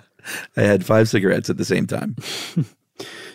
I 0.58 0.62
had 0.62 0.84
five 0.86 1.08
cigarettes 1.08 1.50
at 1.50 1.58
the 1.58 1.66
same 1.66 1.86
time. 1.88 2.16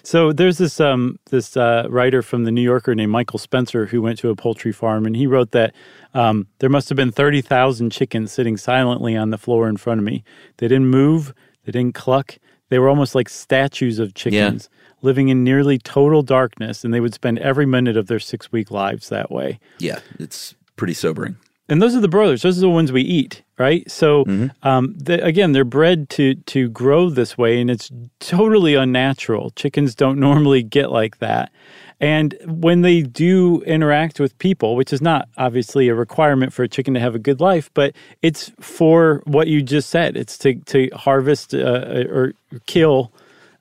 So 0.03 0.33
there's 0.33 0.57
this 0.57 0.81
um, 0.81 1.19
this 1.31 1.57
uh, 1.59 1.87
writer 1.91 2.23
from 2.23 2.45
the 2.45 2.51
New 2.51 2.63
Yorker 2.63 2.95
named 2.95 3.13
Michael 3.13 3.39
Specter 3.39 3.85
who 3.85 4.01
went 4.01 4.19
to 4.21 4.31
a 4.31 4.35
poultry 4.35 4.73
farm 4.73 5.05
and 5.05 5.15
he 5.15 5.27
wrote 5.27 5.51
that 5.51 5.75
um, 6.15 6.47
there 6.59 6.71
must 6.71 6.89
have 6.89 6.97
been 6.97 7.13
thirty 7.13 7.43
thousand 7.43 7.91
chickens 7.91 8.33
sitting 8.33 8.57
silently 8.57 9.15
on 9.15 9.29
the 9.29 9.37
floor 9.37 9.69
in 9.69 9.77
front 9.77 9.99
of 10.01 10.05
me. 10.05 10.25
They 10.57 10.69
didn't 10.69 10.87
move. 10.89 11.35
They 11.65 11.73
didn't 11.73 11.95
cluck. 11.95 12.39
They 12.71 12.79
were 12.79 12.89
almost 12.89 13.15
like 13.15 13.29
statues 13.29 13.99
of 13.99 14.15
chickens 14.15 14.71
living 15.03 15.29
in 15.29 15.45
nearly 15.45 15.79
total 15.79 16.23
darkness, 16.23 16.85
and 16.85 16.93
they 16.93 17.01
would 17.01 17.15
spend 17.15 17.39
every 17.39 17.67
minute 17.67 17.97
of 17.97 18.07
their 18.07 18.21
six 18.21 18.51
week 18.53 18.71
lives 18.71 19.09
that 19.09 19.31
way. 19.31 19.59
Yeah, 19.79 20.01
it's 20.19 20.55
pretty 20.77 20.95
sobering. 20.95 21.37
And 21.69 21.81
those 21.81 21.95
are 21.95 22.01
the 22.01 22.09
broilers. 22.09 22.43
Those 22.43 22.59
are 22.59 22.63
the 22.63 22.69
ones 22.69 22.91
we 22.91 23.03
eat, 23.03 23.43
right? 23.57 23.89
So, 23.89 24.25
um, 24.65 24.93
the, 24.99 25.25
again, 25.25 25.53
they're 25.53 25.65
bred 25.65 26.11
to 26.11 26.35
to 26.35 26.69
grow 26.69 27.11
this 27.11 27.39
way, 27.39 27.61
and 27.61 27.71
it's 27.71 27.91
totally 28.19 28.75
unnatural. 28.75 29.51
Chickens 29.51 29.95
don't 29.95 30.19
normally 30.19 30.65
get 30.65 30.91
like 30.91 31.19
that. 31.19 31.53
And 32.01 32.35
when 32.47 32.81
they 32.81 33.03
do 33.03 33.61
interact 33.63 34.19
with 34.19 34.37
people, 34.39 34.75
which 34.75 34.93
is 34.93 35.03
not 35.03 35.29
obviously 35.37 35.89
a 35.89 35.95
requirement 35.95 36.53
for 36.53 36.63
a 36.63 36.69
chicken 36.69 36.95
to 36.95 37.01
have 37.01 37.15
a 37.15 37.19
good 37.19 37.41
life, 37.41 37.71
but 37.75 37.95
it's 38.23 38.51
for 38.59 39.23
what 39.27 39.49
you 39.49 39.63
just 39.63 39.91
said. 39.91 40.17
It's 40.17 40.39
to 40.39 40.55
to 40.55 40.89
harvest 40.95 41.55
uh, 41.55 42.07
or 42.09 42.33
kill 42.67 43.13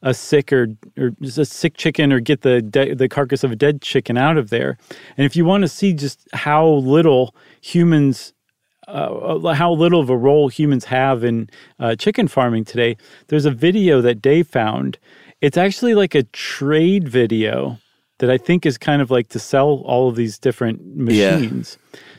a 0.01 0.13
sick 0.13 0.53
or 0.53 0.67
or 0.97 1.11
just 1.21 1.37
a 1.37 1.45
sick 1.45 1.75
chicken 1.77 2.13
or 2.13 2.19
get 2.19 2.41
the 2.41 2.61
de- 2.61 2.93
the 2.93 3.09
carcass 3.09 3.43
of 3.43 3.51
a 3.51 3.55
dead 3.55 3.81
chicken 3.81 4.17
out 4.17 4.37
of 4.37 4.49
there. 4.49 4.77
And 5.17 5.25
if 5.25 5.35
you 5.35 5.45
want 5.45 5.63
to 5.63 5.67
see 5.67 5.93
just 5.93 6.27
how 6.33 6.67
little 6.67 7.35
humans 7.61 8.33
uh, 8.87 9.53
how 9.53 9.71
little 9.71 9.99
of 9.99 10.09
a 10.09 10.17
role 10.17 10.47
humans 10.47 10.85
have 10.85 11.23
in 11.23 11.49
uh, 11.79 11.95
chicken 11.95 12.27
farming 12.27 12.65
today, 12.65 12.97
there's 13.27 13.45
a 13.45 13.51
video 13.51 14.01
that 14.01 14.21
Dave 14.21 14.47
found. 14.47 14.97
It's 15.41 15.57
actually 15.57 15.93
like 15.93 16.15
a 16.15 16.23
trade 16.23 17.07
video 17.07 17.79
that 18.17 18.29
I 18.29 18.37
think 18.37 18.65
is 18.65 18.77
kind 18.77 19.01
of 19.01 19.09
like 19.09 19.29
to 19.29 19.39
sell 19.39 19.81
all 19.85 20.09
of 20.09 20.15
these 20.15 20.37
different 20.37 20.81
Yeah. 21.09 21.39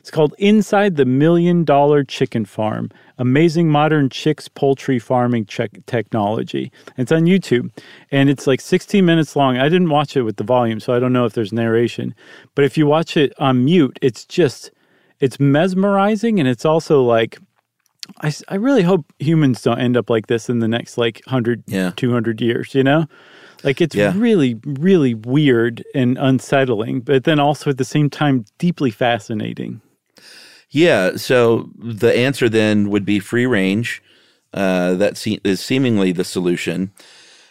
It's 0.01 0.11
called 0.11 0.34
Inside 0.38 0.96
the 0.96 1.05
Million 1.05 1.62
Dollar 1.62 2.03
Chicken 2.05 2.46
Farm 2.46 2.90
Amazing 3.18 3.68
Modern 3.68 4.09
Chicks 4.09 4.48
Poultry 4.48 4.98
Farming 4.98 5.44
Technology. 5.44 6.72
It's 6.96 7.12
on 7.12 7.24
YouTube 7.24 7.70
and 8.11 8.30
it's 8.30 8.46
like 8.46 8.62
16 8.62 9.05
minutes 9.05 9.36
long. 9.36 9.59
I 9.59 9.68
didn't 9.68 9.90
watch 9.90 10.16
it 10.16 10.22
with 10.22 10.36
the 10.36 10.44
volume, 10.44 10.80
so 10.80 10.94
I 10.94 10.98
don't 10.98 11.12
know 11.12 11.26
if 11.26 11.34
there's 11.34 11.53
narration. 11.53 12.14
But 12.55 12.64
if 12.64 12.78
you 12.78 12.86
watch 12.86 13.16
it 13.18 13.34
on 13.38 13.64
mute, 13.66 13.98
it's 14.01 14.24
just, 14.24 14.70
it's 15.20 15.38
mesmerizing 15.38 16.40
and 16.40 16.48
it's 16.48 16.64
also 16.64 17.03
like, 17.03 17.38
I, 18.22 18.32
I 18.48 18.55
really 18.55 18.82
hope 18.82 19.05
humans 19.18 19.61
don't 19.61 19.78
end 19.78 19.98
up 19.98 20.09
like 20.09 20.28
this 20.28 20.48
in 20.48 20.61
the 20.61 20.66
next 20.68 20.96
like 20.96 21.20
100, 21.26 21.64
200 21.96 22.40
years, 22.40 22.74
you 22.74 22.82
know? 22.82 23.07
Like 23.62 23.82
it's 23.82 23.94
Yeah. 23.94 24.14
really, 24.16 24.59
really 24.64 25.12
weird 25.12 25.84
and 25.94 26.16
unsettling, 26.16 27.01
but 27.03 27.24
then 27.24 27.38
also 27.38 27.68
at 27.68 27.76
the 27.76 27.84
same 27.84 28.09
time, 28.09 28.46
deeply 28.57 28.90
fascinating. 28.90 29.82
Yeah. 30.70 31.16
So 31.16 31.70
the 31.76 32.16
answer 32.16 32.48
then 32.48 32.90
would 32.90 33.04
be 33.04 33.18
free 33.18 33.46
range. 33.46 34.02
Uh, 34.52 34.94
that 34.94 35.16
se- 35.16 35.40
is 35.44 35.60
seemingly 35.60 36.12
the 36.12 36.24
solution. 36.24 36.92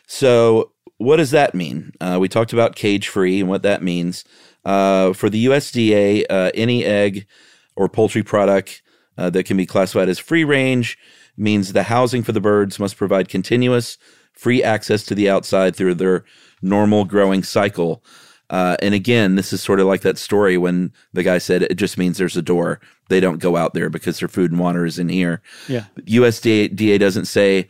So 0.07 0.72
what 0.97 1.17
does 1.17 1.32
that 1.32 1.55
mean? 1.55 1.93
Uh, 2.01 2.17
we 2.20 2.28
talked 2.28 2.51
about 2.51 2.76
cage 2.76 3.07
free 3.07 3.39
and 3.39 3.49
what 3.49 3.63
that 3.63 3.82
means. 3.82 4.26
Uh, 4.65 5.13
for 5.13 5.30
the 5.30 5.45
USDA, 5.45 6.26
uh, 6.30 6.51
any 6.53 6.84
egg 6.84 7.26
or 7.76 7.88
poultry 7.88 8.24
product 8.24 8.82
uh, 9.17 9.30
that 9.30 9.45
can 9.45 9.55
be 9.55 9.65
classified 9.65 10.09
as 10.09 10.20
free 10.20 10.43
range 10.43 10.97
means 11.38 11.72
the 11.72 11.84
housing 11.84 12.22
for 12.22 12.34
the 12.34 12.41
birds 12.41 12.80
must 12.80 12.97
provide 12.97 13.30
continuous, 13.30 13.97
free 14.34 14.61
access 14.61 15.03
to 15.03 15.15
the 15.15 15.30
outside 15.30 15.76
through 15.76 15.95
their 15.95 16.26
normal 16.61 17.05
growing 17.05 17.43
cycle. 17.43 18.03
Uh, 18.50 18.76
and 18.82 18.93
again, 18.93 19.36
this 19.36 19.54
is 19.54 19.62
sort 19.62 19.80
of 19.80 19.88
like 19.88 20.02
that 20.02 20.18
story 20.18 20.58
when 20.58 20.91
the 21.14 21.24
guy 21.24 21.38
said 21.38 21.64
it 21.64 21.76
just 21.76 21.97
means 21.97 22.18
there's 22.18 22.38
a 22.38 22.41
door. 22.41 22.80
They 23.10 23.20
don't 23.20 23.39
go 23.39 23.56
out 23.56 23.74
there 23.74 23.89
because 23.89 24.20
their 24.20 24.28
food 24.28 24.52
and 24.52 24.60
water 24.60 24.86
is 24.86 24.97
in 24.97 25.10
here. 25.10 25.41
Yeah. 25.68 25.86
USDA 26.02 27.00
doesn't 27.00 27.26
say 27.26 27.70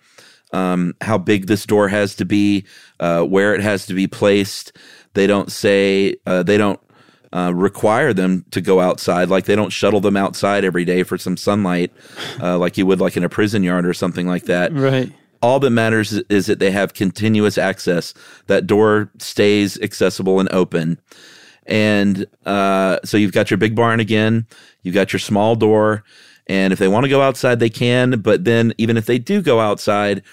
um, 0.53 0.93
how 1.01 1.17
big 1.17 1.47
this 1.47 1.65
door 1.65 1.89
has 1.89 2.15
to 2.15 2.25
be, 2.25 2.65
uh, 2.99 3.23
where 3.23 3.53
it 3.53 3.61
has 3.61 3.85
to 3.87 3.93
be 3.93 4.07
placed. 4.07 4.71
They 5.13 5.27
don't 5.27 5.51
say 5.51 6.15
uh, 6.25 6.43
they 6.43 6.57
don't 6.57 6.79
uh, 7.33 7.53
require 7.53 8.13
them 8.13 8.45
to 8.51 8.61
go 8.61 8.79
outside. 8.79 9.29
Like 9.29 9.45
they 9.45 9.55
don't 9.55 9.71
shuttle 9.71 10.01
them 10.01 10.17
outside 10.17 10.63
every 10.63 10.85
day 10.85 11.03
for 11.03 11.17
some 11.17 11.37
sunlight, 11.37 11.91
uh, 12.41 12.57
like 12.57 12.77
you 12.77 12.85
would 12.85 12.99
like 12.99 13.17
in 13.17 13.23
a 13.23 13.29
prison 13.29 13.63
yard 13.63 13.85
or 13.85 13.93
something 13.93 14.27
like 14.27 14.43
that. 14.45 14.73
Right. 14.73 15.11
All 15.41 15.59
that 15.61 15.69
matters 15.69 16.13
is- 16.29 16.47
that 16.47 16.59
they 16.59 16.71
have 16.71 16.93
continuous 16.93 17.57
access. 17.57 18.13
That 18.47 18.67
door 18.67 19.11
stays 19.19 19.79
accessible 19.81 20.39
and 20.39 20.51
open. 20.51 20.99
And 21.65 22.25
uh, 22.45 22.99
so 23.05 23.17
you've 23.17 23.31
got 23.31 23.51
your 23.51 23.57
big 23.57 23.75
barn 23.75 23.99
again. 23.99 24.47
You've 24.81 24.95
got 24.95 25.13
your 25.13 25.19
small 25.19 25.55
door. 25.55 26.03
And 26.47 26.73
if 26.73 26.79
they 26.79 26.87
want 26.87 27.03
to 27.03 27.09
go 27.09 27.21
outside, 27.21 27.59
they 27.59 27.69
can. 27.69 28.21
But 28.21 28.43
then, 28.43 28.73
even 28.79 28.97
if 28.97 29.05
they 29.05 29.19
do 29.19 29.41
go 29.41 29.59
outside, 29.59 30.23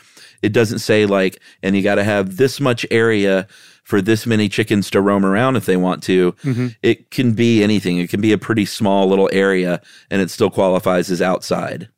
it 0.42 0.52
doesn't 0.54 0.78
say 0.78 1.04
like, 1.04 1.38
and 1.62 1.76
you 1.76 1.82
got 1.82 1.96
to 1.96 2.04
have 2.04 2.36
this 2.38 2.59
much 2.59 2.86
area 2.90 3.46
for 3.84 4.00
this 4.00 4.26
many 4.26 4.48
chickens 4.48 4.90
to 4.90 5.00
roam 5.00 5.24
around 5.26 5.57
if 5.57 5.66
they 5.66 5.76
want 5.76 6.02
to. 6.04 6.32
Mhm. 6.42 6.74
It 6.82 7.11
can 7.11 7.32
be 7.34 7.62
anything. 7.62 7.98
It 7.98 8.09
can 8.09 8.20
be 8.22 8.32
a 8.32 8.38
pretty 8.38 8.64
small 8.64 9.07
little 9.09 9.28
area, 9.32 9.80
and 10.11 10.22
it 10.22 10.30
still 10.30 10.50
qualifies 10.50 11.11
as 11.11 11.20
outside. 11.22 11.88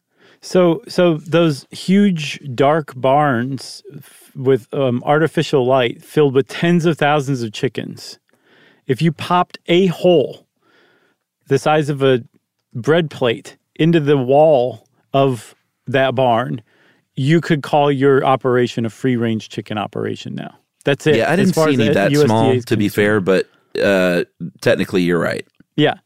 So, 0.40 0.82
so 0.88 1.14
those 1.18 1.66
huge 1.70 2.40
dark 2.54 2.92
barns 2.96 3.82
f- 3.96 4.30
with 4.36 4.72
um, 4.72 5.02
artificial 5.04 5.66
light 5.66 6.02
filled 6.02 6.34
with 6.34 6.48
tens 6.48 6.86
of 6.86 6.96
thousands 6.96 7.42
of 7.42 7.52
chickens. 7.52 8.18
If 8.86 9.02
you 9.02 9.12
popped 9.12 9.58
a 9.66 9.86
hole 9.86 10.46
the 11.48 11.58
size 11.58 11.88
of 11.88 12.02
a 12.02 12.22
bread 12.74 13.10
plate 13.10 13.56
into 13.74 14.00
the 14.00 14.16
wall 14.16 14.86
of 15.12 15.54
that 15.86 16.14
barn, 16.14 16.62
you 17.14 17.40
could 17.40 17.62
call 17.62 17.90
your 17.90 18.24
operation 18.24 18.86
a 18.86 18.90
free 18.90 19.16
range 19.16 19.48
chicken 19.48 19.76
operation 19.76 20.34
now. 20.34 20.56
That's 20.84 21.06
it. 21.06 21.16
Yeah, 21.16 21.32
I 21.32 21.36
didn't 21.36 21.54
see 21.54 21.74
any 21.74 21.88
that 21.88 22.12
small, 22.12 22.60
to 22.62 22.76
be 22.76 22.88
fair, 22.88 23.20
but 23.20 23.48
uh, 23.82 24.24
technically 24.60 25.02
you're 25.02 25.18
right. 25.18 25.46
Yeah. 25.76 25.98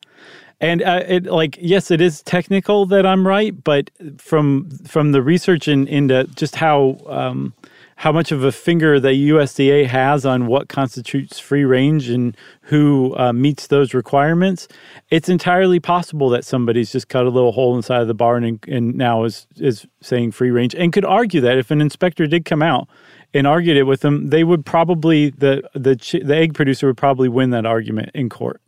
And 0.62 0.80
uh, 0.80 1.02
it 1.08 1.24
like 1.24 1.58
yes, 1.60 1.90
it 1.90 2.00
is 2.00 2.22
technical 2.22 2.86
that 2.86 3.04
I'm 3.04 3.26
right, 3.26 3.52
but 3.64 3.90
from 4.16 4.70
from 4.86 5.10
the 5.10 5.20
research 5.20 5.66
in, 5.66 5.88
into 5.88 6.24
just 6.36 6.54
how 6.54 6.98
um, 7.08 7.52
how 7.96 8.12
much 8.12 8.30
of 8.30 8.44
a 8.44 8.52
finger 8.52 9.00
the 9.00 9.30
USDA 9.30 9.86
has 9.86 10.24
on 10.24 10.46
what 10.46 10.68
constitutes 10.68 11.40
free 11.40 11.64
range 11.64 12.08
and 12.08 12.36
who 12.62 13.12
uh, 13.16 13.32
meets 13.32 13.66
those 13.66 13.92
requirements, 13.92 14.68
it's 15.10 15.28
entirely 15.28 15.80
possible 15.80 16.28
that 16.30 16.44
somebody's 16.44 16.92
just 16.92 17.08
cut 17.08 17.26
a 17.26 17.30
little 17.30 17.52
hole 17.52 17.74
inside 17.76 18.00
of 18.00 18.08
the 18.08 18.14
barn 18.14 18.44
and, 18.44 18.64
and 18.68 18.94
now 18.94 19.24
is 19.24 19.48
is 19.56 19.84
saying 20.00 20.30
free 20.30 20.52
range 20.52 20.76
and 20.76 20.92
could 20.92 21.04
argue 21.04 21.40
that 21.40 21.58
if 21.58 21.72
an 21.72 21.80
inspector 21.80 22.28
did 22.28 22.44
come 22.44 22.62
out 22.62 22.88
and 23.34 23.48
argued 23.48 23.76
it 23.76 23.84
with 23.84 24.02
them, 24.02 24.30
they 24.30 24.44
would 24.44 24.64
probably 24.64 25.30
the 25.30 25.68
the 25.74 25.96
the 26.24 26.36
egg 26.36 26.54
producer 26.54 26.86
would 26.86 26.96
probably 26.96 27.28
win 27.28 27.50
that 27.50 27.66
argument 27.66 28.10
in 28.14 28.28
court. 28.28 28.60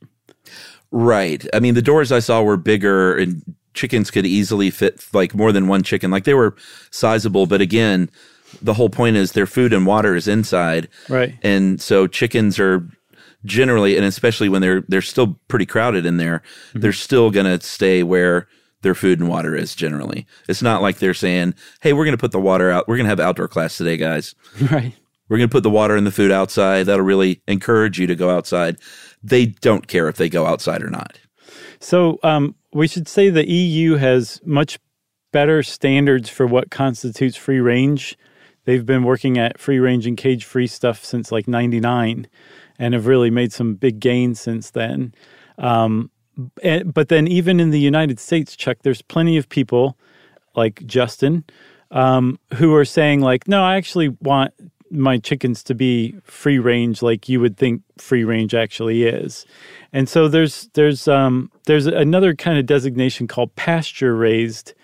Right. 0.96 1.44
I 1.52 1.58
mean, 1.58 1.74
the 1.74 1.82
doors 1.82 2.12
I 2.12 2.20
saw 2.20 2.40
were 2.40 2.56
bigger 2.56 3.16
and 3.16 3.42
chickens 3.74 4.12
could 4.12 4.24
easily 4.24 4.70
fit 4.70 5.04
like 5.12 5.34
more 5.34 5.50
than 5.50 5.66
one 5.66 5.82
chicken. 5.82 6.12
Like 6.12 6.22
they 6.22 6.34
were 6.34 6.54
sizable, 6.92 7.46
but 7.46 7.60
again, 7.60 8.08
the 8.62 8.74
whole 8.74 8.88
point 8.88 9.16
is 9.16 9.32
their 9.32 9.44
food 9.44 9.72
and 9.72 9.86
water 9.86 10.14
is 10.14 10.28
inside. 10.28 10.88
Right. 11.08 11.34
And 11.42 11.82
so 11.82 12.06
chickens 12.06 12.60
are 12.60 12.88
generally 13.44 13.96
and 13.96 14.06
especially 14.06 14.48
when 14.48 14.62
they're 14.62 14.82
they're 14.82 15.02
still 15.02 15.36
pretty 15.48 15.66
crowded 15.66 16.06
in 16.06 16.18
there, 16.18 16.44
mm-hmm. 16.68 16.78
they're 16.78 16.92
still 16.92 17.32
going 17.32 17.46
to 17.46 17.66
stay 17.66 18.04
where 18.04 18.46
their 18.82 18.94
food 18.94 19.18
and 19.18 19.28
water 19.28 19.56
is 19.56 19.74
generally. 19.74 20.28
It's 20.48 20.62
not 20.62 20.80
like 20.80 20.98
they're 20.98 21.12
saying, 21.12 21.54
"Hey, 21.80 21.92
we're 21.92 22.04
going 22.04 22.16
to 22.16 22.20
put 22.20 22.30
the 22.30 22.38
water 22.38 22.70
out. 22.70 22.86
We're 22.86 22.96
going 22.96 23.06
to 23.06 23.10
have 23.10 23.18
outdoor 23.18 23.48
class 23.48 23.76
today, 23.76 23.96
guys." 23.96 24.36
Right. 24.70 24.94
We're 25.28 25.38
going 25.38 25.48
to 25.48 25.52
put 25.52 25.62
the 25.62 25.70
water 25.70 25.96
and 25.96 26.06
the 26.06 26.12
food 26.12 26.30
outside. 26.30 26.84
That'll 26.84 27.04
really 27.04 27.40
encourage 27.48 27.98
you 27.98 28.06
to 28.06 28.14
go 28.14 28.28
outside. 28.28 28.76
They 29.24 29.46
don't 29.46 29.88
care 29.88 30.08
if 30.08 30.16
they 30.16 30.28
go 30.28 30.46
outside 30.46 30.82
or 30.82 30.90
not. 30.90 31.18
So 31.80 32.18
um, 32.22 32.54
we 32.72 32.86
should 32.86 33.08
say 33.08 33.30
the 33.30 33.48
EU 33.48 33.94
has 33.94 34.40
much 34.44 34.78
better 35.32 35.62
standards 35.62 36.28
for 36.28 36.46
what 36.46 36.70
constitutes 36.70 37.36
free 37.36 37.58
range. 37.58 38.16
They've 38.66 38.86
been 38.86 39.02
working 39.02 39.38
at 39.38 39.58
free 39.58 39.78
range 39.78 40.06
and 40.06 40.16
cage 40.16 40.44
free 40.44 40.66
stuff 40.66 41.04
since 41.04 41.32
like 41.32 41.48
99 41.48 42.28
and 42.78 42.94
have 42.94 43.06
really 43.06 43.30
made 43.30 43.52
some 43.52 43.74
big 43.74 43.98
gains 43.98 44.40
since 44.40 44.70
then. 44.70 45.14
Um, 45.58 46.10
and, 46.62 46.92
but 46.92 47.08
then, 47.08 47.28
even 47.28 47.60
in 47.60 47.70
the 47.70 47.80
United 47.80 48.18
States, 48.18 48.56
Chuck, 48.56 48.78
there's 48.82 49.02
plenty 49.02 49.36
of 49.36 49.48
people 49.48 49.96
like 50.56 50.84
Justin 50.86 51.44
um, 51.90 52.38
who 52.54 52.74
are 52.74 52.84
saying, 52.84 53.20
like, 53.20 53.46
no, 53.46 53.62
I 53.62 53.76
actually 53.76 54.08
want 54.08 54.52
my 54.90 55.18
chickens 55.18 55.62
to 55.64 55.74
be 55.74 56.14
free 56.24 56.58
range 56.58 57.02
like 57.02 57.28
you 57.28 57.40
would 57.40 57.56
think 57.56 57.82
free 57.98 58.24
range 58.24 58.54
actually 58.54 59.04
is. 59.04 59.46
And 59.92 60.08
so 60.08 60.28
there's 60.28 60.68
there's 60.74 61.08
um 61.08 61.50
there's 61.66 61.86
another 61.86 62.34
kind 62.34 62.58
of 62.58 62.66
designation 62.66 63.26
called 63.26 63.54
pasture 63.56 64.14
raised 64.14 64.74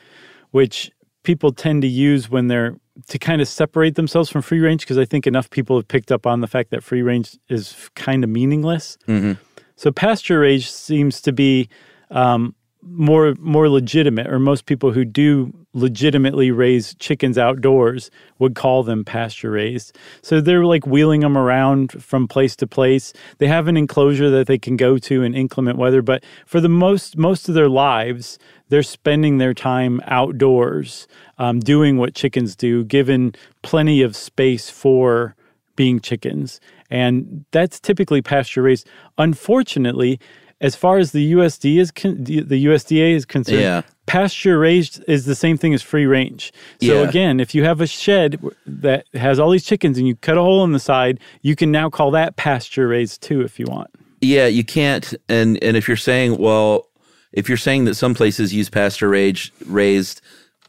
which 0.50 0.90
people 1.22 1.52
tend 1.52 1.82
to 1.82 1.88
use 1.88 2.28
when 2.28 2.48
they're 2.48 2.76
to 3.08 3.18
kind 3.18 3.40
of 3.40 3.48
separate 3.48 3.94
themselves 3.94 4.28
from 4.28 4.42
free 4.42 4.60
range 4.60 4.82
because 4.82 4.98
I 4.98 5.04
think 5.04 5.26
enough 5.26 5.48
people 5.50 5.76
have 5.76 5.88
picked 5.88 6.12
up 6.12 6.26
on 6.26 6.40
the 6.40 6.46
fact 6.46 6.70
that 6.70 6.82
free 6.82 7.02
range 7.02 7.38
is 7.48 7.90
kind 7.94 8.24
of 8.24 8.30
meaningless. 8.30 8.98
Mm-hmm. 9.06 9.32
So 9.76 9.90
pasture 9.90 10.40
raised 10.40 10.74
seems 10.74 11.20
to 11.22 11.32
be 11.32 11.68
um, 12.10 12.54
more 12.82 13.34
more 13.38 13.68
legitimate, 13.68 14.26
or 14.26 14.38
most 14.38 14.66
people 14.66 14.92
who 14.92 15.04
do 15.04 15.52
legitimately 15.72 16.50
raise 16.50 16.94
chickens 16.96 17.38
outdoors 17.38 18.10
would 18.38 18.54
call 18.54 18.82
them 18.82 19.04
pasture 19.04 19.50
raised. 19.50 19.96
So 20.22 20.40
they're 20.40 20.64
like 20.64 20.86
wheeling 20.86 21.20
them 21.20 21.38
around 21.38 22.02
from 22.02 22.26
place 22.26 22.56
to 22.56 22.66
place. 22.66 23.12
They 23.38 23.46
have 23.46 23.68
an 23.68 23.76
enclosure 23.76 24.30
that 24.30 24.46
they 24.46 24.58
can 24.58 24.76
go 24.76 24.98
to 24.98 25.22
in 25.22 25.34
inclement 25.34 25.78
weather, 25.78 26.02
but 26.02 26.24
for 26.46 26.60
the 26.60 26.68
most 26.68 27.16
most 27.16 27.48
of 27.48 27.54
their 27.54 27.68
lives, 27.68 28.38
they're 28.68 28.82
spending 28.82 29.38
their 29.38 29.54
time 29.54 30.00
outdoors, 30.06 31.06
um, 31.38 31.60
doing 31.60 31.98
what 31.98 32.14
chickens 32.14 32.56
do, 32.56 32.84
given 32.84 33.34
plenty 33.62 34.02
of 34.02 34.16
space 34.16 34.70
for 34.70 35.34
being 35.76 36.00
chickens. 36.00 36.60
And 36.90 37.44
that's 37.52 37.78
typically 37.78 38.20
pasture 38.20 38.62
raised. 38.62 38.88
Unfortunately, 39.18 40.18
as 40.60 40.74
far 40.76 40.98
as 40.98 41.12
the 41.12 41.32
USD 41.32 41.78
is 41.78 41.90
con- 41.90 42.22
the 42.24 42.64
USDA 42.66 43.14
is 43.14 43.24
concerned, 43.24 43.60
Yeah. 43.60 43.82
pasture 44.06 44.58
raised 44.58 45.02
is 45.08 45.24
the 45.24 45.34
same 45.34 45.56
thing 45.56 45.72
as 45.74 45.82
free 45.82 46.06
range. 46.06 46.52
So 46.82 47.00
Yeah. 47.02 47.08
again, 47.08 47.40
if 47.40 47.54
you 47.54 47.64
have 47.64 47.80
a 47.80 47.86
shed 47.86 48.38
that 48.66 49.06
has 49.14 49.38
all 49.38 49.50
these 49.50 49.64
chickens 49.64 49.96
and 49.98 50.06
you 50.06 50.16
cut 50.16 50.36
a 50.36 50.42
hole 50.42 50.62
in 50.64 50.72
the 50.72 50.78
side, 50.80 51.18
you 51.42 51.56
can 51.56 51.70
now 51.70 51.88
call 51.90 52.10
that 52.12 52.36
pasture 52.36 52.88
raised 52.88 53.22
too 53.22 53.40
if 53.40 53.58
you 53.58 53.66
want. 53.68 53.88
Yeah, 54.20 54.46
you 54.48 54.64
can't. 54.64 55.14
And 55.28 55.58
and 55.62 55.76
if 55.76 55.88
you're 55.88 55.96
saying, 55.96 56.36
well, 56.38 56.88
if 57.32 57.48
you're 57.48 57.56
saying 57.58 57.84
that 57.86 57.94
some 57.94 58.12
places 58.14 58.52
use 58.52 58.68
pasture 58.68 59.08
raised, 59.08 59.50
raised 59.66 60.20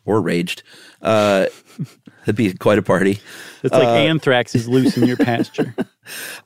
or 0.05 0.21
raged, 0.21 0.63
uh, 1.01 1.47
that'd 2.21 2.35
be 2.35 2.53
quite 2.53 2.77
a 2.77 2.81
party. 2.83 3.19
It's 3.63 3.73
like 3.73 3.83
Uh, 3.87 3.91
anthrax 3.93 4.55
is 4.55 4.67
loose 4.69 4.97
in 4.97 5.05
your 5.07 5.17
pasture. 5.17 5.75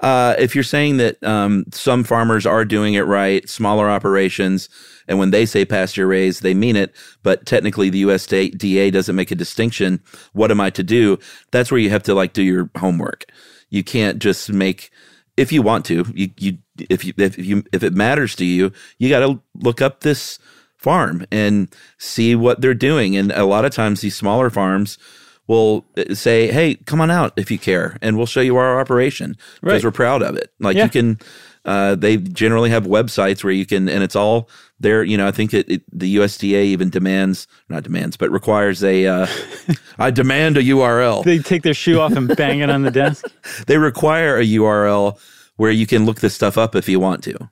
uh, 0.01 0.35
if 0.37 0.55
you're 0.55 0.63
saying 0.63 0.97
that 0.97 1.23
um, 1.23 1.65
some 1.71 2.03
farmers 2.03 2.45
are 2.45 2.65
doing 2.65 2.93
it 2.93 3.01
right, 3.01 3.47
smaller 3.49 3.89
operations, 3.89 4.69
and 5.07 5.19
when 5.19 5.31
they 5.31 5.45
say 5.45 5.65
pasture 5.65 6.07
raised, 6.07 6.43
they 6.43 6.53
mean 6.53 6.75
it, 6.75 6.95
but 7.23 7.45
technically 7.45 7.89
the 7.89 8.03
USDA 8.03 8.91
doesn't 8.91 9.15
make 9.15 9.31
a 9.31 9.35
distinction. 9.35 10.01
What 10.33 10.51
am 10.51 10.59
I 10.59 10.69
to 10.71 10.83
do? 10.83 11.19
That's 11.51 11.71
where 11.71 11.79
you 11.79 11.89
have 11.89 12.03
to 12.03 12.13
like 12.13 12.33
do 12.33 12.43
your 12.43 12.69
homework. 12.77 13.25
You 13.69 13.83
can't 13.83 14.19
just 14.19 14.51
make 14.51 14.91
if 15.37 15.51
you 15.51 15.61
want 15.61 15.85
to. 15.85 16.05
You 16.13 16.29
you 16.37 16.57
if 16.89 17.05
you 17.05 17.13
if 17.17 17.37
you 17.37 17.63
if 17.71 17.83
it 17.83 17.93
matters 17.93 18.35
to 18.35 18.45
you, 18.45 18.71
you 18.97 19.09
got 19.09 19.19
to 19.19 19.41
look 19.55 19.81
up 19.81 20.01
this 20.01 20.39
farm 20.77 21.25
and 21.31 21.73
see 21.97 22.35
what 22.35 22.61
they're 22.61 22.73
doing. 22.73 23.15
And 23.17 23.31
a 23.31 23.45
lot 23.45 23.65
of 23.65 23.71
times 23.71 24.01
these 24.01 24.15
smaller 24.15 24.49
farms 24.49 24.97
will 25.47 25.85
say, 26.13 26.51
"Hey, 26.51 26.75
come 26.85 27.01
on 27.01 27.11
out 27.11 27.33
if 27.37 27.49
you 27.51 27.57
care, 27.59 27.97
and 28.01 28.17
we'll 28.17 28.25
show 28.25 28.41
you 28.41 28.57
our 28.57 28.79
operation 28.79 29.35
because 29.61 29.73
Right. 29.73 29.83
we're 29.83 29.91
proud 29.91 30.21
of 30.21 30.35
it." 30.35 30.51
Like 30.59 30.75
Yeah. 30.77 30.85
you 30.85 30.89
can, 30.89 31.19
uh, 31.65 31.95
they 31.95 32.17
generally 32.17 32.69
have 32.69 32.85
websites 32.85 33.43
where 33.43 33.53
you 33.53 33.65
can, 33.65 33.87
and 33.89 34.03
it's 34.03 34.15
all 34.15 34.49
there. 34.79 35.03
You 35.03 35.17
know, 35.17 35.27
I 35.27 35.31
think 35.31 35.53
it, 35.53 35.69
it, 35.69 35.81
the 35.91 36.15
USDA 36.17 36.63
even 36.65 36.89
demands, 36.89 37.47
not 37.69 37.83
demands, 37.83 38.17
but 38.17 38.31
requires 38.31 38.83
a. 38.83 39.05
Uh, 39.07 39.27
I 39.99 40.11
demand 40.11 40.57
a 40.57 40.61
URL. 40.63 41.23
They 41.23 41.39
take 41.39 41.63
their 41.63 41.73
shoe 41.73 41.99
off 41.99 42.13
and 42.15 42.27
bang 42.35 42.59
it 42.59 42.69
on 42.69 42.81
the 42.83 42.91
desk. 42.91 43.25
They 43.67 43.77
require 43.77 44.37
a 44.37 44.43
URL 44.45 45.17
where 45.57 45.71
you 45.71 45.87
can 45.87 46.05
look 46.05 46.19
this 46.19 46.33
stuff 46.35 46.57
up 46.57 46.75
if 46.75 46.89
you 46.89 46.99
want 46.99 47.23
to. 47.23 47.49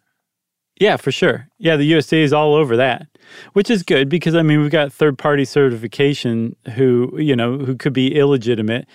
Yeah, 0.79 0.97
for 0.97 1.11
sure. 1.11 1.47
Yeah, 1.59 1.75
the 1.77 1.89
USDA 1.93 2.23
is 2.23 2.33
all 2.33 2.55
over 2.55 2.75
that, 2.77 3.07
which 3.53 3.69
is 3.69 3.83
good 3.83 4.09
because 4.09 4.35
I 4.35 4.41
mean 4.41 4.61
we've 4.61 4.71
got 4.71 4.91
third 4.91 5.17
party 5.17 5.45
certification 5.45 6.55
who 6.75 7.17
you 7.17 7.35
know 7.35 7.57
who 7.57 7.75
could 7.75 7.93
be 7.93 8.15
illegitimate, 8.15 8.87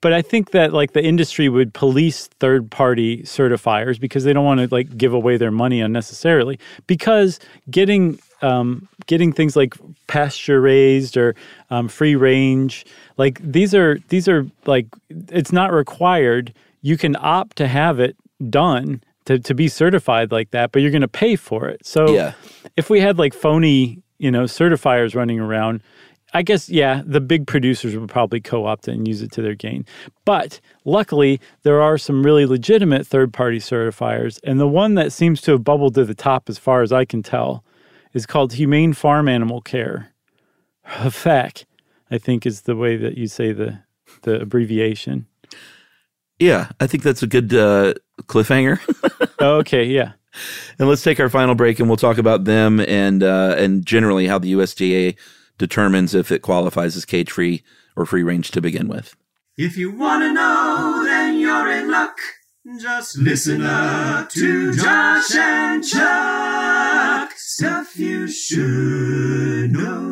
but 0.00 0.12
I 0.12 0.22
think 0.22 0.50
that 0.50 0.72
like 0.72 0.92
the 0.92 1.02
industry 1.02 1.48
would 1.48 1.72
police 1.74 2.28
third 2.40 2.70
party 2.70 3.22
certifiers 3.22 4.00
because 4.00 4.24
they 4.24 4.32
don't 4.32 4.44
want 4.44 4.60
to 4.60 4.68
like 4.74 4.96
give 4.96 5.12
away 5.12 5.36
their 5.36 5.52
money 5.52 5.80
unnecessarily 5.80 6.58
because 6.86 7.38
getting 7.70 8.18
um, 8.42 8.88
getting 9.06 9.32
things 9.32 9.54
like 9.54 9.74
pasture 10.08 10.60
raised 10.60 11.16
or 11.16 11.36
um, 11.70 11.86
free 11.86 12.16
range 12.16 12.84
like 13.16 13.40
these 13.40 13.74
are 13.74 13.98
these 14.08 14.28
are 14.28 14.46
like 14.66 14.86
it's 15.10 15.52
not 15.52 15.72
required. 15.72 16.52
You 16.80 16.96
can 16.96 17.16
opt 17.16 17.56
to 17.58 17.68
have 17.68 18.00
it 18.00 18.16
done 18.50 19.02
to, 19.26 19.38
to 19.38 19.54
be 19.54 19.68
certified 19.68 20.32
like 20.32 20.50
that, 20.50 20.72
but 20.72 20.82
you're 20.82 20.90
going 20.90 21.02
to 21.02 21.08
pay 21.08 21.36
for 21.36 21.68
it. 21.68 21.86
So 21.86 22.14
Yeah. 22.14 22.32
if 22.76 22.90
we 22.90 23.00
had 23.00 23.18
like 23.18 23.34
phony, 23.34 24.02
you 24.18 24.30
know, 24.30 24.44
certifiers 24.44 25.14
running 25.14 25.40
around, 25.40 25.82
I 26.34 26.42
guess, 26.42 26.70
yeah, 26.70 27.02
the 27.04 27.20
big 27.20 27.46
producers 27.46 27.94
would 27.96 28.08
probably 28.08 28.40
co 28.40 28.64
opt 28.64 28.88
it 28.88 28.92
and 28.92 29.06
use 29.06 29.20
it 29.20 29.30
to 29.32 29.42
their 29.42 29.54
gain. 29.54 29.84
But 30.24 30.60
luckily, 30.84 31.40
there 31.62 31.82
are 31.82 31.98
some 31.98 32.22
really 32.24 32.46
legitimate 32.46 33.06
third 33.06 33.32
party 33.34 33.58
certifiers. 33.58 34.40
And 34.42 34.58
the 34.58 34.66
one 34.68 34.94
that 34.94 35.12
seems 35.12 35.42
to 35.42 35.52
have 35.52 35.62
bubbled 35.64 35.94
to 35.96 36.04
the 36.06 36.14
top, 36.14 36.48
as 36.48 36.56
far 36.56 36.80
as 36.82 36.90
I 36.90 37.04
can 37.04 37.22
tell, 37.22 37.62
is 38.14 38.24
called 38.24 38.54
Humane 38.54 38.94
Farm 38.94 39.28
Animal 39.28 39.60
Care. 39.60 40.12
HFAC, 40.88 41.64
I 42.10 42.18
think 42.18 42.46
is 42.46 42.62
the 42.62 42.76
way 42.76 42.96
that 42.96 43.16
you 43.18 43.26
say 43.26 43.52
the, 43.52 43.80
the 44.22 44.40
abbreviation. 44.40 45.26
Yeah, 46.42 46.72
I 46.80 46.88
think 46.88 47.04
that's 47.04 47.22
a 47.22 47.28
good 47.28 47.54
uh, 47.54 47.94
cliffhanger. 48.22 48.80
okay, 49.40 49.84
yeah. 49.84 50.14
And 50.76 50.88
let's 50.88 51.04
take 51.04 51.20
our 51.20 51.28
final 51.28 51.54
break, 51.54 51.78
and 51.78 51.88
we'll 51.88 51.96
talk 51.96 52.18
about 52.18 52.46
them 52.46 52.80
and 52.80 53.22
uh, 53.22 53.54
and 53.56 53.86
generally 53.86 54.26
how 54.26 54.40
the 54.40 54.54
USDA 54.54 55.14
determines 55.56 56.16
if 56.16 56.32
it 56.32 56.42
qualifies 56.42 56.96
as 56.96 57.04
cage 57.04 57.30
free 57.30 57.62
or 57.94 58.04
free 58.04 58.24
range 58.24 58.50
to 58.50 58.60
begin 58.60 58.88
with. 58.88 59.14
If 59.56 59.76
you 59.76 59.92
want 59.92 60.24
to 60.24 60.32
know, 60.32 61.02
then 61.04 61.38
you're 61.38 61.70
in 61.70 61.92
luck. 61.92 62.18
Just 62.80 63.18
listen 63.18 63.62
up 63.62 64.28
to 64.30 64.74
Josh 64.74 65.36
and 65.36 65.84
Chuck. 65.84 67.30
Stuff 67.36 67.96
you 67.96 68.26
should 68.26 69.70
know. 69.70 70.11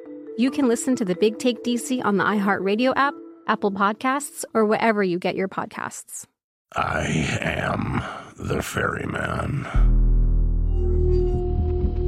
you 0.37 0.51
can 0.51 0.67
listen 0.67 0.95
to 0.95 1.05
the 1.05 1.15
Big 1.15 1.37
Take 1.39 1.63
DC 1.63 2.03
on 2.03 2.17
the 2.17 2.23
iHeartRadio 2.23 2.93
app, 2.95 3.13
Apple 3.47 3.71
Podcasts, 3.71 4.45
or 4.53 4.65
wherever 4.65 5.03
you 5.03 5.19
get 5.19 5.35
your 5.35 5.47
podcasts. 5.47 6.25
I 6.75 7.37
am 7.41 8.01
the 8.37 8.61
ferryman. 8.63 9.67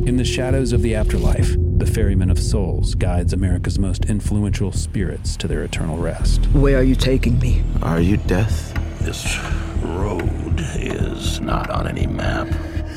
In 0.08 0.18
the 0.18 0.26
shadows 0.26 0.74
of 0.74 0.82
the 0.82 0.96
afterlife, 0.96 1.56
the 1.78 1.86
Ferryman 1.86 2.30
of 2.30 2.40
Souls 2.40 2.96
guides 2.96 3.34
America's 3.34 3.80
most 3.80 4.06
influential 4.06 4.72
spirits 4.72 5.36
to 5.38 5.48
their 5.48 5.64
eternal 5.64 5.98
rest. 5.98 6.46
Where 6.48 6.80
are 6.80 6.84
you 6.84 6.96
taking 6.96 7.40
me? 7.40 7.64
Are 7.82 8.02
you 8.02 8.18
death? 8.18 8.74
This 9.00 9.38
road 9.82 10.62
is 10.76 11.42
not 11.42 11.70
on 11.70 11.88
any 11.88 12.08
map. 12.08 12.48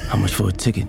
How 0.09 0.18
much 0.18 0.35
for 0.35 0.49
a 0.49 0.53
ticket? 0.53 0.89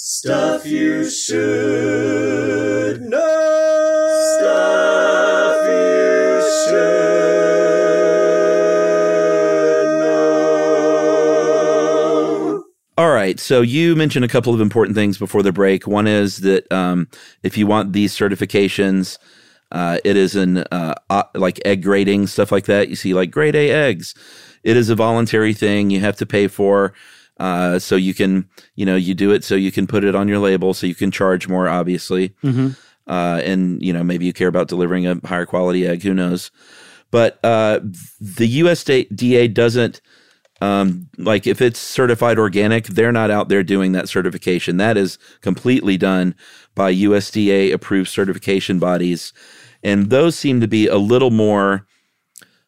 Stuff 0.00 0.64
you 0.64 1.10
should 1.10 3.02
know. 3.02 3.18
Stuff 4.38 5.56
you 5.66 6.40
should 6.68 6.78
know. 11.98 12.64
All 12.96 13.10
right. 13.10 13.40
So 13.40 13.60
you 13.60 13.96
mentioned 13.96 14.24
a 14.24 14.28
couple 14.28 14.54
of 14.54 14.60
important 14.60 14.94
things 14.94 15.18
before 15.18 15.42
the 15.42 15.50
break. 15.50 15.88
One 15.88 16.06
is 16.06 16.42
that 16.42 16.70
um, 16.70 17.08
if 17.42 17.58
you 17.58 17.66
want 17.66 17.92
these 17.92 18.16
certifications, 18.16 19.18
uh, 19.72 19.98
it 20.04 20.16
is 20.16 20.36
an 20.36 20.58
uh, 20.70 20.94
like 21.34 21.58
egg 21.64 21.82
grading 21.82 22.28
stuff 22.28 22.52
like 22.52 22.66
that. 22.66 22.88
You 22.88 22.94
see, 22.94 23.14
like 23.14 23.32
grade 23.32 23.56
A 23.56 23.70
eggs. 23.70 24.14
It 24.62 24.76
is 24.76 24.90
a 24.90 24.94
voluntary 24.94 25.54
thing. 25.54 25.90
You 25.90 25.98
have 25.98 26.18
to 26.18 26.26
pay 26.26 26.46
for. 26.46 26.94
Uh, 27.38 27.78
so 27.78 27.94
you 27.94 28.14
can, 28.14 28.48
you 28.74 28.84
know, 28.84 28.96
you 28.96 29.14
do 29.14 29.30
it 29.30 29.44
so 29.44 29.54
you 29.54 29.70
can 29.70 29.86
put 29.86 30.04
it 30.04 30.14
on 30.14 30.28
your 30.28 30.38
label, 30.38 30.74
so 30.74 30.86
you 30.86 30.94
can 30.94 31.10
charge 31.10 31.48
more, 31.48 31.68
obviously. 31.68 32.30
Mhm. 32.42 32.76
Uh, 33.06 33.40
and 33.44 33.82
you 33.82 33.92
know, 33.92 34.04
maybe 34.04 34.26
you 34.26 34.32
care 34.32 34.48
about 34.48 34.68
delivering 34.68 35.06
a 35.06 35.18
higher 35.24 35.46
quality 35.46 35.86
egg. 35.86 36.02
Who 36.02 36.12
knows? 36.14 36.50
But 37.10 37.38
uh, 37.44 37.80
the 38.20 38.60
USDA 38.60 39.54
doesn't 39.54 40.00
um, 40.60 41.08
like 41.16 41.46
if 41.46 41.60
it's 41.60 41.78
certified 41.78 42.38
organic, 42.38 42.86
they're 42.86 43.12
not 43.12 43.30
out 43.30 43.48
there 43.48 43.62
doing 43.62 43.92
that 43.92 44.08
certification. 44.08 44.76
That 44.76 44.96
is 44.96 45.18
completely 45.40 45.96
done 45.96 46.34
by 46.74 46.92
USDA 46.92 47.72
approved 47.72 48.08
certification 48.08 48.78
bodies, 48.78 49.32
and 49.82 50.10
those 50.10 50.36
seem 50.36 50.60
to 50.60 50.68
be 50.68 50.88
a 50.88 50.96
little 50.96 51.30
more 51.30 51.86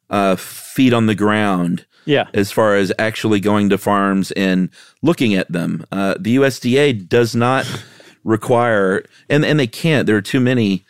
uh, 0.09 0.37
feet 0.37 0.93
on 0.93 1.07
the 1.07 1.14
ground. 1.14 1.87
Yeah. 2.11 2.27
As 2.35 2.51
far 2.51 2.75
as 2.75 2.93
actually 2.99 3.39
going 3.39 3.69
to 3.69 3.79
farms 3.79 4.33
and 4.33 4.69
looking 5.01 5.37
at 5.37 5.53
them, 5.53 5.87
uh, 5.93 6.17
the 6.19 6.37
USDA 6.37 7.09
does 7.09 7.37
not 7.37 7.65
require, 8.25 9.05
and 9.29 9.45
and 9.45 9.61
they 9.61 9.69
can't. 9.69 10.07
There 10.07 10.17
are 10.17 10.23
too 10.23 10.41
many. 10.41 10.85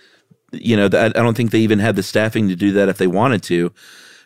You 0.53 0.77
know, 0.77 0.87
I 0.87 1.11
don't 1.11 1.37
think 1.37 1.51
they 1.51 1.61
even 1.61 1.79
had 1.79 1.95
the 1.95 2.03
staffing 2.03 2.49
to 2.49 2.57
do 2.57 2.73
that 2.73 2.89
if 2.89 2.97
they 2.97 3.07
wanted 3.07 3.43
to 3.45 3.71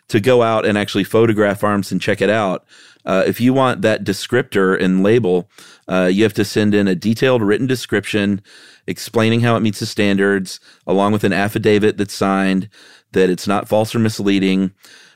to 0.07 0.19
go 0.21 0.41
out 0.41 0.65
and 0.65 0.77
actually 0.77 1.03
photograph 1.03 1.59
farms 1.59 1.91
and 1.91 2.01
check 2.01 2.21
it 2.21 2.29
out. 2.29 2.63
Uh, 3.05 3.23
if 3.27 3.41
you 3.41 3.53
want 3.53 3.81
that 3.81 4.03
descriptor 4.03 4.81
and 4.81 5.03
label, 5.03 5.49
uh, 5.87 6.09
you 6.11 6.23
have 6.23 6.33
to 6.33 6.45
send 6.45 6.73
in 6.73 6.87
a 6.87 6.95
detailed 6.95 7.41
written 7.41 7.67
description 7.67 8.41
explaining 8.87 9.41
how 9.41 9.55
it 9.55 9.61
meets 9.61 9.79
the 9.79 9.85
standards, 9.85 10.59
along 10.87 11.11
with 11.11 11.25
an 11.25 11.33
affidavit 11.33 11.97
that's 11.97 12.13
signed 12.13 12.69
that 13.11 13.29
it's 13.29 13.47
not 13.47 13.67
false 13.67 13.93
or 13.93 13.99
misleading. 13.99 14.71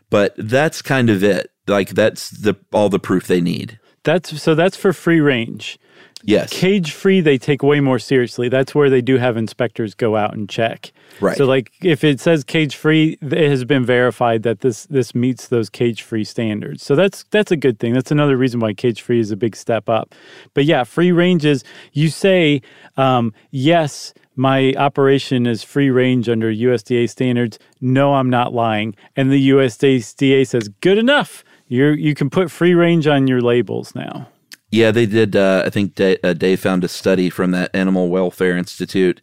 But 0.09 0.33
that's 0.37 0.81
kind 0.81 1.09
of 1.09 1.23
it. 1.23 1.51
Like 1.69 1.89
that's 1.89 2.29
the 2.31 2.55
all 2.71 2.89
the 2.89 2.99
proof 2.99 3.27
they 3.27 3.41
need. 3.41 3.79
That's 4.03 4.41
so 4.41 4.55
that's 4.55 4.77
for 4.77 4.93
free 4.93 5.19
range. 5.21 5.79
Yes. 6.23 6.51
Cage 6.51 6.91
free, 6.91 7.21
they 7.21 7.37
take 7.37 7.63
way 7.63 7.79
more 7.79 7.99
seriously. 7.99 8.49
That's 8.49 8.75
where 8.75 8.89
they 8.89 9.01
do 9.01 9.17
have 9.17 9.37
inspectors 9.37 9.93
go 9.93 10.17
out 10.17 10.33
and 10.33 10.49
check. 10.49 10.91
Right. 11.21 11.37
So, 11.37 11.45
like, 11.45 11.71
if 11.81 12.03
it 12.03 12.19
says 12.19 12.43
cage 12.43 12.75
free, 12.75 13.17
it 13.21 13.49
has 13.49 13.63
been 13.63 13.85
verified 13.85 14.43
that 14.43 14.59
this 14.59 14.85
this 14.87 15.15
meets 15.15 15.47
those 15.47 15.69
cage 15.69 16.01
free 16.01 16.25
standards. 16.25 16.83
So 16.83 16.95
that's 16.95 17.23
that's 17.31 17.51
a 17.51 17.57
good 17.57 17.79
thing. 17.79 17.93
That's 17.93 18.11
another 18.11 18.35
reason 18.35 18.59
why 18.59 18.73
cage 18.73 19.01
free 19.01 19.19
is 19.19 19.31
a 19.31 19.37
big 19.37 19.55
step 19.55 19.87
up. 19.87 20.13
But 20.53 20.65
yeah, 20.65 20.83
free 20.83 21.11
range 21.11 21.45
is 21.45 21.63
you 21.93 22.09
say 22.09 22.61
um, 22.97 23.33
yes. 23.51 24.13
My 24.35 24.73
operation 24.77 25.45
is 25.45 25.63
free 25.63 25.89
range 25.89 26.29
under 26.29 26.49
USDA 26.49 27.09
standards. 27.09 27.59
No, 27.81 28.13
I'm 28.13 28.29
not 28.29 28.53
lying. 28.53 28.95
And 29.17 29.29
the 29.33 29.49
USDA 29.49 30.47
says, 30.47 30.69
good 30.79 30.97
enough. 30.97 31.43
You're, 31.69 31.93
you 31.93 32.15
can 32.15 32.29
put 32.29 32.51
free 32.51 32.73
range 32.73 33.07
on 33.07 33.27
your 33.27 33.41
labels 33.41 33.95
now. 33.95 34.27
Yeah, 34.71 34.91
they 34.91 35.05
did. 35.05 35.35
Uh, 35.35 35.63
I 35.65 35.69
think 35.69 35.95
Dave, 35.95 36.17
uh, 36.23 36.33
Dave 36.33 36.59
found 36.59 36.83
a 36.83 36.87
study 36.87 37.29
from 37.29 37.51
that 37.51 37.73
Animal 37.73 38.09
Welfare 38.09 38.57
Institute 38.57 39.21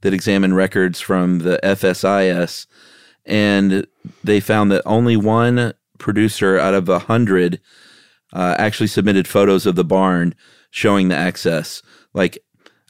that 0.00 0.12
examined 0.12 0.56
records 0.56 1.00
from 1.00 1.38
the 1.38 1.58
FSIS, 1.62 2.66
and 3.24 3.86
they 4.22 4.40
found 4.40 4.72
that 4.72 4.82
only 4.84 5.16
one 5.16 5.72
producer 5.98 6.58
out 6.58 6.74
of 6.74 6.88
a 6.88 6.98
hundred 6.98 7.60
uh, 8.32 8.56
actually 8.58 8.88
submitted 8.88 9.28
photos 9.28 9.64
of 9.64 9.76
the 9.76 9.84
barn 9.84 10.34
showing 10.70 11.08
the 11.08 11.16
access. 11.16 11.80
Like, 12.12 12.38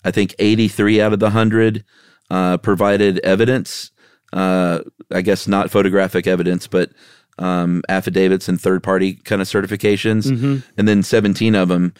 I 0.04 0.10
think 0.10 0.34
eighty-three 0.38 1.00
out 1.00 1.12
of 1.12 1.20
the 1.20 1.30
hundred 1.30 1.84
uh, 2.30 2.58
provided 2.58 3.18
evidence. 3.20 3.92
Uh, 4.32 4.80
I 5.12 5.22
guess 5.22 5.46
not 5.46 5.70
photographic 5.70 6.26
evidence, 6.26 6.66
but 6.66 6.90
um, 7.38 7.82
affidavits 7.88 8.48
and 8.48 8.60
third-party 8.60 9.14
kind 9.24 9.42
of 9.42 9.48
certifications, 9.48 10.26
Mhm. 10.30 10.62
and 10.78 10.86
then 10.88 11.02
seventeen 11.02 11.54
of 11.54 11.68
them 11.68 11.92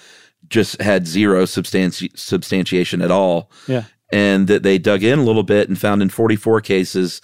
just 0.48 0.80
had 0.80 1.06
zero 1.06 1.44
substanti- 1.44 2.16
substantiation 2.16 3.00
at 3.02 3.10
all 3.10 3.50
Yeah. 3.66 3.84
and 4.12 4.46
that 4.46 4.62
they 4.62 4.76
dug 4.78 5.02
in 5.02 5.18
a 5.18 5.24
little 5.24 5.42
bit 5.42 5.68
and 5.70 5.78
found 5.78 6.02
in 6.02 6.10
44 6.10 6.60
cases 6.60 7.20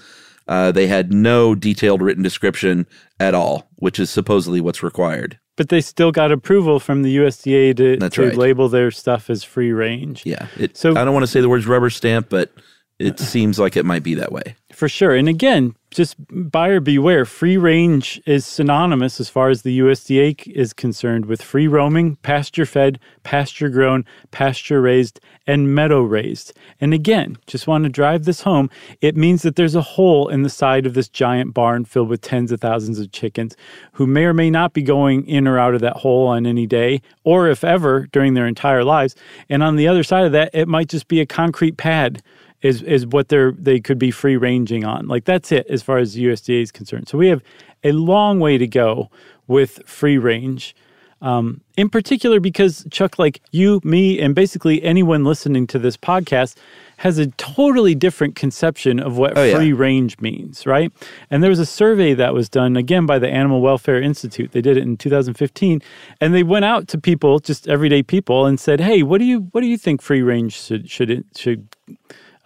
uh, 0.49 0.73
they 0.73 0.87
had 0.89 1.13
no 1.13 1.55
detailed 1.55 2.03
written 2.03 2.25
description 2.25 2.85
at 3.21 3.35
all, 3.35 3.71
which 3.77 4.01
is 4.01 4.11
supposedly 4.11 4.61
what's 4.61 4.83
required. 4.83 5.39
But 5.57 5.69
they 5.69 5.81
still 5.81 6.11
got 6.11 6.33
approval 6.33 6.81
from 6.81 7.03
the 7.03 7.17
USDA 7.19 7.77
to, 7.77 8.09
to 8.09 8.23
right. 8.23 8.37
label 8.37 8.69
their 8.69 8.91
stuff 8.91 9.31
as 9.31 9.45
free 9.45 9.71
range. 9.71 10.23
Yeah. 10.25 10.47
It, 10.59 10.77
so 10.77 10.91
I 10.97 11.05
don't 11.05 11.13
want 11.13 11.23
to 11.23 11.29
say 11.29 11.41
the 11.41 11.49
words 11.49 11.67
rubber 11.69 11.91
stamp, 11.91 12.31
but 12.31 12.51
it 12.99 13.21
seems 13.21 13.59
like 13.61 13.77
it 13.77 13.85
might 13.85 14.03
be 14.03 14.15
that 14.15 14.33
way. 14.33 14.57
For 14.73 14.89
sure. 14.89 15.15
And 15.15 15.29
again, 15.29 15.77
just 15.91 16.15
buyer 16.31 16.79
beware. 16.79 17.25
Free 17.25 17.57
range 17.57 18.21
is 18.25 18.47
synonymous 18.47 19.19
as 19.19 19.29
far 19.29 19.49
as 19.49 19.63
the 19.63 19.81
USDA 19.81 20.47
is 20.53 20.73
concerned 20.73 21.27
with 21.27 21.43
free 21.43 21.67
roaming, 21.67 22.17
pasture 22.17 22.67
fed, 22.67 23.01
pasture 23.25 23.69
grown, 23.69 24.05
pasture 24.31 24.81
raised, 24.81 25.21
and 25.49 25.75
meadow 25.75 26.03
raised. 26.03 26.53
And 26.81 26.95
again, 26.95 27.39
just 27.47 27.67
want 27.67 27.85
to 27.85 27.91
drive 27.91 28.25
this 28.25 28.43
home. 28.43 28.71
It 29.01 29.17
means 29.17 29.43
that 29.43 29.57
there's 29.57 29.75
a 29.75 29.83
hole 29.83 30.29
in 30.29 30.43
the 30.43 30.51
side 30.51 30.87
of 30.87 30.95
this 30.95 31.09
giant 31.09 31.55
barn 31.55 31.85
filled 31.85 32.09
with 32.09 32.21
tens 32.21 32.53
of 32.53 32.61
thousands 32.61 33.01
of 33.01 33.11
chickens 33.11 33.57
who 33.93 34.07
may 34.07 34.25
or 34.25 34.35
may 34.35 34.51
not 34.51 34.73
be 34.73 34.83
going 34.83 35.27
in 35.27 35.49
or 35.49 35.59
out 35.59 35.75
of 35.75 35.81
that 35.81 35.97
hole 35.97 36.29
on 36.29 36.47
any 36.47 36.67
day, 36.67 37.03
or 37.25 37.49
if 37.49 37.65
ever 37.65 38.07
during 38.13 38.35
their 38.35 38.47
entire 38.47 38.85
lives. 38.85 39.17
And 39.49 39.63
on 39.63 39.75
the 39.75 39.89
other 39.89 40.05
side 40.05 40.25
of 40.25 40.33
that, 40.33 40.51
it 40.55 40.69
might 40.69 40.89
just 40.89 41.09
be 41.09 41.21
a 41.21 41.27
concrete 41.27 41.77
pad 41.77 42.23
is 42.63 42.83
is 42.83 43.07
what 43.07 43.29
they're 43.29 43.53
they 43.53 43.81
could 43.81 43.99
be 43.99 44.11
free 44.11 44.37
ranging 44.37 44.85
on. 44.85 45.09
Like 45.09 45.25
that's 45.25 45.51
it 45.53 45.67
as 45.69 45.83
far 45.83 45.99
as 45.99 46.17
USDA 46.17 46.63
is 46.63 46.71
concerned. 46.73 47.09
So 47.09 47.19
we 47.19 47.29
have 47.29 47.43
a 47.85 47.93
long 47.93 48.41
way 48.41 48.59
to 48.59 48.67
go 48.67 49.11
with 49.47 49.81
free 49.87 50.19
range. 50.19 50.75
Um, 51.23 51.61
in 51.77 51.91
particular, 51.91 52.41
because 52.41 52.87
Chuck, 52.91 53.19
like 53.19 53.43
you, 53.51 53.83
me, 53.85 54.19
and 54.21 54.35
basically 54.35 54.83
anyone 54.83 55.23
listening 55.23 55.67
to 55.67 55.79
this 55.79 55.95
podcast 55.95 56.57
has 56.97 57.19
a 57.19 57.27
totally 57.33 57.95
different 57.95 58.37
conception 58.37 58.99
of 58.99 59.19
what 59.19 59.37
Oh, 59.37 59.45
yeah. 59.45 59.55
free 59.57 59.75
range 59.75 60.19
means, 60.21 60.67
right? 60.67 60.91
And 61.31 61.43
there 61.43 61.51
was 61.51 61.59
a 61.59 61.67
survey 61.67 62.15
that 62.15 62.33
was 62.33 62.49
done 62.49 62.75
again 62.75 63.05
by 63.05 63.19
the 63.19 63.29
Animal 63.29 63.61
Welfare 63.61 64.01
Institute. 64.01 64.53
They 64.53 64.63
did 64.63 64.79
it 64.79 64.83
in 64.83 64.97
2015, 64.97 65.83
and 66.23 66.35
they 66.35 66.43
went 66.43 66.65
out 66.65 66.89
to 66.89 66.99
people, 66.99 67.39
just 67.39 67.69
everyday 67.69 68.03
people, 68.03 68.47
and 68.47 68.59
said, 68.59 68.81
"Hey, 68.81 69.03
what 69.03 69.19
do 69.19 69.25
you 69.27 69.49
what 69.53 69.61
do 69.61 69.67
you 69.67 69.77
think 69.77 70.01
free 70.01 70.23
range 70.23 70.55
should 70.55 70.89
should 70.89 71.25
should 71.37 71.69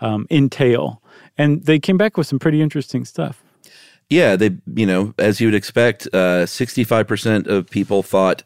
um, 0.04 0.26
entail?" 0.30 1.00
And 1.36 1.64
they 1.64 1.78
came 1.78 1.96
back 1.96 2.16
with 2.16 2.26
some 2.26 2.38
pretty 2.38 2.60
interesting 2.62 3.04
stuff. 3.04 3.42
Yeah, 4.10 4.36
they, 4.36 4.50
you 4.74 4.86
know, 4.86 5.14
as 5.18 5.40
you 5.40 5.46
would 5.48 5.54
expect, 5.54 6.06
uh, 6.12 6.44
65% 6.46 7.46
of 7.46 7.68
people 7.70 8.02
thought 8.02 8.42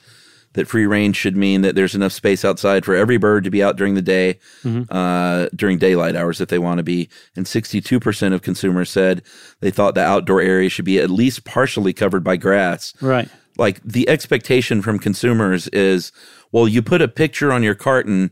that 0.54 0.66
free 0.68 0.86
range 0.86 1.16
should 1.16 1.36
mean 1.36 1.60
that 1.62 1.74
there's 1.74 1.94
enough 1.94 2.12
space 2.12 2.44
outside 2.44 2.84
for 2.84 2.94
every 2.94 3.16
bird 3.18 3.44
to 3.44 3.50
be 3.50 3.62
out 3.62 3.76
during 3.76 3.94
the 3.94 4.02
day, 4.02 4.38
Mhm. 4.64 4.86
uh, 4.90 5.48
during 5.54 5.76
daylight 5.78 6.16
hours 6.16 6.40
if 6.40 6.48
they 6.48 6.58
want 6.58 6.78
to 6.78 6.82
be. 6.84 7.08
And 7.36 7.46
62% 7.46 8.32
of 8.32 8.40
consumers 8.42 8.88
said 8.88 9.22
they 9.60 9.70
thought 9.70 9.94
the 9.94 10.02
outdoor 10.02 10.40
area 10.40 10.70
should 10.70 10.86
be 10.86 10.98
at 10.98 11.10
least 11.10 11.44
partially 11.44 11.92
covered 11.92 12.24
by 12.24 12.36
grass. 12.36 12.94
Right. 13.00 13.28
Like 13.58 13.80
the 13.84 14.08
expectation 14.08 14.80
from 14.80 14.98
consumers 14.98 15.68
is, 15.68 16.12
well, 16.50 16.66
you 16.66 16.80
put 16.82 17.02
a 17.02 17.08
picture 17.08 17.52
on 17.52 17.62
your 17.62 17.74
carton 17.74 18.30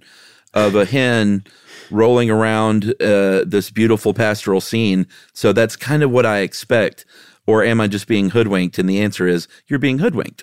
of 0.56 0.74
a 0.74 0.84
hen 0.84 1.44
rolling 1.90 2.30
around 2.30 2.94
uh, 3.00 3.44
this 3.46 3.70
beautiful 3.70 4.12
pastoral 4.12 4.60
scene. 4.60 5.06
So 5.34 5.52
that's 5.52 5.76
kind 5.76 6.02
of 6.02 6.10
what 6.10 6.26
I 6.26 6.38
expect. 6.38 7.04
Or 7.46 7.62
am 7.62 7.80
I 7.80 7.86
just 7.86 8.08
being 8.08 8.30
hoodwinked? 8.30 8.78
And 8.78 8.88
the 8.88 9.00
answer 9.00 9.28
is 9.28 9.46
you're 9.68 9.78
being 9.78 9.98
hoodwinked. 9.98 10.42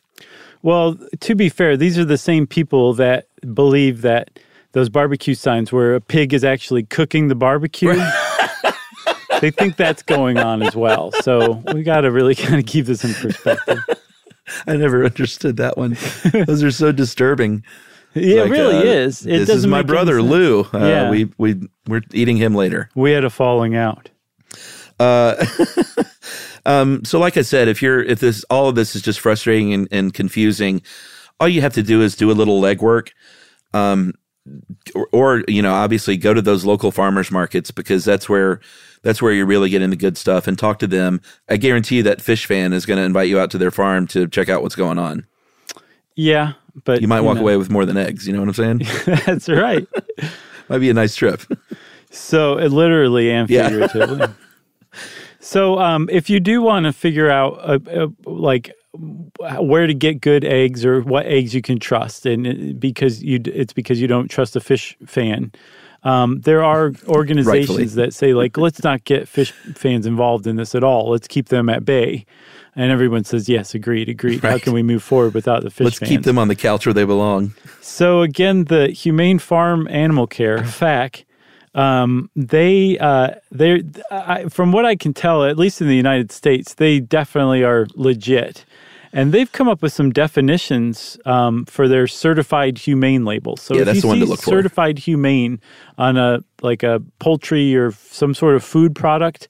Well, 0.61 0.97
to 1.19 1.35
be 1.35 1.49
fair, 1.49 1.75
these 1.75 1.99
are 1.99 2.05
the 2.05 2.17
same 2.17 2.47
people 2.47 2.93
that 2.93 3.27
believe 3.53 4.01
that 4.03 4.39
those 4.71 4.87
barbecue 4.87 5.35
signs 5.35 5.73
where 5.73 5.95
a 5.95 6.01
pig 6.01 6.33
is 6.33 6.45
actually 6.45 6.83
cooking 6.83 7.27
the 7.27 7.35
barbecue. 7.35 7.93
they 9.41 9.51
think 9.51 9.75
that's 9.75 10.01
going 10.03 10.37
on 10.37 10.63
as 10.63 10.75
well. 10.75 11.11
So 11.21 11.61
we 11.73 11.83
got 11.83 12.01
to 12.01 12.11
really 12.11 12.35
kind 12.35 12.59
of 12.59 12.65
keep 12.65 12.85
this 12.85 13.03
in 13.03 13.13
perspective. 13.13 13.79
I 14.67 14.77
never 14.77 15.03
understood 15.03 15.57
that 15.57 15.77
one. 15.77 15.97
Those 16.45 16.63
are 16.63 16.71
so 16.71 16.91
disturbing. 16.91 17.63
Yeah, 18.23 18.43
it 18.43 18.49
really 18.49 18.87
is. 18.87 19.25
It 19.25 19.39
this 19.39 19.49
is 19.49 19.65
my 19.65 19.81
brother 19.81 20.19
sense. 20.19 20.29
Lou. 20.29 20.61
Uh, 20.73 20.79
Yeah. 20.79 21.09
We 21.09 21.31
we 21.37 21.67
we're 21.87 22.01
eating 22.11 22.37
him 22.37 22.53
later. 22.53 22.89
We 22.95 23.11
had 23.11 23.23
a 23.23 23.29
falling 23.29 23.75
out. 23.75 24.09
Uh, 24.99 25.43
um, 26.65 27.03
so 27.05 27.19
like 27.19 27.37
I 27.37 27.41
said, 27.41 27.67
if 27.67 27.81
you're 27.81 28.01
if 28.03 28.19
this 28.19 28.43
all 28.49 28.69
of 28.69 28.75
this 28.75 28.95
is 28.95 29.01
just 29.01 29.19
frustrating 29.19 29.73
and, 29.73 29.87
and 29.91 30.13
confusing, 30.13 30.81
all 31.39 31.47
you 31.47 31.61
have 31.61 31.73
to 31.73 31.83
do 31.83 32.01
is 32.01 32.15
do 32.15 32.29
a 32.31 32.33
little 32.33 32.61
legwork. 32.61 33.09
Um, 33.73 34.13
or, 34.93 35.07
or 35.11 35.43
you 35.47 35.61
know, 35.61 35.73
obviously 35.73 36.17
go 36.17 36.33
to 36.33 36.41
those 36.41 36.65
local 36.65 36.91
farmers 36.91 37.31
markets 37.31 37.71
because 37.71 38.05
that's 38.05 38.27
where 38.27 38.59
that's 39.01 39.21
where 39.21 39.31
you're 39.31 39.45
really 39.45 39.69
getting 39.69 39.89
the 39.89 39.95
good 39.95 40.17
stuff 40.17 40.47
and 40.47 40.57
talk 40.57 40.79
to 40.79 40.87
them. 40.87 41.21
I 41.49 41.57
guarantee 41.57 41.97
you 41.97 42.03
that 42.03 42.21
fish 42.21 42.45
fan 42.45 42.73
is 42.73 42.85
going 42.85 42.97
to 42.97 43.03
invite 43.03 43.29
you 43.29 43.39
out 43.39 43.51
to 43.51 43.57
their 43.57 43.71
farm 43.71 44.07
to 44.07 44.27
check 44.27 44.49
out 44.49 44.61
what's 44.61 44.75
going 44.75 44.97
on. 44.97 45.25
Yeah, 46.15 46.53
but 46.83 47.01
You 47.01 47.07
might 47.07 47.21
walk 47.21 47.35
know. 47.35 47.41
away 47.41 47.57
with 47.57 47.69
more 47.69 47.85
than 47.85 47.97
eggs. 47.97 48.27
You 48.27 48.33
know 48.33 48.39
what 48.39 48.49
I'm 48.49 48.53
saying? 48.53 48.81
That's 49.25 49.49
right. 49.49 49.87
Might 50.69 50.79
be 50.79 50.89
a 50.89 50.93
nice 50.93 51.15
trip. 51.15 51.41
So 52.11 52.57
it 52.57 52.69
literally 52.69 53.31
and 53.31 53.49
Yeah. 53.49 53.87
so 55.39 55.79
um, 55.79 56.09
if 56.11 56.29
you 56.29 56.39
do 56.39 56.61
want 56.61 56.85
to 56.85 56.93
figure 56.93 57.29
out 57.29 57.59
uh, 57.59 57.79
uh, 57.91 58.07
like 58.25 58.71
where 59.59 59.87
to 59.87 59.93
get 59.93 60.21
good 60.21 60.45
eggs 60.45 60.85
or 60.85 61.01
what 61.01 61.25
eggs 61.25 61.53
you 61.53 61.61
can 61.61 61.79
trust, 61.79 62.25
and 62.25 62.45
it- 62.47 62.79
because 62.79 63.23
you 63.23 63.39
it's 63.45 63.73
because 63.73 63.99
you 63.99 64.07
don't 64.07 64.29
trust 64.29 64.55
a 64.55 64.59
fish 64.61 64.95
fan. 65.05 65.51
Um, 66.03 66.41
there 66.41 66.63
are 66.63 66.91
organizations 67.07 67.95
that 67.95 68.13
say 68.13 68.33
like 68.33 68.57
let's 68.57 68.83
not 68.83 69.03
get 69.05 69.27
fish 69.27 69.51
fans 69.75 70.05
involved 70.05 70.45
in 70.47 70.55
this 70.57 70.75
at 70.75 70.83
all. 70.83 71.09
Let's 71.11 71.27
keep 71.27 71.49
them 71.49 71.69
at 71.69 71.85
bay. 71.85 72.25
And 72.75 72.91
everyone 72.91 73.23
says 73.23 73.47
yes, 73.47 73.75
agreed, 73.75 74.09
agreed. 74.09 74.41
How 74.41 74.57
can 74.57 74.73
we 74.73 74.81
move 74.81 75.03
forward 75.03 75.35
without 75.35 75.61
the 75.63 75.69
fish 75.69 75.85
Let's 75.85 75.99
fans? 75.99 76.09
keep 76.09 76.23
them 76.23 76.39
on 76.39 76.47
the 76.47 76.55
couch 76.55 76.85
where 76.87 76.93
they 76.93 77.05
belong. 77.05 77.53
So 77.81 78.21
again, 78.21 78.63
the 78.65 78.87
Humane 78.89 79.37
Farm 79.39 79.87
Animal 79.89 80.25
Care 80.25 80.63
(FAC), 80.63 81.25
um, 81.75 82.31
they 82.35 82.97
uh, 82.97 83.35
they 83.51 83.83
I, 84.09 84.45
from 84.49 84.71
what 84.71 84.85
I 84.85 84.95
can 84.95 85.13
tell, 85.13 85.43
at 85.45 85.57
least 85.57 85.81
in 85.81 85.87
the 85.87 85.95
United 85.95 86.31
States, 86.31 86.73
they 86.73 86.99
definitely 86.99 87.63
are 87.63 87.85
legit, 87.93 88.65
and 89.11 89.31
they've 89.31 89.51
come 89.51 89.67
up 89.67 89.83
with 89.83 89.93
some 89.93 90.09
definitions 90.11 91.17
um, 91.25 91.65
for 91.65 91.87
their 91.87 92.07
certified 92.07 92.79
humane 92.79 93.23
label. 93.23 93.55
So 93.55 93.75
Yeah, 93.75 93.81
if 93.81 93.85
that's 93.85 93.95
you 93.97 94.01
the 94.01 94.07
one 94.07 94.17
see 94.17 94.25
to 94.25 94.29
look 94.31 94.41
for. 94.41 94.49
certified 94.49 94.97
humane 94.97 95.59
on 95.99 96.17
a 96.17 96.39
like 96.63 96.81
a 96.81 97.01
poultry 97.19 97.75
or 97.75 97.91
some 97.91 98.33
sort 98.33 98.55
of 98.55 98.63
food 98.63 98.95
product, 98.95 99.47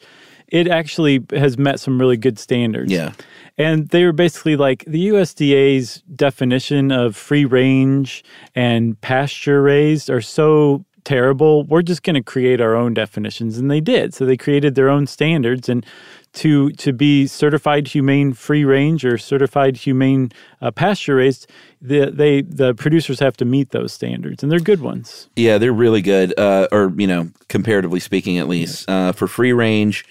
it 0.54 0.68
actually 0.68 1.26
has 1.32 1.58
met 1.58 1.80
some 1.80 2.00
really 2.00 2.16
good 2.16 2.38
standards. 2.38 2.92
Yeah. 2.92 3.14
And 3.58 3.90
they 3.90 4.06
were 4.06 4.14
basically 4.14 4.56
like 4.56 4.86
the 4.86 5.08
USDA's 5.08 6.04
definition 6.16 6.92
of 6.92 7.16
free 7.16 7.44
range 7.44 8.24
and 8.56 9.00
pasture 9.02 9.64
raised 9.64 10.12
are 10.12 10.22
so 10.22 10.86
terrible. 11.06 11.64
We're 11.64 11.82
just 11.82 12.04
going 12.04 12.16
to 12.16 12.24
create 12.24 12.62
our 12.62 12.76
own 12.76 12.94
definitions, 12.94 13.58
and 13.58 13.70
they 13.70 13.82
did. 13.82 14.14
So 14.14 14.26
they 14.26 14.38
created 14.38 14.76
their 14.76 14.90
own 14.90 15.08
standards, 15.08 15.70
and 15.70 15.86
to 16.34 16.72
to 16.72 16.94
be 16.94 17.28
certified 17.28 17.88
humane 17.88 18.34
free 18.34 18.64
range 18.64 19.06
or 19.06 19.18
certified 19.18 19.78
humane 19.78 20.32
uh, 20.62 20.72
pasture 20.72 21.16
raised, 21.16 21.48
the 21.82 22.12
they 22.12 22.42
the 22.42 22.74
producers 22.76 23.20
have 23.20 23.38
to 23.38 23.46
meet 23.46 23.72
those 23.72 23.92
standards, 23.92 24.44
and 24.44 24.52
they're 24.52 24.60
good 24.60 24.82
ones. 24.82 25.30
Yeah, 25.36 25.58
they're 25.58 25.74
really 25.74 26.02
good, 26.02 26.34
uh, 26.40 26.68
or 26.72 26.92
you 26.96 27.08
know, 27.08 27.30
comparatively 27.50 28.00
speaking, 28.00 28.38
at 28.38 28.48
least 28.48 28.90
uh, 28.90 29.12
for 29.14 29.28
free 29.28 29.54
range. 29.54 30.06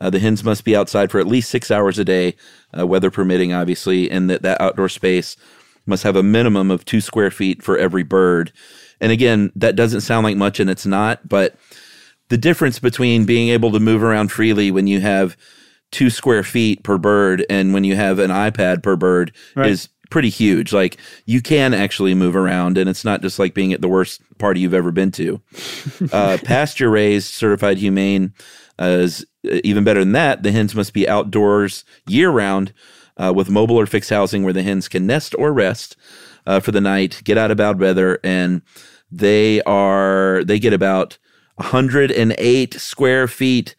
Uh, 0.00 0.10
the 0.10 0.18
hens 0.20 0.44
must 0.44 0.64
be 0.64 0.76
outside 0.76 1.10
for 1.10 1.18
at 1.18 1.26
least 1.26 1.50
six 1.50 1.70
hours 1.70 1.98
a 1.98 2.04
day, 2.04 2.36
uh, 2.78 2.86
weather 2.86 3.10
permitting, 3.10 3.52
obviously, 3.52 4.10
and 4.10 4.30
that 4.30 4.42
that 4.42 4.60
outdoor 4.60 4.88
space 4.88 5.36
must 5.86 6.02
have 6.04 6.16
a 6.16 6.22
minimum 6.22 6.70
of 6.70 6.84
two 6.84 7.00
square 7.00 7.30
feet 7.30 7.62
for 7.62 7.76
every 7.78 8.02
bird. 8.02 8.52
And 9.00 9.10
again, 9.10 9.50
that 9.56 9.74
doesn't 9.76 10.02
sound 10.02 10.24
like 10.24 10.36
much, 10.36 10.60
and 10.60 10.68
it's 10.70 10.86
not. 10.86 11.28
But 11.28 11.56
the 12.28 12.38
difference 12.38 12.78
between 12.78 13.24
being 13.24 13.48
able 13.48 13.72
to 13.72 13.80
move 13.80 14.02
around 14.02 14.30
freely 14.30 14.70
when 14.70 14.86
you 14.86 15.00
have 15.00 15.36
two 15.90 16.10
square 16.10 16.42
feet 16.42 16.82
per 16.84 16.98
bird 16.98 17.44
and 17.48 17.72
when 17.72 17.82
you 17.84 17.96
have 17.96 18.18
an 18.18 18.30
iPad 18.30 18.82
per 18.82 18.94
bird 18.96 19.32
Right. 19.56 19.70
is 19.70 19.88
pretty 20.10 20.28
huge. 20.28 20.72
Like 20.72 20.98
you 21.26 21.40
can 21.40 21.72
actually 21.74 22.14
move 22.14 22.36
around, 22.36 22.76
and 22.78 22.88
it's 22.88 23.04
not 23.04 23.22
just 23.22 23.38
like 23.38 23.54
being 23.54 23.72
at 23.72 23.80
the 23.80 23.88
worst 23.88 24.20
party 24.38 24.60
you've 24.60 24.74
ever 24.74 24.92
been 24.92 25.10
to. 25.12 25.40
uh, 26.12 26.38
pasture 26.44 26.90
raised, 26.90 27.32
certified 27.32 27.78
humane 27.78 28.32
is 28.78 29.24
uh, 29.46 29.60
even 29.64 29.84
better 29.84 30.00
than 30.00 30.12
that. 30.12 30.42
The 30.42 30.52
hens 30.52 30.74
must 30.74 30.92
be 30.92 31.08
outdoors 31.08 31.84
year 32.06 32.30
round 32.30 32.72
uh, 33.16 33.32
with 33.34 33.50
mobile 33.50 33.76
or 33.76 33.86
fixed 33.86 34.10
housing 34.10 34.44
where 34.44 34.52
the 34.52 34.62
hens 34.62 34.88
can 34.88 35.06
nest 35.06 35.34
or 35.38 35.52
rest 35.52 35.96
uh, 36.46 36.60
for 36.60 36.72
the 36.72 36.80
night, 36.80 37.20
get 37.24 37.36
out 37.38 37.50
of 37.50 37.58
bad 37.58 37.78
weather, 37.78 38.18
and 38.24 38.62
they 39.10 39.62
are 39.62 40.42
they 40.44 40.58
get 40.58 40.72
about 40.72 41.18
108 41.56 42.74
square 42.74 43.26
feet 43.28 43.74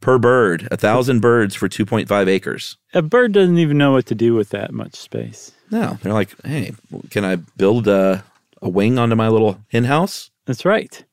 per 0.00 0.18
bird, 0.18 0.68
a 0.70 0.76
thousand 0.76 1.20
birds 1.20 1.54
for 1.54 1.68
2.5 1.68 2.28
acres. 2.28 2.76
A 2.94 3.02
bird 3.02 3.32
doesn't 3.32 3.58
even 3.58 3.78
know 3.78 3.92
what 3.92 4.06
to 4.06 4.14
do 4.14 4.34
with 4.34 4.50
that 4.50 4.72
much 4.72 4.94
space. 4.94 5.52
No, 5.70 5.98
they're 6.02 6.12
like, 6.12 6.30
hey, 6.44 6.74
can 7.10 7.24
I 7.24 7.36
build 7.36 7.88
a, 7.88 8.24
a 8.62 8.68
wing 8.68 8.98
onto 8.98 9.16
my 9.16 9.28
little 9.28 9.58
hen 9.68 9.84
house? 9.84 10.30
That's 10.44 10.64
right. 10.64 11.04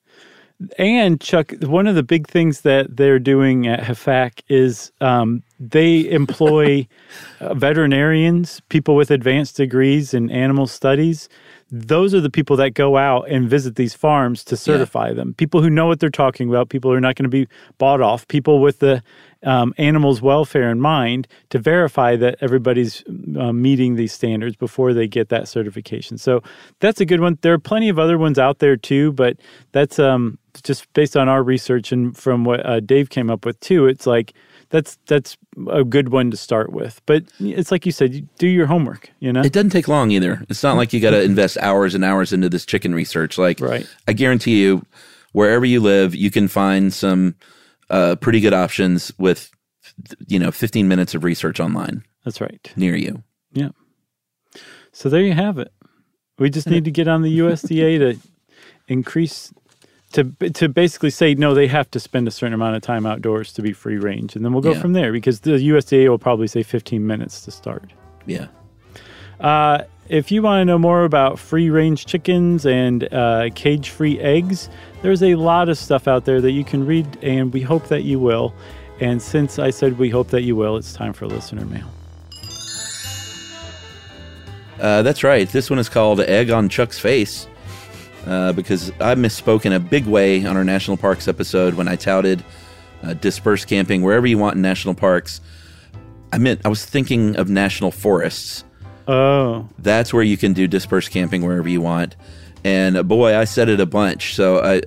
And 0.77 1.19
Chuck, 1.19 1.53
one 1.61 1.87
of 1.87 1.95
the 1.95 2.03
big 2.03 2.27
things 2.27 2.61
that 2.61 2.95
they're 2.95 3.19
doing 3.19 3.67
at 3.67 3.81
HFAC 3.81 4.41
is 4.49 4.91
um, 5.01 5.43
they 5.59 6.09
employ 6.09 6.87
uh, 7.39 7.53
veterinarians, 7.53 8.61
people 8.69 8.95
with 8.95 9.11
advanced 9.11 9.57
degrees 9.57 10.13
in 10.13 10.29
animal 10.29 10.67
studies. 10.67 11.29
Those 11.71 12.13
are 12.13 12.21
the 12.21 12.29
people 12.29 12.55
that 12.57 12.75
go 12.75 12.97
out 12.97 13.29
and 13.29 13.49
visit 13.49 13.75
these 13.75 13.95
farms 13.95 14.43
to 14.45 14.55
certify 14.55 15.11
them. 15.11 15.33
People 15.33 15.61
who 15.61 15.71
know 15.71 15.87
what 15.87 15.99
they're 15.99 16.11
talking 16.11 16.47
about. 16.47 16.69
People 16.69 16.91
who 16.91 16.97
are 16.97 17.01
not 17.01 17.15
going 17.15 17.23
to 17.23 17.29
be 17.29 17.47
bought 17.79 17.99
off. 17.99 18.27
People 18.27 18.61
with 18.61 18.77
the 18.77 19.01
um, 19.43 19.73
animals' 19.77 20.21
welfare 20.21 20.69
in 20.69 20.79
mind 20.79 21.27
to 21.49 21.59
verify 21.59 22.15
that 22.15 22.37
everybody's 22.41 23.03
uh, 23.37 23.51
meeting 23.53 23.95
these 23.95 24.13
standards 24.13 24.55
before 24.55 24.93
they 24.93 25.07
get 25.07 25.29
that 25.29 25.47
certification. 25.47 26.17
So 26.17 26.41
that's 26.79 27.01
a 27.01 27.05
good 27.05 27.19
one. 27.21 27.37
There 27.41 27.53
are 27.53 27.59
plenty 27.59 27.89
of 27.89 27.99
other 27.99 28.17
ones 28.17 28.39
out 28.39 28.59
there 28.59 28.77
too, 28.77 29.11
but 29.13 29.37
that's 29.71 29.99
um, 29.99 30.37
just 30.63 30.91
based 30.93 31.17
on 31.17 31.27
our 31.29 31.43
research 31.43 31.91
and 31.91 32.15
from 32.15 32.45
what 32.45 32.65
uh, 32.65 32.79
Dave 32.79 33.09
came 33.09 33.29
up 33.29 33.45
with 33.45 33.59
too. 33.59 33.87
It's 33.87 34.05
like 34.07 34.33
that's 34.69 34.97
that's 35.05 35.37
a 35.69 35.83
good 35.83 36.09
one 36.09 36.31
to 36.31 36.37
start 36.37 36.71
with. 36.71 37.01
But 37.05 37.23
it's 37.39 37.71
like 37.71 37.85
you 37.85 37.91
said, 37.91 38.13
you 38.15 38.21
do 38.39 38.47
your 38.47 38.65
homework. 38.65 39.11
You 39.19 39.31
know, 39.31 39.41
It 39.41 39.53
doesn't 39.53 39.69
take 39.69 39.87
long 39.87 40.09
either. 40.11 40.43
It's 40.49 40.63
not 40.63 40.77
like 40.77 40.93
you 40.93 40.99
got 40.99 41.11
to 41.11 41.21
invest 41.21 41.57
hours 41.59 41.93
and 41.93 42.03
hours 42.03 42.33
into 42.33 42.49
this 42.49 42.65
chicken 42.65 42.95
research. 42.95 43.37
Like, 43.37 43.59
Right. 43.59 43.87
I 44.07 44.13
guarantee 44.13 44.61
you, 44.63 44.83
wherever 45.31 45.65
you 45.65 45.79
live, 45.79 46.15
you 46.15 46.31
can 46.31 46.47
find 46.47 46.91
some 46.91 47.35
uh, 47.93 48.15
pretty 48.15 48.39
good 48.39 48.53
options 48.53 49.11
with, 49.17 49.51
you 50.27 50.39
know, 50.39 50.51
15 50.51 50.87
minutes 50.87 51.13
of 51.15 51.23
research 51.23 51.59
online 51.59 52.03
that's 52.25 52.41
right. 52.41 52.71
near 52.75 52.95
you. 52.95 53.23
Yeah. 53.53 53.69
So 54.91 55.09
there 55.09 55.21
you 55.21 55.33
have 55.33 55.59
it. 55.59 55.71
We 56.39 56.49
just 56.49 56.67
need 56.67 56.85
to 56.85 56.91
get 56.91 57.07
on 57.07 57.21
the 57.21 57.39
USDA 57.39 57.99
to 57.99 58.19
increase 58.87 59.53
to 60.13 60.23
to 60.53 60.69
basically 60.69 61.09
say 61.09 61.35
no, 61.35 61.53
they 61.53 61.67
have 61.67 61.89
to 61.91 61.99
spend 61.99 62.27
a 62.27 62.31
certain 62.31 62.53
amount 62.53 62.75
of 62.75 62.81
time 62.81 63.05
outdoors 63.05 63.51
to 63.53 63.61
be 63.61 63.73
free 63.73 63.97
range, 63.97 64.35
and 64.35 64.43
then 64.45 64.53
we'll 64.53 64.61
go 64.61 64.73
Yeah. 64.73 64.81
from 64.81 64.93
there 64.93 65.11
because 65.11 65.41
the 65.41 65.51
USDA 65.51 66.07
will 66.09 66.19
probably 66.19 66.47
say 66.47 66.63
15 66.63 67.05
minutes 67.05 67.41
to 67.45 67.51
start. 67.51 67.93
Yeah. 68.25 68.47
Uh, 69.39 69.83
if 70.09 70.31
you 70.31 70.41
want 70.41 70.61
to 70.61 70.65
know 70.65 70.77
more 70.77 71.05
about 71.05 71.39
free 71.39 71.69
range 71.69 72.05
chickens 72.05 72.65
and 72.65 73.11
uh, 73.13 73.49
cage 73.55 73.89
free 73.89 74.19
eggs, 74.19 74.69
there's 75.01 75.23
a 75.23 75.35
lot 75.35 75.69
of 75.69 75.77
stuff 75.77 76.07
out 76.07 76.25
there 76.25 76.41
that 76.41 76.51
you 76.51 76.63
can 76.63 76.85
read, 76.85 77.17
and 77.21 77.53
we 77.53 77.61
hope 77.61 77.87
that 77.87 78.03
you 78.03 78.19
will. 78.19 78.53
And 78.99 79.21
since 79.21 79.59
I 79.59 79.69
said 79.69 79.97
we 79.97 80.09
hope 80.09 80.29
that 80.29 80.43
you 80.43 80.55
will, 80.55 80.77
it's 80.77 80.93
time 80.93 81.13
for 81.13 81.27
listener 81.27 81.65
mail. 81.65 81.89
Uh, 84.79 85.01
that's 85.01 85.23
right. 85.23 85.47
This 85.47 85.69
one 85.69 85.79
is 85.79 85.87
called 85.87 86.19
Egg 86.19 86.49
on 86.49 86.67
Chuck's 86.67 86.99
Face 86.99 87.47
uh, 88.25 88.51
because 88.53 88.89
I 88.99 89.15
misspoke 89.15 89.65
in 89.65 89.73
a 89.73 89.79
big 89.79 90.05
way 90.05 90.45
on 90.45 90.57
our 90.57 90.63
national 90.63 90.97
parks 90.97 91.27
episode 91.27 91.75
when 91.75 91.87
I 91.87 91.95
touted 91.95 92.43
uh, 93.03 93.13
dispersed 93.13 93.67
camping 93.67 94.01
wherever 94.01 94.27
you 94.27 94.37
want 94.37 94.55
in 94.55 94.61
national 94.61 94.93
parks. 94.93 95.41
I 96.31 96.37
meant 96.37 96.61
I 96.65 96.69
was 96.69 96.85
thinking 96.85 97.35
of 97.35 97.49
national 97.49 97.91
forests. 97.91 98.63
Oh. 99.07 99.67
That's 99.79 100.13
where 100.13 100.23
you 100.23 100.37
can 100.37 100.53
do 100.53 100.67
dispersed 100.67 101.11
camping 101.11 101.45
wherever 101.45 101.67
you 101.67 101.81
want. 101.81 102.15
And 102.63 102.95
uh, 102.97 103.03
boy, 103.03 103.35
I 103.37 103.43
said 103.45 103.69
it 103.69 103.79
a 103.79 103.85
bunch. 103.85 104.35
So 104.35 104.59
I, 104.63 104.81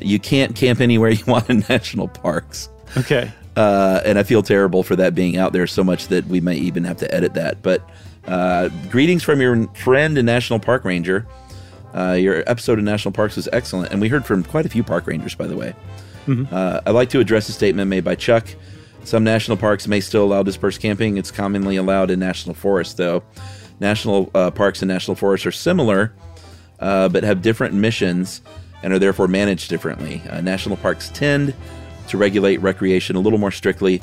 you 0.00 0.18
can't 0.18 0.54
camp 0.54 0.80
anywhere 0.80 1.10
you 1.10 1.24
want 1.26 1.48
in 1.50 1.64
national 1.68 2.08
parks. 2.08 2.68
Okay. 2.96 3.30
Uh, 3.56 4.00
and 4.04 4.18
I 4.18 4.22
feel 4.22 4.42
terrible 4.42 4.82
for 4.82 4.96
that 4.96 5.14
being 5.14 5.38
out 5.38 5.52
there 5.54 5.66
so 5.66 5.82
much 5.82 6.08
that 6.08 6.26
we 6.26 6.40
may 6.40 6.56
even 6.56 6.84
have 6.84 6.98
to 6.98 7.14
edit 7.14 7.34
that. 7.34 7.62
But 7.62 7.88
uh, 8.26 8.68
greetings 8.90 9.22
from 9.22 9.40
your 9.40 9.66
friend 9.68 10.18
and 10.18 10.26
national 10.26 10.58
park 10.60 10.84
ranger. 10.84 11.26
Uh, 11.94 12.12
your 12.12 12.44
episode 12.46 12.78
of 12.78 12.84
national 12.84 13.12
parks 13.12 13.36
was 13.36 13.48
excellent, 13.54 13.90
and 13.90 14.02
we 14.02 14.08
heard 14.08 14.26
from 14.26 14.42
quite 14.44 14.66
a 14.66 14.68
few 14.68 14.84
park 14.84 15.06
rangers, 15.06 15.34
by 15.34 15.46
the 15.46 15.56
way. 15.56 15.74
Mhm. 16.26 16.52
Uh, 16.52 16.82
I'd 16.84 16.90
like 16.90 17.08
to 17.10 17.20
address 17.20 17.48
a 17.48 17.52
statement 17.52 17.88
made 17.88 18.04
by 18.04 18.14
Chuck. 18.16 18.46
Some 19.06 19.22
national 19.22 19.56
parks 19.56 19.86
may 19.86 20.00
still 20.00 20.24
allow 20.24 20.42
dispersed 20.42 20.80
camping. 20.80 21.16
It's 21.16 21.30
commonly 21.30 21.76
allowed 21.76 22.10
in 22.10 22.18
national 22.18 22.56
forests, 22.56 22.94
though. 22.94 23.22
National 23.78 24.32
uh, 24.34 24.50
parks 24.50 24.82
and 24.82 24.88
national 24.88 25.14
forests 25.14 25.46
are 25.46 25.52
similar, 25.52 26.12
uh, 26.80 27.08
but 27.08 27.22
have 27.22 27.40
different 27.40 27.72
missions 27.72 28.42
and 28.82 28.92
are 28.92 28.98
therefore 28.98 29.28
managed 29.28 29.70
differently. 29.70 30.20
Uh, 30.28 30.40
national 30.40 30.76
parks 30.76 31.08
tend 31.14 31.54
to 32.08 32.18
regulate 32.18 32.56
recreation 32.56 33.14
a 33.14 33.20
little 33.20 33.38
more 33.38 33.52
strictly. 33.52 34.02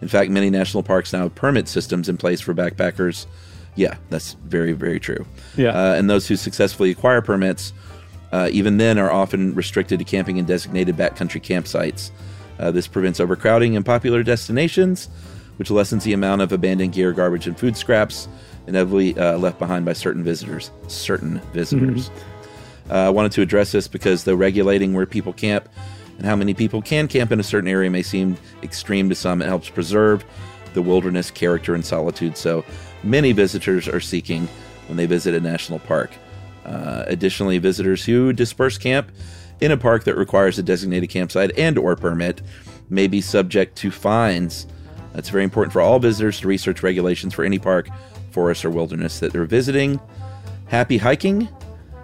In 0.00 0.06
fact, 0.06 0.30
many 0.30 0.50
national 0.50 0.84
parks 0.84 1.12
now 1.12 1.24
have 1.24 1.34
permit 1.34 1.66
systems 1.66 2.08
in 2.08 2.16
place 2.16 2.40
for 2.40 2.54
backpackers. 2.54 3.26
Yeah, 3.74 3.96
that's 4.08 4.34
very, 4.44 4.72
very 4.72 5.00
true. 5.00 5.26
Yeah. 5.56 5.70
Uh, 5.70 5.94
and 5.96 6.08
those 6.08 6.28
who 6.28 6.36
successfully 6.36 6.92
acquire 6.92 7.22
permits, 7.22 7.72
uh, 8.30 8.50
even 8.52 8.76
then, 8.76 9.00
are 9.00 9.10
often 9.10 9.52
restricted 9.56 9.98
to 9.98 10.04
camping 10.04 10.36
in 10.36 10.44
designated 10.44 10.96
backcountry 10.96 11.42
campsites. 11.42 12.12
Uh, 12.58 12.70
this 12.70 12.86
prevents 12.86 13.20
overcrowding 13.20 13.74
in 13.74 13.82
popular 13.82 14.22
destinations, 14.22 15.08
which 15.56 15.70
lessens 15.70 16.04
the 16.04 16.12
amount 16.12 16.42
of 16.42 16.52
abandoned 16.52 16.92
gear, 16.92 17.12
garbage, 17.12 17.46
and 17.46 17.58
food 17.58 17.76
scraps 17.76 18.28
inevitably 18.66 19.18
uh, 19.18 19.36
left 19.38 19.58
behind 19.58 19.84
by 19.84 19.92
certain 19.92 20.24
visitors. 20.24 20.70
Certain 20.88 21.40
visitors. 21.52 22.10
Uh, 22.90 22.94
I 22.94 23.10
wanted 23.10 23.32
to 23.32 23.42
address 23.42 23.72
this 23.72 23.88
because 23.88 24.24
though 24.24 24.34
regulating 24.34 24.92
where 24.92 25.06
people 25.06 25.32
camp 25.32 25.68
and 26.18 26.26
how 26.26 26.36
many 26.36 26.54
people 26.54 26.82
can 26.82 27.08
camp 27.08 27.32
in 27.32 27.40
a 27.40 27.42
certain 27.42 27.68
area 27.68 27.90
may 27.90 28.02
seem 28.02 28.36
extreme 28.62 29.08
to 29.08 29.14
some, 29.14 29.42
it 29.42 29.46
helps 29.46 29.68
preserve 29.68 30.24
the 30.74 30.82
wilderness 30.82 31.30
character 31.30 31.74
and 31.74 31.84
solitude. 31.84 32.36
So 32.36 32.64
many 33.02 33.32
visitors 33.32 33.88
are 33.88 34.00
seeking 34.00 34.48
when 34.88 34.96
they 34.96 35.06
visit 35.06 35.34
a 35.34 35.40
national 35.40 35.78
park. 35.80 36.10
Uh, 36.64 37.04
additionally, 37.06 37.58
visitors 37.58 38.04
who 38.04 38.32
disperse 38.32 38.78
camp 38.78 39.10
in 39.60 39.70
a 39.70 39.76
park 39.76 40.04
that 40.04 40.16
requires 40.16 40.58
a 40.58 40.62
designated 40.62 41.08
campsite 41.10 41.56
and 41.58 41.78
or 41.78 41.96
permit 41.96 42.42
may 42.90 43.06
be 43.06 43.20
subject 43.20 43.76
to 43.76 43.90
fines. 43.90 44.66
That's 45.12 45.28
very 45.28 45.44
important 45.44 45.72
for 45.72 45.80
all 45.80 45.98
visitors 45.98 46.40
to 46.40 46.48
research 46.48 46.82
regulations 46.82 47.34
for 47.34 47.44
any 47.44 47.58
park, 47.58 47.88
forest, 48.30 48.64
or 48.64 48.70
wilderness 48.70 49.20
that 49.20 49.32
they're 49.32 49.44
visiting. 49.44 50.00
Happy 50.66 50.98
hiking, 50.98 51.48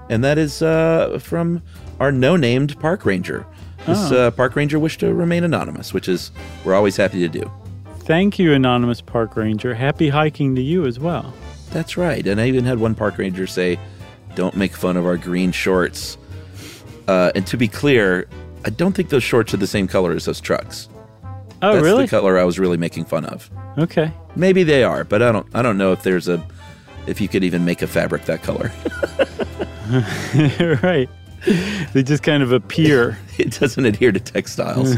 and 0.09 0.23
that 0.23 0.39
is 0.39 0.63
uh, 0.63 1.19
from 1.21 1.63
our 1.99 2.13
no-named 2.13 2.79
park 2.81 3.05
ranger. 3.05 3.45
This 3.87 4.13
Oh. 4.13 4.27
uh, 4.27 4.31
park 4.31 4.55
ranger 4.57 4.79
wished 4.79 5.01
to 5.01 5.13
remain 5.13 5.43
anonymous, 5.45 5.93
which 5.93 6.09
is 6.09 6.31
we're 6.65 6.75
always 6.75 6.97
happy 6.97 7.19
to 7.21 7.29
do. 7.29 7.51
Thank 8.01 8.39
you, 8.39 8.53
Anonymous 8.53 9.01
Park 9.01 9.37
Ranger. 9.37 9.75
Happy 9.75 10.09
hiking 10.09 10.55
to 10.57 10.63
you 10.63 10.85
as 10.87 10.99
well. 10.99 11.33
That's 11.71 11.97
right. 11.97 12.27
And 12.27 12.41
I 12.41 12.47
even 12.49 12.65
had 12.65 12.79
one 12.79 12.95
park 12.95 13.19
ranger 13.19 13.47
say, 13.47 13.79
"Don't 14.35 14.57
make 14.57 14.73
fun 14.75 14.97
of 14.97 15.07
our 15.07 15.17
green 15.17 15.53
shorts." 15.53 16.17
Uh, 17.09 17.33
and 17.35 17.47
to 17.47 17.57
be 17.57 17.69
clear, 17.69 18.29
I 18.65 18.71
don't 18.71 18.93
think 18.95 19.09
those 19.09 19.23
shorts 19.23 19.55
are 19.55 19.59
the 19.59 19.67
same 19.67 19.89
color 19.89 20.13
as 20.13 20.25
those 20.25 20.41
trucks. 20.41 20.89
Oh, 21.63 21.69
really? 21.69 21.75
That's 21.75 21.85
really? 21.85 22.05
the 22.05 22.11
color 22.11 22.39
I 22.39 22.45
was 22.45 22.59
really 22.59 22.77
making 22.77 23.05
fun 23.05 23.25
of. 23.27 23.51
Okay. 23.79 24.13
Maybe 24.37 24.63
they 24.63 24.83
are, 24.83 25.05
but 25.05 25.23
I 25.23 25.33
don't. 25.33 25.47
I 25.55 25.63
don't 25.63 25.77
know 25.77 25.93
if 25.93 26.03
there's 26.03 26.29
a, 26.29 26.45
if 27.07 27.21
you 27.21 27.29
could 27.29 27.45
even 27.45 27.65
make 27.65 27.83
a 27.83 27.87
fabric 27.87 28.25
that 28.25 28.43
color. 28.43 28.73
right. 30.83 31.09
They 31.93 32.03
just 32.03 32.23
kind 32.23 32.43
of 32.43 32.53
appear. 32.53 33.19
it 33.39 33.59
doesn't 33.59 33.85
adhere 33.85 34.13
to 34.13 34.21
textiles. 34.21 34.95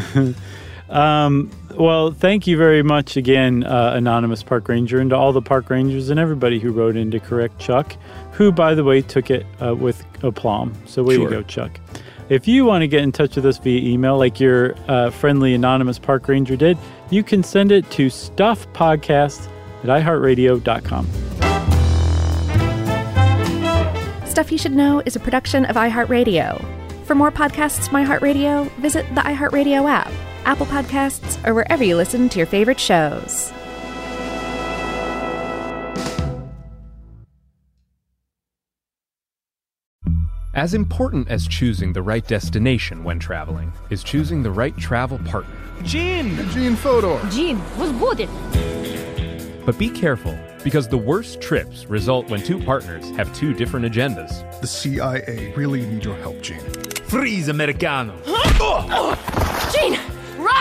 Um, 0.93 1.51
well, 1.77 2.11
thank 2.13 2.47
you 2.47 2.57
very 2.57 2.83
much 2.83 3.17
again, 3.17 3.65
uh, 3.65 3.93
Anonymous 3.97 4.43
Park 4.43 4.69
Ranger, 4.69 4.99
and 5.01 5.11
to 5.11 5.17
all 5.17 5.33
the 5.33 5.43
park 5.43 5.71
rangers 5.71 6.11
and 6.11 6.21
everybody 6.21 6.59
who 6.59 6.71
wrote 6.71 6.97
in 6.97 7.11
to 7.13 7.19
correct 7.21 7.59
Chuck, 7.59 7.97
who, 8.33 8.53
by 8.53 8.75
the 8.75 8.85
way, 8.85 9.01
took 9.03 9.31
it 9.31 9.47
uh, 9.65 9.75
with 9.75 10.05
aplomb. 10.23 10.75
So, 10.87 11.03
way 11.03 11.17
Sure. 11.17 11.29
to 11.29 11.37
go, 11.37 11.43
Chuck. 11.43 11.81
If 12.29 12.47
you 12.47 12.65
want 12.65 12.83
to 12.83 12.89
get 12.89 13.03
in 13.03 13.13
touch 13.13 13.37
with 13.37 13.45
us 13.47 13.59
via 13.59 13.81
email, 13.81 14.17
like 14.17 14.39
your 14.41 14.75
uh, 14.89 15.11
friendly 15.11 15.55
Anonymous 15.55 15.99
Park 15.99 16.29
Ranger 16.29 16.57
did, 16.57 16.79
you 17.11 17.23
can 17.23 17.43
send 17.43 17.73
it 17.73 17.91
to 17.93 18.07
stuffpodcast 18.07 19.49
at 19.83 19.89
iheartradio.com. 19.89 21.07
Stuff 24.27 24.51
You 24.51 24.57
Should 24.59 24.73
Know 24.73 25.03
is 25.05 25.15
a 25.15 25.21
production 25.21 25.67
of 25.67 25.77
iHeartRadio. 25.77 26.65
For 27.05 27.15
more 27.15 27.31
podcasts 27.31 27.89
from 27.89 28.05
iHeartRadio, 28.07 28.71
visit 28.77 29.05
the 29.15 29.21
iHeartRadio 29.21 29.91
app, 29.91 30.11
Apple 30.45 30.67
Podcasts, 30.67 31.45
or 31.47 31.55
wherever 31.55 31.85
you 31.85 31.97
listen 31.97 32.29
to 32.29 32.39
your 32.39 32.47
favorite 32.47 32.81
shows. 32.81 33.53
As 40.55 40.75
important 40.75 41.29
as 41.29 41.49
choosing 41.49 41.95
the 41.95 42.03
right 42.03 42.27
destination 42.27 43.05
when 43.05 43.19
traveling 43.19 43.73
is 43.89 44.05
choosing 44.05 44.43
the 44.43 44.51
right 44.51 44.77
travel 44.77 45.19
partner. 45.21 45.57
Gene! 45.83 46.37
Gene 46.51 46.77
Fodor! 46.77 47.19
Gene, 47.31 47.59
was 47.79 47.91
good. 47.93 48.29
But 49.65 49.79
be 49.79 49.89
careful, 49.89 50.39
because 50.63 50.89
the 50.89 50.99
worst 50.99 51.41
trips 51.41 51.87
result 51.87 52.29
when 52.29 52.43
two 52.43 52.63
partners 52.63 53.09
have 53.17 53.35
two 53.35 53.55
different 53.55 53.87
agendas. 53.87 54.61
The 54.61 54.67
CIA 54.67 55.55
really 55.57 55.87
need 55.87 56.05
your 56.05 56.17
help, 56.17 56.43
Gene. 56.43 56.61
Freeze, 57.07 57.49
Americano! 57.49 58.15
Gene, 58.27 58.35
oh! 58.61 59.22